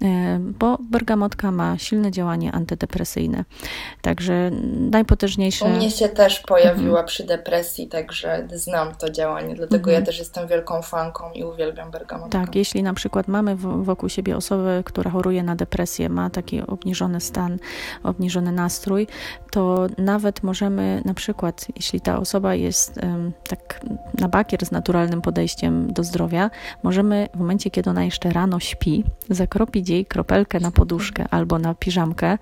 E, 0.01 0.39
bo 0.59 0.77
bergamotka 0.91 1.51
ma 1.51 1.77
silne 1.77 2.11
działanie 2.11 2.51
antydepresyjne. 2.51 3.45
Także 4.01 4.51
najpotężniejsze. 4.91 5.65
U 5.65 5.69
mnie 5.69 5.91
się 5.91 6.09
też 6.09 6.39
pojawiła 6.39 7.03
przy 7.03 7.23
depresji, 7.23 7.87
także 7.87 8.47
znam 8.53 8.95
to 8.95 9.09
działanie, 9.09 9.55
dlatego 9.55 9.77
Mhm. 9.89 9.95
ja 9.99 10.05
też 10.05 10.19
jestem 10.19 10.47
wielką 10.47 10.81
fanką 10.81 11.04
i 11.33 11.43
uwielbiam 11.43 11.91
bergamotkę. 11.91 12.39
Tak, 12.39 12.55
jeśli 12.55 12.83
na 12.83 12.93
przykład 12.93 13.27
mamy 13.27 13.55
wokół 13.55 14.09
siebie 14.09 14.37
osobę, 14.37 14.81
która 14.85 15.11
choruje 15.11 15.43
na 15.43 15.55
depresję, 15.55 16.09
ma 16.09 16.29
taki 16.29 16.61
obniżony 16.61 17.21
stan, 17.21 17.57
obniżony 18.03 18.51
nastrój, 18.51 19.07
to 19.51 19.87
nawet 19.97 20.43
możemy 20.43 21.01
na 21.05 21.13
przykład, 21.13 21.67
jeśli 21.75 22.01
ta 22.01 22.19
osoba 22.19 22.55
jest 22.55 22.97
em, 22.97 23.31
tak 23.47 23.81
na 24.19 24.27
bakier 24.29 24.65
z 24.65 24.71
naturalnym 24.71 25.21
podejściem 25.21 25.93
do 25.93 26.03
zdrowia, 26.03 26.49
możemy 26.83 27.27
w 27.33 27.39
momencie, 27.39 27.71
kiedy 27.71 27.89
ona 27.89 28.03
jeszcze 28.03 28.29
rano 28.29 28.59
śpi, 28.59 29.03
zakropić 29.29 29.89
jej 29.89 30.05
kropelkę 30.05 30.59
na 30.59 30.71
poduszkę 30.71 31.25
albo 31.31 31.59
na 31.59 31.73
piżamkę 31.73 32.37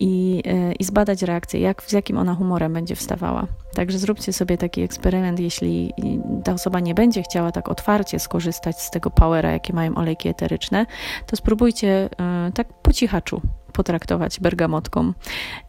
i, 0.00 0.42
e, 0.46 0.72
i 0.72 0.84
zbadać 0.84 1.22
reakcję, 1.22 1.60
jak, 1.60 1.82
z 1.82 1.92
jakim 1.92 2.18
ona 2.18 2.34
humorem 2.34 2.72
będzie 2.72 2.96
wstawała. 2.96 3.46
Także 3.76 3.98
zróbcie 3.98 4.32
sobie 4.32 4.58
taki 4.58 4.82
eksperyment, 4.82 5.40
jeśli 5.40 5.92
ta 6.44 6.52
osoba 6.52 6.80
nie 6.80 6.94
będzie 6.94 7.22
chciała 7.22 7.52
tak 7.52 7.68
otwarcie 7.68 8.18
skorzystać 8.18 8.80
z 8.80 8.90
tego 8.90 9.10
powera, 9.10 9.52
jakie 9.52 9.72
mają 9.72 9.94
olejki 9.94 10.28
eteryczne, 10.28 10.86
to 11.26 11.36
spróbujcie 11.36 12.08
e, 12.20 12.52
tak 12.54 12.68
po 12.82 12.92
cichaczu 12.92 13.40
potraktować 13.76 14.40
bergamotką, 14.40 15.12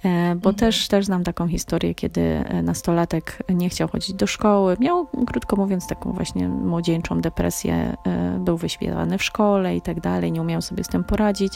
e, 0.05 0.35
bo 0.35 0.49
mhm. 0.49 0.55
też, 0.55 0.87
też 0.87 1.05
znam 1.05 1.23
taką 1.23 1.47
historię, 1.47 1.95
kiedy 1.95 2.43
nastolatek 2.63 3.43
nie 3.49 3.69
chciał 3.69 3.87
chodzić 3.87 4.13
do 4.13 4.27
szkoły, 4.27 4.77
miał, 4.79 5.07
krótko 5.27 5.55
mówiąc, 5.55 5.87
taką 5.87 6.11
właśnie 6.11 6.49
młodzieńczą 6.49 7.21
depresję, 7.21 7.97
był 8.39 8.57
wyśpiewany 8.57 9.17
w 9.17 9.23
szkole 9.23 9.75
i 9.75 9.81
tak 9.81 10.01
dalej, 10.01 10.31
nie 10.31 10.41
umiał 10.41 10.61
sobie 10.61 10.83
z 10.83 10.87
tym 10.87 11.03
poradzić. 11.03 11.53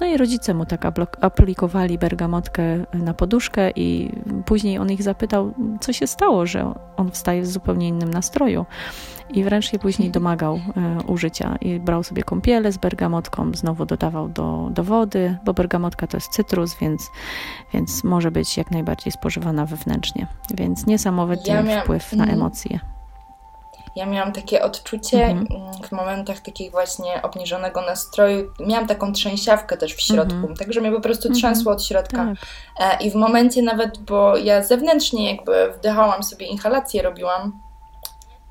No 0.00 0.06
i 0.06 0.16
rodzice 0.16 0.54
mu 0.54 0.66
tak 0.66 0.84
aplikowali 1.20 1.98
bergamotkę 1.98 2.62
na 2.94 3.14
poduszkę 3.14 3.70
i 3.70 4.12
później 4.46 4.78
on 4.78 4.90
ich 4.90 5.02
zapytał, 5.02 5.54
co 5.80 5.92
się 5.92 6.06
stało, 6.06 6.46
że 6.46 6.74
on 6.96 7.10
wstaje 7.10 7.42
w 7.42 7.46
zupełnie 7.46 7.88
innym 7.88 8.10
nastroju 8.10 8.66
i 9.32 9.44
wręcz 9.44 9.70
się 9.70 9.78
później 9.78 10.10
domagał 10.10 10.54
e, 10.54 11.02
użycia 11.06 11.56
i 11.60 11.80
brał 11.80 12.02
sobie 12.02 12.22
kąpiele 12.22 12.72
z 12.72 12.78
bergamotką, 12.78 13.50
znowu 13.54 13.86
dodawał 13.86 14.28
do, 14.28 14.68
do 14.70 14.84
wody, 14.84 15.38
bo 15.44 15.54
bergamotka 15.54 16.06
to 16.06 16.16
jest 16.16 16.28
cytrus, 16.28 16.76
więc, 16.80 17.10
więc 17.74 18.04
może 18.04 18.30
być 18.30 18.56
jak 18.56 18.70
najbardziej 18.70 19.12
spożywana 19.12 19.66
wewnętrznie. 19.66 20.26
Więc 20.54 20.86
niesamowity 20.86 21.50
ja 21.50 21.62
miałam, 21.62 21.82
wpływ 21.82 22.12
na 22.12 22.24
mhm. 22.24 22.40
emocje. 22.40 22.80
Ja 23.96 24.06
miałam 24.06 24.32
takie 24.32 24.62
odczucie 24.62 25.24
mhm. 25.24 25.46
Mm, 25.62 25.82
w 25.82 25.92
momentach 25.92 26.40
takich 26.40 26.70
właśnie 26.70 27.22
obniżonego 27.22 27.80
nastroju. 27.80 28.50
Miałam 28.66 28.86
taką 28.86 29.12
trzęsiawkę 29.12 29.76
też 29.76 29.94
w 29.94 30.00
środku, 30.00 30.34
mhm. 30.34 30.56
także 30.56 30.80
mnie 30.80 30.92
po 30.92 31.00
prostu 31.00 31.28
mhm. 31.28 31.40
trzęsło 31.40 31.72
od 31.72 31.84
środka. 31.84 32.16
Tak. 32.16 32.36
E, 32.80 33.04
I 33.04 33.10
w 33.10 33.14
momencie 33.14 33.62
nawet, 33.62 33.98
bo 33.98 34.36
ja 34.36 34.62
zewnętrznie 34.62 35.34
jakby 35.34 35.72
wdychałam 35.78 36.22
sobie 36.22 36.46
inhalację, 36.46 37.02
robiłam 37.02 37.69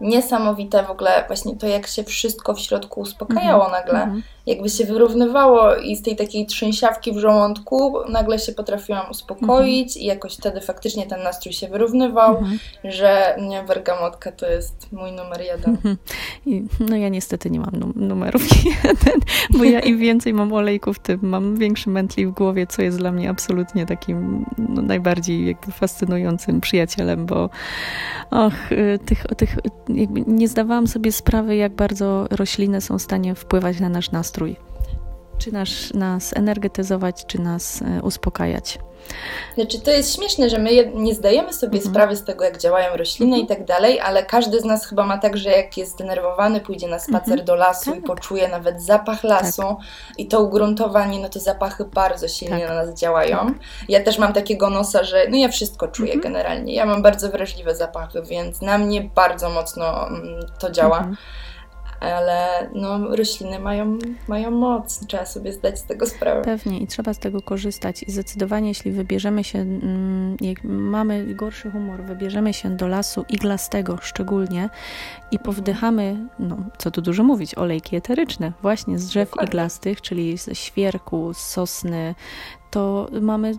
niesamowite 0.01 0.83
w 0.83 0.89
ogóle 0.89 1.23
właśnie 1.27 1.55
to, 1.55 1.67
jak 1.67 1.87
się 1.87 2.03
wszystko 2.03 2.53
w 2.53 2.59
środku 2.59 3.01
uspokajało 3.01 3.67
mm 3.67 3.69
-hmm. 3.69 3.85
nagle. 3.85 4.03
Mm 4.03 4.15
-hmm. 4.15 4.21
Jakby 4.49 4.69
się 4.69 4.85
wyrównywało 4.85 5.75
i 5.75 5.95
z 5.95 6.01
tej 6.01 6.15
takiej 6.15 6.45
trzęsiawki 6.45 7.11
w 7.11 7.17
żołądku 7.17 7.93
nagle 8.09 8.39
się 8.39 8.51
potrafiłam 8.51 9.11
uspokoić 9.11 9.93
-hmm. 9.93 9.99
i 9.99 10.05
jakoś 10.05 10.35
wtedy 10.37 10.61
faktycznie 10.61 11.07
ten 11.07 11.23
nastrój 11.23 11.53
się 11.53 11.67
wyrównywał, 11.67 12.37
mhm. 12.37 12.59
że 12.83 13.37
nie, 13.41 13.63
bergamotka 13.63 14.31
to 14.31 14.49
jest 14.49 14.91
mój 14.91 15.11
numer 15.11 15.41
jeden. 15.41 15.69
Mhm. 15.69 15.97
I, 16.45 16.63
no 16.79 16.95
ja 16.95 17.09
niestety 17.09 17.49
nie 17.49 17.59
mam 17.59 17.75
num 17.79 17.93
numerów 17.95 18.41
jeden, 18.83 19.19
bo 19.49 19.63
ja 19.63 19.79
im 19.79 19.97
więcej 19.97 20.33
mam 20.33 20.53
olejków, 20.53 20.99
tym 20.99 21.19
mam 21.21 21.55
większy 21.57 21.89
mętli 21.89 22.27
w 22.27 22.31
głowie, 22.31 22.67
co 22.67 22.81
jest 22.81 22.97
dla 22.97 23.11
mnie 23.11 23.29
absolutnie 23.29 23.85
takim 23.85 24.45
no, 24.57 24.81
najbardziej 24.81 25.47
jakby 25.47 25.71
fascynującym 25.71 26.61
przyjacielem, 26.61 27.25
bo 27.25 27.49
och, 28.31 28.71
y, 28.71 28.99
tych, 29.05 29.25
tych 29.37 29.57
nie 30.27 30.47
zdawałam 30.47 30.87
sobie 30.87 31.11
sprawy, 31.11 31.55
jak 31.55 31.75
bardzo 31.75 32.27
rośliny 32.31 32.81
są 32.81 32.99
w 32.99 33.01
stanie 33.01 33.35
wpływać 33.35 33.79
na 33.79 33.89
nasz 33.89 34.11
nastrój. 34.11 34.38
Czy 35.37 35.51
nas, 35.51 35.69
nas 35.93 36.37
energetyzować, 36.37 37.25
czy 37.25 37.41
nas 37.41 37.81
e, 37.81 38.01
uspokajać. 38.01 38.79
Znaczy, 39.55 39.79
to 39.81 39.91
jest 39.91 40.15
śmieszne, 40.15 40.49
że 40.49 40.59
my 40.59 40.91
nie 40.93 41.15
zdajemy 41.15 41.53
sobie 41.53 41.77
mhm. 41.77 41.93
sprawy 41.93 42.15
z 42.15 42.23
tego, 42.23 42.43
jak 42.43 42.57
działają 42.57 42.97
rośliny 42.97 43.35
mhm. 43.35 43.45
i 43.45 43.47
tak 43.47 43.65
dalej, 43.65 43.99
ale 43.99 44.25
każdy 44.25 44.59
z 44.59 44.65
nas 44.65 44.85
chyba 44.85 45.05
ma 45.05 45.17
tak, 45.17 45.37
że 45.37 45.49
jak 45.49 45.77
jest 45.77 45.91
zdenerwowany, 45.91 46.61
pójdzie 46.61 46.87
na 46.87 46.99
spacer 46.99 47.31
mhm. 47.31 47.45
do 47.45 47.55
lasu 47.55 47.91
tak. 47.91 47.99
i 47.99 48.01
poczuje 48.01 48.47
nawet 48.47 48.81
zapach 48.81 49.23
lasu 49.23 49.61
tak. 49.61 49.77
i 50.17 50.27
to 50.27 50.41
ugruntowanie, 50.41 51.19
no 51.19 51.29
to 51.29 51.39
zapachy 51.39 51.85
bardzo 51.85 52.27
silnie 52.27 52.59
tak. 52.59 52.69
na 52.69 52.85
nas 52.85 52.99
działają. 52.99 53.37
Tak. 53.37 53.55
Ja 53.89 54.03
też 54.03 54.17
mam 54.17 54.33
takiego 54.33 54.69
nosa, 54.69 55.03
że 55.03 55.25
no 55.29 55.37
ja 55.37 55.47
wszystko 55.49 55.87
czuję 55.87 56.13
mhm. 56.13 56.33
generalnie. 56.33 56.73
Ja 56.73 56.85
mam 56.85 57.01
bardzo 57.01 57.29
wrażliwe 57.29 57.75
zapachy, 57.75 58.21
więc 58.21 58.61
na 58.61 58.77
mnie 58.77 59.09
bardzo 59.15 59.49
mocno 59.49 60.07
mm, 60.07 60.39
to 60.59 60.71
działa. 60.71 61.09
Mhm 62.01 62.19
ale 62.19 62.69
no, 62.73 63.15
rośliny 63.15 63.59
mają, 63.59 63.97
mają 64.27 64.51
moc, 64.51 65.07
trzeba 65.07 65.25
sobie 65.25 65.53
zdać 65.53 65.79
z 65.79 65.83
tego 65.83 66.05
sprawę. 66.05 66.41
Pewnie 66.41 66.79
i 66.79 66.87
trzeba 66.87 67.13
z 67.13 67.19
tego 67.19 67.41
korzystać. 67.41 68.03
I 68.03 68.11
zdecydowanie, 68.11 68.67
jeśli 68.67 68.91
wybierzemy 68.91 69.43
się, 69.43 69.59
mm, 69.59 70.37
jak 70.41 70.63
mamy 70.63 71.33
gorszy 71.33 71.71
humor, 71.71 72.03
wybierzemy 72.03 72.53
się 72.53 72.69
do 72.69 72.87
lasu 72.87 73.25
iglastego 73.29 73.97
szczególnie 74.01 74.69
i 75.31 75.39
powdychamy, 75.39 76.27
no 76.39 76.57
co 76.77 76.91
tu 76.91 77.01
dużo 77.01 77.23
mówić, 77.23 77.55
olejki 77.55 77.95
eteryczne, 77.95 78.51
właśnie 78.61 78.99
z 78.99 79.07
drzew 79.07 79.29
Dokładnie. 79.29 79.49
iglastych, 79.49 80.01
czyli 80.01 80.37
z 80.37 80.57
świerku, 80.57 81.33
z 81.33 81.37
sosny, 81.37 82.15
to 82.71 83.09
mamy, 83.21 83.53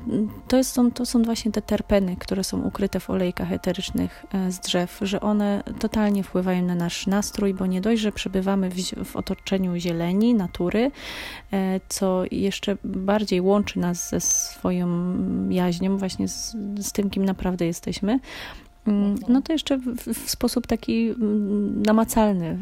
to, 0.48 0.64
są, 0.64 0.90
to 0.90 1.06
są 1.06 1.22
właśnie 1.22 1.52
te 1.52 1.62
terpeny, 1.62 2.16
które 2.16 2.44
są 2.44 2.62
ukryte 2.62 3.00
w 3.00 3.10
olejkach 3.10 3.52
eterycznych 3.52 4.26
e, 4.34 4.52
z 4.52 4.60
drzew, 4.60 4.98
że 5.02 5.20
one 5.20 5.62
totalnie 5.78 6.22
wpływają 6.22 6.62
na 6.62 6.74
nasz 6.74 7.06
nastrój, 7.06 7.54
bo 7.54 7.66
nie 7.66 7.80
dość, 7.80 8.02
że 8.02 8.12
przebywamy 8.12 8.70
w, 8.70 9.04
w 9.04 9.16
otoczeniu 9.16 9.76
zieleni, 9.76 10.34
natury, 10.34 10.90
e, 11.52 11.80
co 11.88 12.22
jeszcze 12.30 12.76
bardziej 12.84 13.40
łączy 13.40 13.78
nas 13.78 14.08
ze 14.08 14.20
swoją 14.20 14.88
jaźnią, 15.48 15.96
właśnie 15.96 16.28
z, 16.28 16.56
z 16.80 16.92
tym, 16.92 17.10
kim 17.10 17.24
naprawdę 17.24 17.66
jesteśmy, 17.66 18.20
no 19.28 19.42
to 19.42 19.52
jeszcze 19.52 19.78
w, 19.78 19.94
w, 20.14 20.30
sposób 20.30 20.66
taki 20.66 21.08
mm, 21.08 21.82
namacalny, 21.82 22.58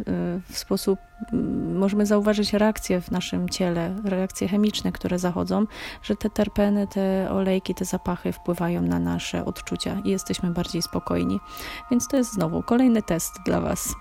y, 0.49 0.53
w 0.53 0.59
sposób 0.59 0.99
mm, 1.33 1.79
możemy 1.79 2.07
zauważyć 2.07 2.53
reakcje 2.53 3.01
w 3.01 3.11
naszym 3.11 3.49
ciele, 3.49 3.95
reakcje 4.05 4.49
chemiczne, 4.49 4.93
które 4.93 5.19
zachodzą, 5.19 5.67
że 6.03 6.17
te 6.17 6.31
terpeny, 6.31 6.87
te 6.87 7.31
olejki, 7.31 7.75
te 7.75 7.85
zapachy 7.85 8.33
wpływają 8.33 8.83
na 8.83 8.99
nasze 8.99 9.45
odczucia 9.45 10.01
i 10.05 10.11
jesteśmy 10.11 10.51
bardziej 10.51 10.83
spokojni. 10.83 11.41
Więc 11.91 12.09
to 12.09 12.17
jest 12.17 12.33
znowu 12.33 12.63
kolejny 12.63 13.03
test 13.03 13.33
dla 13.47 13.61
Was. 13.61 13.95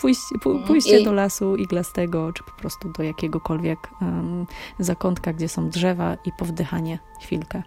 Pójście, 0.00 0.34
pójście 0.66 0.98
I... 0.98 1.04
do 1.04 1.12
lasu 1.12 1.56
iglastego, 1.56 2.32
czy 2.32 2.44
po 2.44 2.50
prostu 2.50 2.92
do 2.92 3.02
jakiegokolwiek 3.02 3.78
um, 4.00 4.46
zakątka, 4.78 5.32
gdzie 5.32 5.48
są 5.48 5.68
drzewa 5.68 6.16
i 6.24 6.32
powdychanie 6.38 6.98
chwilkę. 7.20 7.62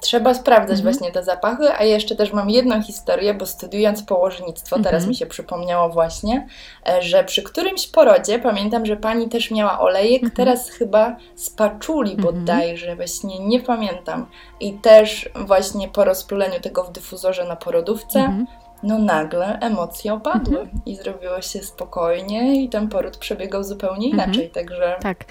Trzeba 0.00 0.34
sprawdzać 0.34 0.78
mhm. 0.78 0.82
właśnie 0.82 1.12
te 1.12 1.24
zapachy, 1.24 1.72
a 1.78 1.84
jeszcze 1.84 2.16
też 2.16 2.32
mam 2.32 2.50
jedną 2.50 2.82
historię, 2.82 3.34
bo 3.34 3.46
studiując 3.46 4.02
położnictwo, 4.02 4.76
teraz 4.76 4.94
mhm. 4.94 5.08
mi 5.08 5.14
się 5.14 5.26
przypomniało 5.26 5.88
właśnie, 5.88 6.46
e, 6.88 7.02
że 7.02 7.24
przy 7.24 7.42
którymś 7.42 7.86
porodzie, 7.86 8.38
pamiętam, 8.38 8.86
że 8.86 8.96
pani 8.96 9.28
też 9.28 9.50
miała 9.50 9.80
olejek, 9.80 10.22
mhm. 10.22 10.36
teraz 10.36 10.70
chyba 10.70 11.16
z 11.34 11.50
paczuli 11.50 12.12
mhm. 12.12 12.34
bodajże, 12.34 12.96
właśnie 12.96 13.38
nie 13.38 13.60
pamiętam. 13.60 14.26
I 14.60 14.72
też 14.72 15.28
właśnie 15.34 15.88
po 15.88 16.04
rozpyleniu 16.04 16.60
tego 16.60 16.84
w 16.84 16.92
dyfuzorze 16.92 17.44
na 17.44 17.56
porodówce, 17.56 18.18
mhm 18.18 18.46
no 18.82 18.98
nagle 18.98 19.58
emocje 19.58 20.14
opadły 20.14 20.60
mhm. 20.60 20.80
i 20.86 20.96
zrobiło 20.96 21.42
się 21.42 21.62
spokojnie 21.62 22.62
i 22.64 22.68
ten 22.68 22.88
poród 22.88 23.16
przebiegał 23.16 23.64
zupełnie 23.64 24.06
mhm. 24.06 24.30
inaczej, 24.30 24.50
także 24.50 24.96
tak. 25.00 25.24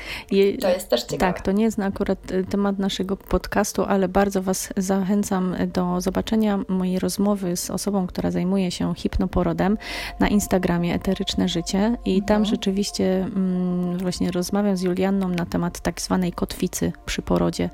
To 0.61 0.69
jest 0.69 0.89
też 0.89 1.03
ciekawe. 1.03 1.33
Tak, 1.33 1.41
to 1.41 1.51
nie 1.51 1.63
jest 1.63 1.79
akurat 1.79 2.31
y, 2.31 2.43
temat 2.43 2.79
naszego 2.79 3.17
podcastu, 3.17 3.83
ale 3.83 4.07
bardzo 4.07 4.41
Was 4.41 4.73
zachęcam 4.77 5.55
do 5.73 6.01
zobaczenia 6.01 6.59
mojej 6.67 6.99
rozmowy 6.99 7.57
z 7.57 7.69
osobą, 7.69 8.07
która 8.07 8.31
zajmuje 8.31 8.71
się 8.71 8.95
hipnoporodem 8.95 9.77
na 10.19 10.27
Instagramie 10.27 10.93
Eteryczne 10.93 11.49
Życie 11.49 11.97
i 12.05 12.15
mhm. 12.15 12.27
tam 12.27 12.45
rzeczywiście 12.45 13.23
mm, 13.23 13.97
właśnie 13.97 14.31
rozmawiam 14.31 14.77
z 14.77 14.81
Julianną 14.81 15.27
na 15.27 15.45
temat 15.45 15.79
tak 15.79 16.01
zwanej 16.01 16.31
kotwicy 16.31 16.91
przy 17.05 17.21
porodzie 17.21 17.69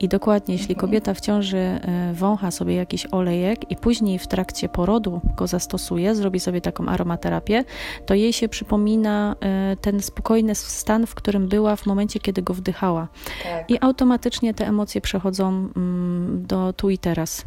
i 0.00 0.08
dokładnie, 0.08 0.54
jeśli 0.54 0.74
mhm. 0.74 0.88
kobieta 0.88 1.14
w 1.14 1.20
ciąży 1.20 1.80
y, 2.10 2.14
wącha 2.14 2.50
sobie 2.50 2.74
jakiś 2.74 3.06
olejek 3.06 3.70
i 3.70 3.76
później 3.76 4.18
w 4.18 4.26
trakcie 4.26 4.68
porodu 4.68 5.20
go 5.36 5.46
zastosuje, 5.46 6.14
zrobi 6.14 6.40
sobie 6.40 6.60
taką 6.60 6.86
aromaterapię, 6.86 7.64
to 8.06 8.14
jej 8.14 8.32
się 8.32 8.48
przypomina 8.48 9.36
e, 9.40 9.76
ten 9.76 10.02
spokojny 10.02 10.54
stan, 10.54 11.06
w 11.06 11.14
którym 11.14 11.48
była 11.48 11.76
w 11.76 11.86
momencie, 11.86 12.20
kiedy 12.20 12.42
go 12.42 12.54
wdychała. 12.54 13.08
Tak. 13.42 13.70
I 13.70 13.78
automatycznie 13.80 14.54
te 14.54 14.66
emocje 14.66 15.00
przechodzą 15.00 15.48
mm, 15.48 16.46
do 16.46 16.72
tu 16.72 16.90
i 16.90 16.98
teraz. 16.98 17.44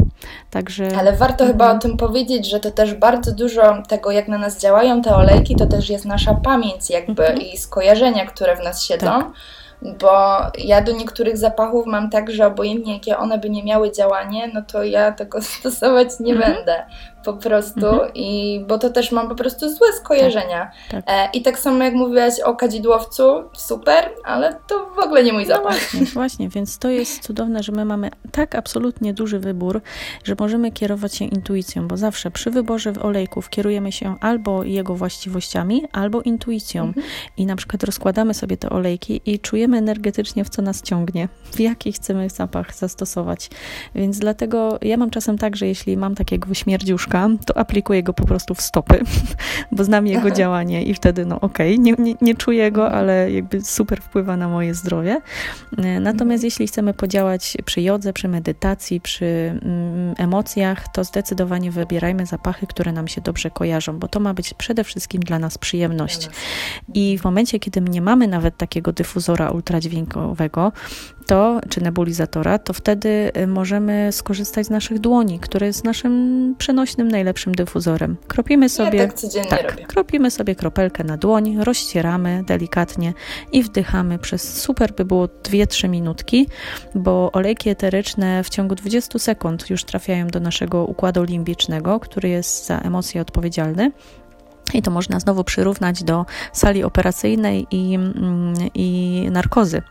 Także... 0.51 0.97
Ale 0.97 1.13
warto 1.13 1.43
mhm. 1.43 1.51
chyba 1.51 1.71
o 1.71 1.79
tym 1.79 1.97
powiedzieć, 1.97 2.49
że 2.49 2.59
to 2.59 2.71
też 2.71 2.93
bardzo 2.93 3.31
dużo 3.31 3.83
tego, 3.87 4.11
jak 4.11 4.27
na 4.27 4.37
nas 4.37 4.59
działają 4.59 5.01
te 5.01 5.15
olejki, 5.15 5.55
to 5.55 5.65
też 5.65 5.89
jest 5.89 6.05
nasza 6.05 6.33
pamięć 6.33 6.89
jakby 6.89 7.27
mhm. 7.27 7.47
i 7.47 7.57
skojarzenia, 7.57 8.25
które 8.25 8.55
w 8.55 8.63
nas 8.63 8.83
siedzą. 8.83 9.05
Tak 9.05 9.31
bo 9.81 10.11
ja 10.57 10.81
do 10.81 10.91
niektórych 10.91 11.37
zapachów 11.37 11.85
mam 11.85 12.09
tak, 12.09 12.31
że 12.31 12.47
obojętnie 12.47 12.93
jakie 12.93 13.17
one 13.17 13.37
by 13.37 13.49
nie 13.49 13.63
miały 13.63 13.91
działanie, 13.91 14.51
no 14.53 14.61
to 14.61 14.83
ja 14.83 15.11
tego 15.11 15.41
stosować 15.59 16.19
nie 16.19 16.33
mhm. 16.33 16.53
będę 16.53 16.83
po 17.23 17.33
prostu 17.33 17.87
mhm. 17.87 18.11
i 18.15 18.59
bo 18.67 18.77
to 18.77 18.89
też 18.89 19.11
mam 19.11 19.29
po 19.29 19.35
prostu 19.35 19.69
złe 19.75 19.93
skojarzenia. 19.93 20.71
Tak, 20.91 21.05
tak. 21.05 21.15
E, 21.15 21.29
I 21.33 21.41
tak 21.41 21.59
samo 21.59 21.83
jak 21.83 21.93
mówiłaś 21.93 22.39
o 22.39 22.55
kadzidłowcu, 22.55 23.23
super, 23.53 24.09
ale 24.23 24.55
to 24.67 24.89
w 24.95 24.99
ogóle 24.99 25.23
nie 25.23 25.33
mój 25.33 25.43
no 25.43 25.47
zapach. 25.47 25.63
No 25.63 25.99
właśnie, 25.99 26.05
właśnie, 26.19 26.49
więc 26.49 26.77
to 26.77 26.89
jest 26.89 27.23
cudowne, 27.23 27.63
że 27.63 27.71
my 27.71 27.85
mamy 27.85 28.09
tak 28.31 28.55
absolutnie 28.55 29.13
duży 29.13 29.39
wybór, 29.39 29.81
że 30.23 30.35
możemy 30.39 30.71
kierować 30.71 31.15
się 31.15 31.25
intuicją, 31.25 31.87
bo 31.87 31.97
zawsze 31.97 32.31
przy 32.31 32.51
wyborze 32.51 32.93
olejków 33.01 33.49
kierujemy 33.49 33.91
się 33.91 34.15
albo 34.21 34.63
jego 34.63 34.95
właściwościami, 34.95 35.83
albo 35.91 36.21
intuicją. 36.21 36.83
Mhm. 36.83 37.05
I 37.37 37.45
na 37.45 37.55
przykład 37.55 37.83
rozkładamy 37.83 38.33
sobie 38.33 38.57
te 38.57 38.69
olejki 38.69 39.21
i 39.25 39.39
czujemy 39.39 39.68
energetycznie, 39.77 40.45
w 40.45 40.49
co 40.49 40.61
nas 40.61 40.81
ciągnie, 40.81 41.29
w 41.51 41.59
jaki 41.59 41.91
chcemy 41.91 42.29
zapach 42.29 42.75
zastosować. 42.75 43.49
Więc 43.95 44.19
dlatego 44.19 44.79
ja 44.81 44.97
mam 44.97 45.09
czasem 45.09 45.37
tak, 45.37 45.55
że 45.55 45.67
jeśli 45.67 45.97
mam 45.97 46.15
takiego 46.15 46.53
śmierdziuszka, 46.53 47.29
to 47.45 47.57
aplikuję 47.57 48.03
go 48.03 48.13
po 48.13 48.25
prostu 48.25 48.55
w 48.55 48.61
stopy, 48.61 48.99
bo 49.71 49.83
znam 49.83 50.07
jego 50.07 50.31
działanie 50.31 50.83
i 50.83 50.93
wtedy 50.93 51.25
no 51.25 51.39
okej, 51.39 51.73
okay, 51.73 51.83
nie, 51.83 51.93
nie, 51.99 52.15
nie 52.21 52.35
czuję 52.35 52.71
go, 52.71 52.91
ale 52.91 53.31
jakby 53.31 53.61
super 53.61 54.01
wpływa 54.01 54.37
na 54.37 54.49
moje 54.49 54.73
zdrowie. 54.73 55.21
Natomiast 56.01 56.43
jeśli 56.43 56.67
chcemy 56.67 56.93
podziałać 56.93 57.57
przy 57.65 57.81
jodze, 57.81 58.13
przy 58.13 58.27
medytacji, 58.27 59.01
przy 59.01 59.25
mm, 59.25 60.15
emocjach, 60.17 60.87
to 60.87 61.03
zdecydowanie 61.03 61.71
wybierajmy 61.71 62.25
zapachy, 62.25 62.67
które 62.67 62.91
nam 62.91 63.07
się 63.07 63.21
dobrze 63.21 63.51
kojarzą, 63.51 63.99
bo 63.99 64.07
to 64.07 64.19
ma 64.19 64.33
być 64.33 64.53
przede 64.53 64.83
wszystkim 64.83 65.21
dla 65.21 65.39
nas 65.39 65.57
przyjemność. 65.57 66.29
I 66.93 67.17
w 67.17 67.23
momencie, 67.23 67.59
kiedy 67.59 67.81
nie 67.81 68.01
mamy 68.01 68.27
nawet 68.27 68.57
takiego 68.57 68.93
dyfuzora 68.93 69.49
ultradźwiękowego, 69.59 70.71
to, 71.25 71.59
czy 71.69 71.81
nebulizatora, 71.81 72.59
to 72.59 72.73
wtedy 72.73 73.31
y, 73.37 73.47
możemy 73.47 74.11
skorzystać 74.11 74.65
z 74.65 74.69
naszych 74.69 74.99
dłoni, 74.99 75.39
które 75.39 75.67
jest 75.67 75.83
naszym 75.83 76.55
przenośnym, 76.57 77.07
najlepszym 77.07 77.55
dyfuzorem. 77.55 78.17
Kropimy 78.27 78.69
sobie, 78.69 78.99
ja 78.99 79.07
tak, 79.07 79.13
codziennie 79.13 79.49
tak, 79.49 79.71
robię. 79.71 79.85
kropimy 79.85 80.31
sobie 80.31 80.55
kropelkę 80.55 81.03
na 81.03 81.17
dłoń, 81.17 81.57
rozcieramy 81.59 82.43
delikatnie 82.47 83.13
i 83.51 83.63
wdychamy 83.63 84.19
przez 84.19 84.61
super 84.61 84.93
by 84.93 85.05
było 85.05 85.25
2-3 85.25 85.89
minutki, 85.89 86.47
bo 86.95 87.31
olejki 87.31 87.69
eteryczne 87.69 88.43
w 88.43 88.49
ciągu 88.49 88.75
20 88.75 89.19
sekund 89.19 89.69
już 89.69 89.83
trafiają 89.83 90.27
do 90.27 90.39
naszego 90.39 90.85
układu 90.85 91.23
limbicznego, 91.23 91.99
który 91.99 92.29
jest 92.29 92.65
za 92.65 92.79
emocje 92.79 93.21
odpowiedzialny. 93.21 93.91
I 94.73 94.81
to 94.81 94.91
można 94.91 95.19
znowu 95.19 95.43
przyrównać 95.43 96.03
do 96.03 96.25
sali 96.53 96.83
operacyjnej 96.83 97.67
i, 97.71 97.95
mm, 97.95 98.53
i 98.73 99.27
narkozy. 99.31 99.81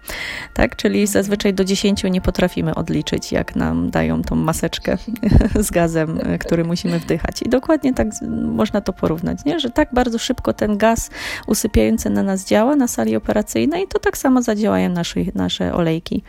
Tak? 0.54 0.76
Czyli 0.76 1.06
zazwyczaj 1.06 1.54
do 1.54 1.64
10 1.64 2.04
nie 2.04 2.20
potrafimy 2.20 2.74
odliczyć, 2.74 3.32
jak 3.32 3.56
nam 3.56 3.90
dają 3.90 4.22
tą 4.22 4.36
maseczkę 4.36 4.96
z 5.66 5.70
gazem, 5.70 6.20
który 6.40 6.64
musimy 6.64 6.98
wdychać. 6.98 7.42
I 7.42 7.48
dokładnie 7.48 7.94
tak 7.94 8.08
można 8.52 8.80
to 8.80 8.92
porównać, 8.92 9.44
nie? 9.44 9.60
że 9.60 9.70
tak 9.70 9.88
bardzo 9.92 10.18
szybko 10.18 10.52
ten 10.52 10.78
gaz 10.78 11.10
usypiający 11.46 12.10
na 12.10 12.22
nas 12.22 12.44
działa 12.44 12.76
na 12.76 12.88
sali 12.88 13.16
operacyjnej, 13.16 13.86
to 13.88 13.98
tak 13.98 14.18
samo 14.18 14.42
zadziałają 14.42 14.88
nasze, 14.88 15.20
nasze 15.34 15.74
olejki. 15.74 16.22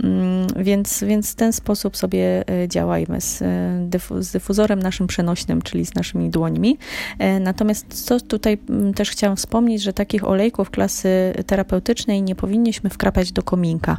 Mm, 0.00 0.46
więc, 0.56 1.04
więc 1.04 1.32
w 1.32 1.34
ten 1.34 1.52
sposób 1.52 1.96
sobie 1.96 2.44
e, 2.50 2.68
działajmy 2.68 3.20
z, 3.20 3.42
e, 3.42 4.22
z 4.22 4.32
dyfuzorem 4.32 4.82
naszym 4.82 5.06
przenośnym, 5.06 5.62
czyli 5.62 5.86
z 5.86 5.94
naszymi 5.94 6.30
dłońmi. 6.30 6.78
E, 7.18 7.40
natomiast 7.40 8.06
co 8.06 8.20
tutaj 8.20 8.58
mm, 8.68 8.94
też 8.94 9.10
chciałam 9.10 9.36
wspomnieć, 9.36 9.82
że 9.82 9.92
takich 9.92 10.24
olejków 10.24 10.70
klasy 10.70 11.34
terapeutycznej 11.46 12.22
nie 12.22 12.34
powinniśmy 12.34 12.90
wkrapać 12.90 13.32
do 13.32 13.42
kominka, 13.42 13.96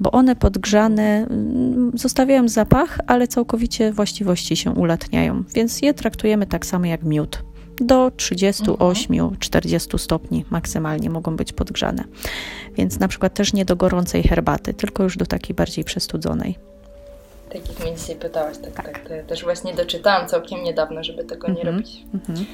bo 0.00 0.10
one 0.10 0.36
podgrzane 0.36 1.26
mm, 1.30 1.92
zostawiają 1.94 2.48
zapach, 2.48 2.98
ale 3.06 3.28
całkowicie 3.28 3.92
właściwości 3.92 4.56
się 4.56 4.70
ulatniają, 4.70 5.44
więc 5.54 5.82
je 5.82 5.94
traktujemy 5.94 6.46
tak 6.46 6.66
samo 6.66 6.86
jak 6.86 7.02
miód 7.02 7.42
do 7.80 8.08
38-40 8.08 9.98
stopni 9.98 10.44
maksymalnie 10.50 11.10
mogą 11.10 11.36
być 11.36 11.52
podgrzane. 11.52 12.04
Więc 12.74 12.98
na 12.98 13.08
przykład 13.08 13.34
też 13.34 13.52
nie 13.52 13.64
do 13.64 13.76
gorącej 13.76 14.22
herbaty, 14.22 14.74
tylko 14.74 15.02
już 15.02 15.16
do 15.16 15.26
takiej 15.26 15.54
bardziej 15.54 15.84
przestudzonej. 15.84 16.58
Tak 17.52 17.68
jak 17.68 17.80
mnie 17.80 17.96
dzisiaj 17.96 18.16
pytałaś, 18.16 18.58
tak, 18.58 18.74
tak. 18.74 18.84
tak 18.84 19.08
to 19.08 19.14
ja 19.14 19.22
też 19.22 19.44
właśnie 19.44 19.74
doczytałam 19.74 20.28
całkiem 20.28 20.64
niedawno, 20.64 21.04
żeby 21.04 21.24
tego 21.24 21.48
nie 21.48 21.62
mm 21.62 21.74
-hmm. 21.74 21.76
robić. 21.76 22.04
-hmm. 22.14 22.44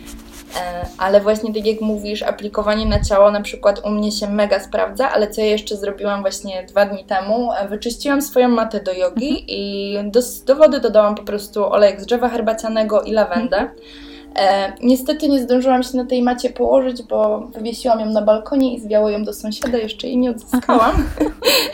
e, 0.61 0.87
ale 0.99 1.21
właśnie 1.21 1.55
tak 1.55 1.67
jak 1.67 1.81
mówisz, 1.81 2.23
aplikowanie 2.23 2.87
na 2.87 3.05
ciało 3.05 3.31
na 3.31 3.41
przykład 3.41 3.81
u 3.85 3.91
mnie 3.91 4.13
się 4.13 4.29
mega 4.29 4.61
sprawdza, 4.61 5.11
ale 5.11 5.31
co 5.31 5.41
ja 5.41 5.47
jeszcze 5.47 5.77
zrobiłam 5.77 6.21
właśnie 6.21 6.67
dwa 6.69 6.87
dni 6.87 7.05
temu, 7.05 7.53
e, 7.53 7.69
wyczyściłam 7.69 8.23
swoją 8.23 8.49
matę 8.49 8.81
do 8.81 8.93
jogi 8.93 9.29
mm 9.29 9.43
-hmm. 9.43 9.45
i 9.49 10.11
do, 10.11 10.21
do, 10.47 10.57
wody 10.57 10.81
dodałam 10.81 11.15
po 11.15 11.23
prostu 11.23 11.65
olejek 11.65 12.01
z 12.01 12.07
drzewa 12.07 12.29
herbacianego 12.29 13.03
i 13.03 13.13
lawendę. 13.13 13.71
Mhm. 14.35 14.73
E, 14.73 14.77
niestety 14.83 15.29
nie 15.29 15.41
zdążyłam 15.41 15.83
się 15.83 15.97
na 15.97 16.05
tej 16.05 16.23
macie 16.23 16.51
położyć, 16.51 17.03
bo 17.03 17.41
wywiesiłam 17.41 18.01
ją 18.01 18.07
na 18.07 18.23
balkonie 18.23 18.77
i 18.77 18.81
zwiało 18.81 19.11
ją 19.11 19.25
do 19.25 19.33
sąsiada, 19.33 19.79
jeszcze 19.79 20.07
jej 20.07 20.19
nie 20.19 20.31
odzyskałam. 20.31 20.97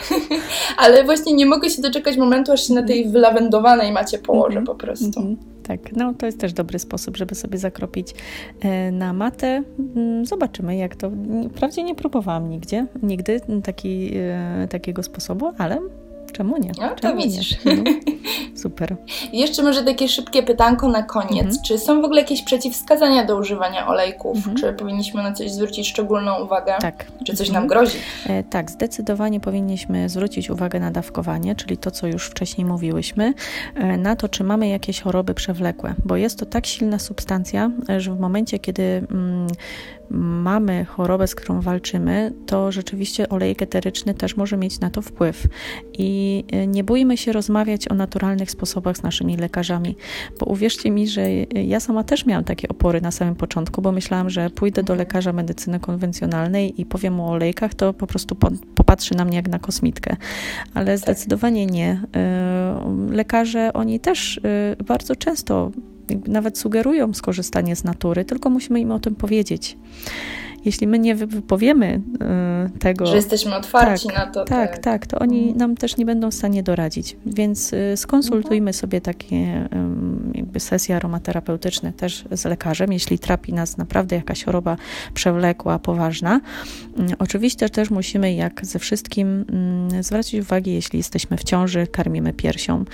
Ale 0.78 1.04
właśnie 1.04 1.32
nie 1.32 1.46
mogę 1.46 1.70
się 1.70 1.82
doczekać 1.82 2.16
momentu, 2.16 2.52
aż 2.52 2.68
się 2.68 2.74
na 2.74 2.82
tej 2.82 3.08
wylawendowanej 3.08 3.92
macie 3.92 4.18
położę 4.18 4.52
mm 4.52 4.64
-hmm. 4.64 4.66
po 4.66 4.74
prostu. 4.74 5.20
Mm 5.20 5.34
-hmm. 5.34 5.58
Tak, 5.62 5.92
no 5.96 6.14
to 6.14 6.26
jest 6.26 6.40
też 6.40 6.52
dobry 6.52 6.78
sposób, 6.78 7.16
żeby 7.16 7.34
sobie 7.34 7.58
zakropić 7.58 8.14
e, 8.60 8.92
na 8.92 9.12
matę. 9.12 9.62
Mm, 9.96 10.26
zobaczymy, 10.26 10.76
jak 10.76 10.96
to. 10.96 11.10
Wprawdzie 11.50 11.82
nie 11.82 11.94
próbowałam 11.94 12.50
nigdzie, 12.50 12.86
nigdy 13.02 13.40
taki, 13.64 14.10
e, 14.16 14.68
takiego 14.70 15.02
sposobu, 15.02 15.52
ale 15.58 15.78
Czemu 16.32 16.56
nie? 16.56 16.72
No, 16.80 16.88
Czemu 16.96 17.16
to 17.16 17.22
widzisz. 17.22 17.64
Nie? 17.64 17.76
No, 17.76 17.82
super. 18.62 18.96
Jeszcze 19.32 19.62
może 19.62 19.82
takie 19.82 20.08
szybkie 20.08 20.42
pytanko 20.42 20.88
na 20.88 21.02
koniec. 21.02 21.46
Mhm. 21.46 21.62
Czy 21.66 21.78
są 21.78 22.02
w 22.02 22.04
ogóle 22.04 22.20
jakieś 22.20 22.42
przeciwwskazania 22.42 23.24
do 23.24 23.36
używania 23.36 23.86
olejków? 23.86 24.36
Mhm. 24.36 24.56
Czy 24.56 24.72
powinniśmy 24.72 25.22
na 25.22 25.32
coś 25.32 25.50
zwrócić 25.50 25.88
szczególną 25.88 26.44
uwagę? 26.44 26.74
Tak. 26.80 27.06
Czy 27.26 27.36
coś 27.36 27.48
mhm. 27.48 27.62
nam 27.62 27.68
grozi? 27.68 27.98
E, 28.26 28.42
tak, 28.42 28.70
zdecydowanie 28.70 29.40
powinniśmy 29.40 30.08
zwrócić 30.08 30.50
uwagę 30.50 30.80
na 30.80 30.90
dawkowanie, 30.90 31.54
czyli 31.54 31.76
to, 31.76 31.90
co 31.90 32.06
już 32.06 32.26
wcześniej 32.26 32.64
mówiłyśmy, 32.64 33.34
e, 33.74 33.96
na 33.96 34.16
to, 34.16 34.28
czy 34.28 34.44
mamy 34.44 34.68
jakieś 34.68 35.00
choroby 35.00 35.34
przewlekłe, 35.34 35.94
bo 36.04 36.16
jest 36.16 36.38
to 36.38 36.46
tak 36.46 36.66
silna 36.66 36.98
substancja, 36.98 37.70
że 37.98 38.14
w 38.14 38.20
momencie, 38.20 38.58
kiedy 38.58 38.82
mm, 38.82 39.46
mamy 40.10 40.84
chorobę, 40.84 41.26
z 41.26 41.34
którą 41.34 41.60
walczymy, 41.60 42.32
to 42.46 42.72
rzeczywiście 42.72 43.28
olejek 43.28 43.62
eteryczny 43.62 44.14
też 44.14 44.36
może 44.36 44.56
mieć 44.56 44.80
na 44.80 44.90
to 44.90 45.02
wpływ. 45.02 45.46
I 45.92 46.17
e, 46.52 46.66
nie 46.66 46.84
bójmy 46.84 47.16
się 47.16 47.32
rozmawiać 47.32 47.90
o 47.90 47.94
naturalnych 47.94 48.50
sposobach 48.50 48.96
z 48.96 49.02
naszymi 49.02 49.36
lekarzami, 49.36 49.96
bo 50.40 50.46
uwierzcie 50.46 50.90
mi, 50.90 51.08
że 51.08 51.30
ja 51.64 51.80
sama 51.80 52.04
też 52.04 52.26
miałam 52.26 52.44
takie 52.44 52.68
opory 52.68 53.00
na 53.00 53.10
samym 53.10 53.34
początku, 53.34 53.82
bo 53.82 53.92
myślałam, 53.92 54.30
że 54.30 54.50
pójdę 54.50 54.82
do 54.82 54.94
lekarza 54.94 55.32
medycyny 55.32 55.80
konwencjonalnej 55.80 56.80
i 56.80 56.86
powiem 56.86 57.14
mu 57.14 57.24
o 57.24 57.30
olejkach, 57.30 57.74
to 57.74 57.92
po 57.92 58.06
prostu 58.06 58.36
popatrzy 58.74 59.14
na 59.14 59.24
mnie 59.24 59.36
jak 59.36 59.48
na 59.48 59.58
kosmitkę. 59.58 60.16
Ale 60.74 60.98
zdecydowanie 60.98 61.66
nie. 61.66 62.00
E, 62.16 63.08
lekarze, 63.10 63.72
oni 63.72 64.00
też 64.00 64.40
e, 64.44 64.84
bardzo 64.84 65.16
często 65.16 65.70
nawet 66.26 66.58
sugerują 66.58 67.14
skorzystanie 67.14 67.76
z 67.76 67.84
natury, 67.84 68.24
tylko 68.24 68.50
musimy 68.50 68.80
im 68.80 68.92
o 68.92 68.98
tym 68.98 69.14
powiedzieć 69.14 69.76
jeśli 70.64 70.86
my 70.86 70.98
nie 70.98 71.14
wypowiemy 71.14 72.00
y, 72.74 72.78
tego. 72.78 73.06
Że 73.06 73.16
jesteśmy 73.16 73.56
otwarci 73.56 74.06
tak, 74.06 74.16
na 74.16 74.26
to. 74.26 74.44
Tak, 74.44 74.70
tak, 74.70 74.78
tak, 74.78 75.06
to 75.06 75.18
oni 75.18 75.40
mhm. 75.40 75.58
nam 75.58 75.76
też 75.76 75.96
nie 75.96 76.06
będą 76.06 76.30
w 76.30 76.34
stanie 76.34 76.62
doradzić. 76.62 77.16
Więc 77.26 77.72
y, 77.72 77.96
skonsultujmy 77.96 78.72
sobie 78.72 79.00
takie 79.00 79.68
jakby 80.34 80.60
sesje 80.60 80.96
aromaterapeutyczne 80.96 81.92
też 81.92 82.24
z 82.30 82.44
lekarzem, 82.44 82.92
jeśli 82.92 83.18
trapi 83.18 83.52
nas 83.52 83.76
naprawdę 83.76 84.16
jakaś 84.16 84.44
choroba 84.44 84.76
przewlekła, 85.14 85.78
poważna. 85.78 86.40
Mm, 86.96 87.12
oczywiście 87.18 87.68
też 87.68 87.90
musimy, 87.90 88.34
jak 88.34 88.66
ze 88.66 88.78
wszystkim, 88.78 89.44
mm, 89.52 90.02
zwracać 90.02 90.34
uwagę, 90.34 90.70
jeśli 90.70 90.98
jesteśmy 90.98 91.36
w 91.36 91.44
ciąży, 91.44 91.86
karmimy 91.86 92.32
piersią, 92.32 92.84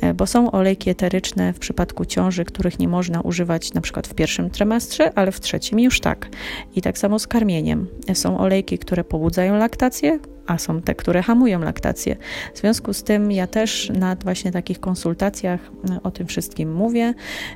e, 0.00 0.14
bo 0.14 0.26
są 0.26 0.50
olejki 0.50 0.90
eteryczne 0.90 1.52
w 1.52 1.58
przypadku 1.58 2.04
ciąży, 2.04 2.44
których 2.44 2.78
nie 2.78 2.88
można 2.88 3.20
używać 3.20 3.74
na 3.74 3.80
przykład 3.80 4.06
w 4.06 4.14
pierwszym 4.14 4.50
trymestrze, 4.50 5.18
ale 5.18 5.32
w 5.32 5.40
trzecim 5.40 5.80
już 5.80 6.00
tak. 6.00 6.28
I 6.76 6.82
tak 6.82 6.98
samo 6.98 7.13
z 7.18 7.26
karmieniem. 7.26 7.86
Są 8.14 8.38
olejki, 8.38 8.78
które 8.78 9.04
pobudzają 9.04 9.56
laktację, 9.56 10.18
a 10.46 10.58
są 10.58 10.82
te, 10.82 10.94
które 10.94 11.22
hamują 11.22 11.60
laktację. 11.60 12.16
W 12.54 12.58
związku 12.58 12.92
z 12.92 13.02
tym 13.02 13.32
ja 13.32 13.46
też 13.46 13.90
na 13.94 14.16
właśnie 14.16 14.52
takich 14.52 14.80
konsultacjach 14.80 15.60
e, 15.90 16.02
o 16.02 16.10
tym 16.10 16.26
wszystkim 16.26 16.74
mówię. 16.74 17.14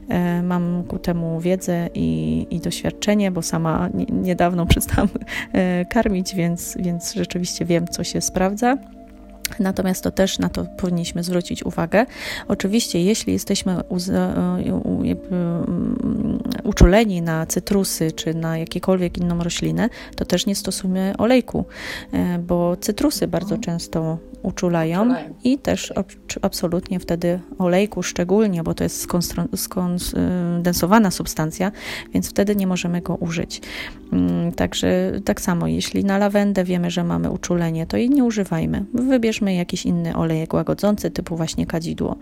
E, 0.08 0.42
mam 0.42 0.84
ku 0.84 0.98
temu 0.98 1.40
wiedzę 1.40 1.88
i, 1.94 2.46
i 2.50 2.60
doświadczenie, 2.60 3.30
bo 3.30 3.42
sama 3.42 3.88
niedawno 4.12 4.66
przestałam 4.72 5.08
e, 5.52 5.84
karmić, 5.84 6.34
więc, 6.34 6.76
więc 6.80 7.14
rzeczywiście 7.14 7.64
wiem, 7.64 7.88
co 7.88 8.04
się 8.04 8.20
sprawdza. 8.20 8.97
Natomiast 9.60 10.04
to 10.04 10.10
też 10.10 10.38
na 10.38 10.48
to 10.48 10.64
powinniśmy 10.64 11.22
zwrócić 11.22 11.62
uwagę. 11.62 12.06
Oczywiście, 12.48 13.02
jeśli 13.02 13.32
jesteśmy 13.32 13.72
e, 13.72 13.82
mm, 15.30 16.42
uczuleni 16.64 17.22
na 17.22 17.46
cytrusy 17.46 18.12
czy 18.12 18.34
na 18.34 18.58
jakiekolwiek 18.58 19.18
inną 19.18 19.42
roślinę, 19.44 19.88
to 20.16 20.24
też 20.24 20.46
nie 20.46 20.54
stosujmy 20.54 21.14
olejku, 21.18 21.64
e, 22.12 22.38
bo 22.38 22.76
cytrusy 22.76 23.26
bardzo 23.26 23.54
mhm. 23.54 23.62
często 23.62 24.18
uczulają 24.42 25.14
i 25.44 25.58
też 25.58 25.92
absolutnie 26.42 27.00
wtedy 27.00 27.40
olejku 27.58 28.02
szczególnie, 28.02 28.62
bo 28.62 28.74
to 28.74 28.84
jest 28.84 29.06
skondensowana 29.56 31.10
substancja, 31.10 31.72
więc 32.14 32.30
wtedy 32.30 32.56
nie 32.56 32.66
możemy 32.66 33.00
go 33.00 33.14
użyć. 33.14 33.60
Mm, 34.12 34.52
także 34.52 35.12
tak 35.24 35.40
samo, 35.40 35.66
jeśli 35.66 36.04
na 36.04 36.18
lawendę 36.18 36.64
wiemy, 36.64 36.90
że 36.90 37.04
mamy 37.04 37.30
uczulenie, 37.30 37.86
to 37.86 37.96
jej 37.96 38.10
nie 38.10 38.24
używajmy. 38.24 38.84
Wybierzmy 38.94 39.37
jakiś 39.46 39.86
inny 39.86 40.16
olejek 40.16 40.54
łagodzący, 40.54 41.10
typu 41.10 41.36
właśnie 41.36 41.66
kadzidło. 41.66 42.16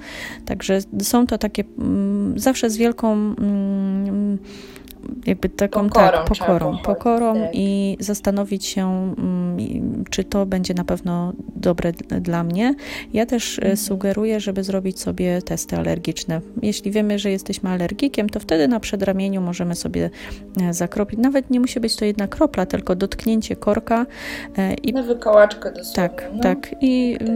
Także 0.45 0.81
są 1.03 1.27
to 1.27 1.39
takie 1.39 1.65
mm, 1.79 2.39
zawsze 2.39 2.71
z 2.71 2.77
wielką 2.77 3.13
mm, 3.13 4.39
jakby 5.27 5.49
taką 5.49 5.89
pokorą, 5.89 6.19
tak, 6.19 6.25
pokorą, 6.39 6.79
pokorą 6.79 7.35
tak. 7.35 7.51
i 7.53 7.97
zastanowić 8.01 8.67
się, 8.67 9.15
czy 10.11 10.25
to 10.25 10.47
będzie 10.47 10.75
na 10.75 10.85
pewno 10.85 11.33
dobre 11.57 11.93
dla 12.21 12.45
mnie. 12.45 12.75
Ja 13.13 13.27
też 13.27 13.59
mhm. 13.59 13.77
sugeruję, 13.77 14.41
żeby 14.41 14.65
zrobić 14.65 15.01
sobie 15.01 15.43
testy 15.43 15.77
alergiczne. 15.77 16.41
Jeśli 16.63 16.91
wiemy, 16.91 17.19
że 17.19 17.31
jesteśmy 17.31 17.71
alergikiem, 17.71 18.29
to 18.29 18.41
wtedy 18.41 18.69
na 18.69 18.81
przedramieniu 18.81 19.41
możemy 19.41 19.75
sobie 19.75 20.11
zakropić. 20.71 21.19
Nawet 21.19 21.51
nie 21.51 21.61
musi 21.61 21.81
być 21.81 21.97
to 21.97 22.05
jedna 22.05 22.29
kropla, 22.29 22.67
tylko 22.67 22.97
dotknięcie 22.97 23.57
korka. 23.57 24.07
I... 24.83 24.93
Na 24.93 25.03
wykołaczkę 25.03 25.73
dosłownie. 25.73 25.95
Tak, 25.95 26.31
no. 26.35 26.43
tak. 26.43 26.75
I 26.81 27.17
tak. 27.19 27.27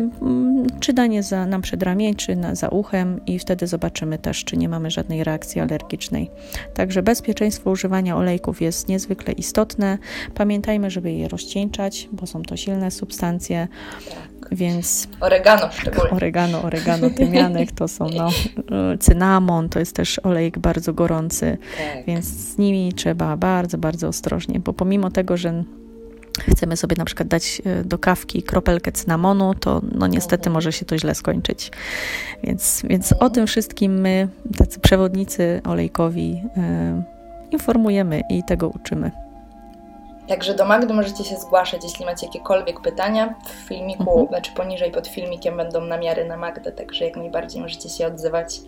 czy 0.80 0.92
danie 0.92 1.22
za, 1.22 1.46
na 1.46 1.60
przedramień, 1.60 2.14
czy 2.14 2.36
na, 2.36 2.54
za 2.54 2.68
uchem 2.68 3.20
i 3.26 3.38
wtedy 3.38 3.66
zobaczymy 3.66 4.18
też, 4.18 4.44
czy 4.44 4.56
nie 4.56 4.68
mamy 4.68 4.90
żadnej 4.90 5.24
reakcji 5.24 5.60
alergicznej. 5.60 6.30
Także 6.74 7.02
bezpieczeństwo 7.02 7.59
używania 7.66 8.16
olejków 8.16 8.60
jest 8.60 8.88
niezwykle 8.88 9.32
istotne. 9.32 9.98
Pamiętajmy, 10.34 10.90
żeby 10.90 11.12
je 11.12 11.28
rozcieńczać, 11.28 12.08
bo 12.12 12.26
są 12.26 12.42
to 12.42 12.56
silne 12.56 12.90
substancje. 12.90 13.68
Tak. 14.08 14.30
Więc. 14.52 15.08
Oregano 15.20 15.70
szczególnie. 15.72 16.10
Oregano, 16.10 16.62
oregano, 16.62 17.10
tymianek 17.10 17.72
to 17.72 17.88
są 17.88 18.08
no, 18.16 18.28
cynamon, 19.00 19.68
to 19.68 19.78
jest 19.78 19.96
też 19.96 20.18
olejek 20.18 20.58
bardzo 20.58 20.92
gorący, 20.92 21.58
tak. 21.78 22.06
więc 22.06 22.24
z 22.24 22.58
nimi 22.58 22.92
trzeba 22.92 23.36
bardzo, 23.36 23.78
bardzo 23.78 24.08
ostrożnie, 24.08 24.60
bo 24.60 24.72
pomimo 24.72 25.10
tego, 25.10 25.36
że 25.36 25.64
chcemy 26.48 26.76
sobie 26.76 26.96
na 26.98 27.04
przykład 27.04 27.28
dać 27.28 27.62
e, 27.64 27.84
do 27.84 27.98
kawki 27.98 28.42
kropelkę 28.42 28.92
cynamonu, 28.92 29.54
to 29.54 29.80
no 29.92 30.06
niestety 30.06 30.42
mhm. 30.42 30.52
może 30.52 30.72
się 30.72 30.84
to 30.84 30.98
źle 30.98 31.14
skończyć. 31.14 31.70
Więc, 32.44 32.82
więc 32.84 33.12
o 33.12 33.30
tym 33.30 33.46
wszystkim 33.46 34.00
my, 34.00 34.28
tacy 34.58 34.80
przewodnicy 34.80 35.60
olejkowi, 35.64 36.42
e, 36.56 37.19
informujemy 37.52 38.22
i 38.28 38.42
tego 38.42 38.68
uczymy. 38.68 39.10
Także 40.30 40.54
do 40.54 40.64
Magdy 40.64 40.94
możecie 40.94 41.24
się 41.24 41.36
zgłaszać, 41.36 41.84
jeśli 41.84 42.04
macie 42.04 42.26
jakiekolwiek 42.26 42.80
pytania. 42.80 43.34
W 43.44 43.50
filmiku, 43.50 44.10
mhm. 44.10 44.28
znaczy 44.28 44.52
poniżej 44.52 44.90
pod 44.90 45.06
filmikiem 45.06 45.56
będą 45.56 45.80
namiary 45.80 46.24
na 46.24 46.36
Magdę, 46.36 46.72
także 46.72 47.04
jak 47.04 47.16
najbardziej 47.16 47.62
możecie 47.62 47.88
się 47.88 48.06
odzywać 48.06 48.60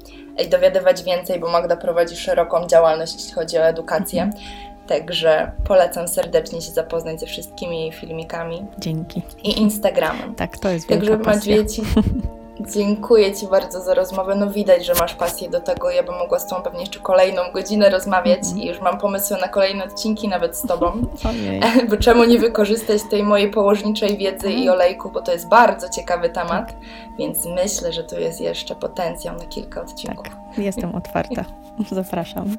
i 0.45 0.49
dowiadywać 0.49 1.03
więcej, 1.03 1.41
bo 1.41 1.51
Magda 1.51 1.77
prowadzi 1.77 2.17
szeroką 2.17 2.67
działalność, 2.67 3.15
jeśli 3.15 3.33
chodzi 3.33 3.59
o 3.59 3.67
edukację. 3.67 4.23
Mhm. 4.23 4.43
Także 4.87 5.53
polecam 5.65 6.09
serdecznie 6.09 6.63
się 6.63 6.73
zapoznać 6.73 7.21
ze 7.21 7.27
wszystkimi 7.27 7.81
jej 7.81 7.93
filmikami. 7.93 8.67
Dzięki. 8.79 9.23
I 9.43 9.61
Instagramem. 9.61 10.35
Tak, 10.35 10.59
to 10.59 10.69
jest 10.69 10.89
wielka 10.89 11.07
Także 11.07 11.25
pasja. 11.25 11.65
Ci, 11.65 11.83
dziękuję 12.69 13.35
Ci 13.35 13.47
bardzo 13.47 13.81
za 13.81 13.95
rozmowę. 13.95 14.35
No 14.35 14.51
widać, 14.51 14.87
że 14.87 14.95
masz 14.95 15.15
pasję 15.15 15.51
do 15.51 15.61
tego. 15.61 15.91
Ja 15.91 16.03
bym 16.03 16.15
mogła 16.15 16.39
z 16.39 16.47
Tobą 16.47 16.63
pewnie 16.63 16.81
jeszcze 16.81 17.01
kolejną 17.01 17.43
godzinę 17.53 17.91
rozmawiać 17.91 18.39
mm 18.45 18.57
-hmm. 18.57 18.63
i 18.63 18.67
już 18.67 18.81
mam 18.81 18.99
pomysły 18.99 19.37
na 19.41 19.49
kolejne 19.49 19.85
odcinki 19.85 20.29
nawet 20.29 20.57
z 20.57 20.63
Tobą. 20.63 20.93
Ojej. 21.31 21.61
Bo 21.91 21.97
czemu 21.97 22.25
nie 22.25 22.39
wykorzystać 22.39 23.03
tej 23.11 23.23
mojej 23.23 23.51
położniczej 23.51 24.17
wiedzy 24.17 24.47
mm. 24.47 24.59
i 24.59 24.61
mhm. 24.61 24.77
olejku, 24.77 25.11
bo 25.11 25.23
to 25.23 25.33
jest 25.33 25.49
bardzo 25.49 25.89
ciekawy 25.89 26.31
temat, 26.31 26.67
tak. 26.67 26.77
więc 27.19 27.47
myślę, 27.47 27.93
że 27.93 28.05
tu 28.05 28.21
jest 28.21 28.41
jeszcze 28.41 28.75
potencjał 28.75 29.37
na 29.37 29.45
kilka 29.45 29.81
odcinków. 29.81 30.25
Tak, 30.25 30.59
jestem 30.59 30.95
otwarta. 30.95 31.45
Zapraszam. 31.91 32.57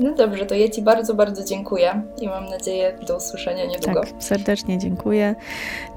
No 0.00 0.12
dobrze, 0.12 0.46
to 0.46 0.54
ja 0.54 0.68
Ci 0.68 0.82
bardzo, 0.82 1.14
bardzo 1.14 1.44
dziękuję 1.44 2.02
i 2.20 2.28
mam 2.28 2.46
nadzieję 2.46 2.98
do 3.06 3.16
usłyszenia 3.16 3.66
niedługo. 3.66 4.00
Tak, 4.00 4.10
serdecznie 4.18 4.78
dziękuję 4.78 5.34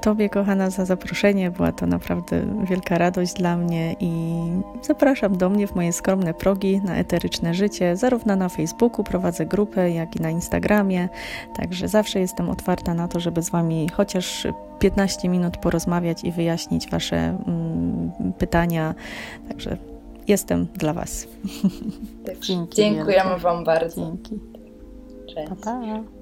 Tobie, 0.00 0.28
kochana, 0.28 0.70
za 0.70 0.84
zaproszenie. 0.84 1.50
Była 1.50 1.72
to 1.72 1.86
naprawdę 1.86 2.42
wielka 2.64 2.98
radość 2.98 3.34
dla 3.34 3.56
mnie 3.56 3.96
i 4.00 4.32
zapraszam 4.82 5.36
do 5.36 5.50
mnie 5.50 5.66
w 5.66 5.74
moje 5.74 5.92
skromne 5.92 6.34
progi 6.34 6.80
na 6.84 6.96
eteryczne 6.96 7.54
życie. 7.54 7.96
Zarówno 7.96 8.36
na 8.36 8.48
Facebooku 8.48 9.04
prowadzę 9.04 9.46
grupę, 9.46 9.90
jak 9.90 10.16
i 10.16 10.20
na 10.20 10.30
Instagramie, 10.30 11.08
także 11.56 11.88
zawsze 11.88 12.20
jestem 12.20 12.50
otwarta 12.50 12.94
na 12.94 13.08
to, 13.08 13.20
żeby 13.20 13.42
z 13.42 13.50
Wami 13.50 13.88
chociaż 13.88 14.46
15 14.78 15.28
minut 15.28 15.56
porozmawiać 15.56 16.24
i 16.24 16.32
wyjaśnić 16.32 16.90
Wasze 16.90 17.16
mm, 17.16 18.32
pytania. 18.38 18.94
Także 19.48 19.76
jestem 20.30 20.66
dla 20.66 20.92
Was. 20.92 21.28
Dziękujemy 22.70 23.38
Wam 23.38 23.64
bardzo. 23.64 24.00
Dzięki. 24.00 24.38
Cześć. 25.34 25.48
Pa, 25.48 25.56
pa. 25.56 26.19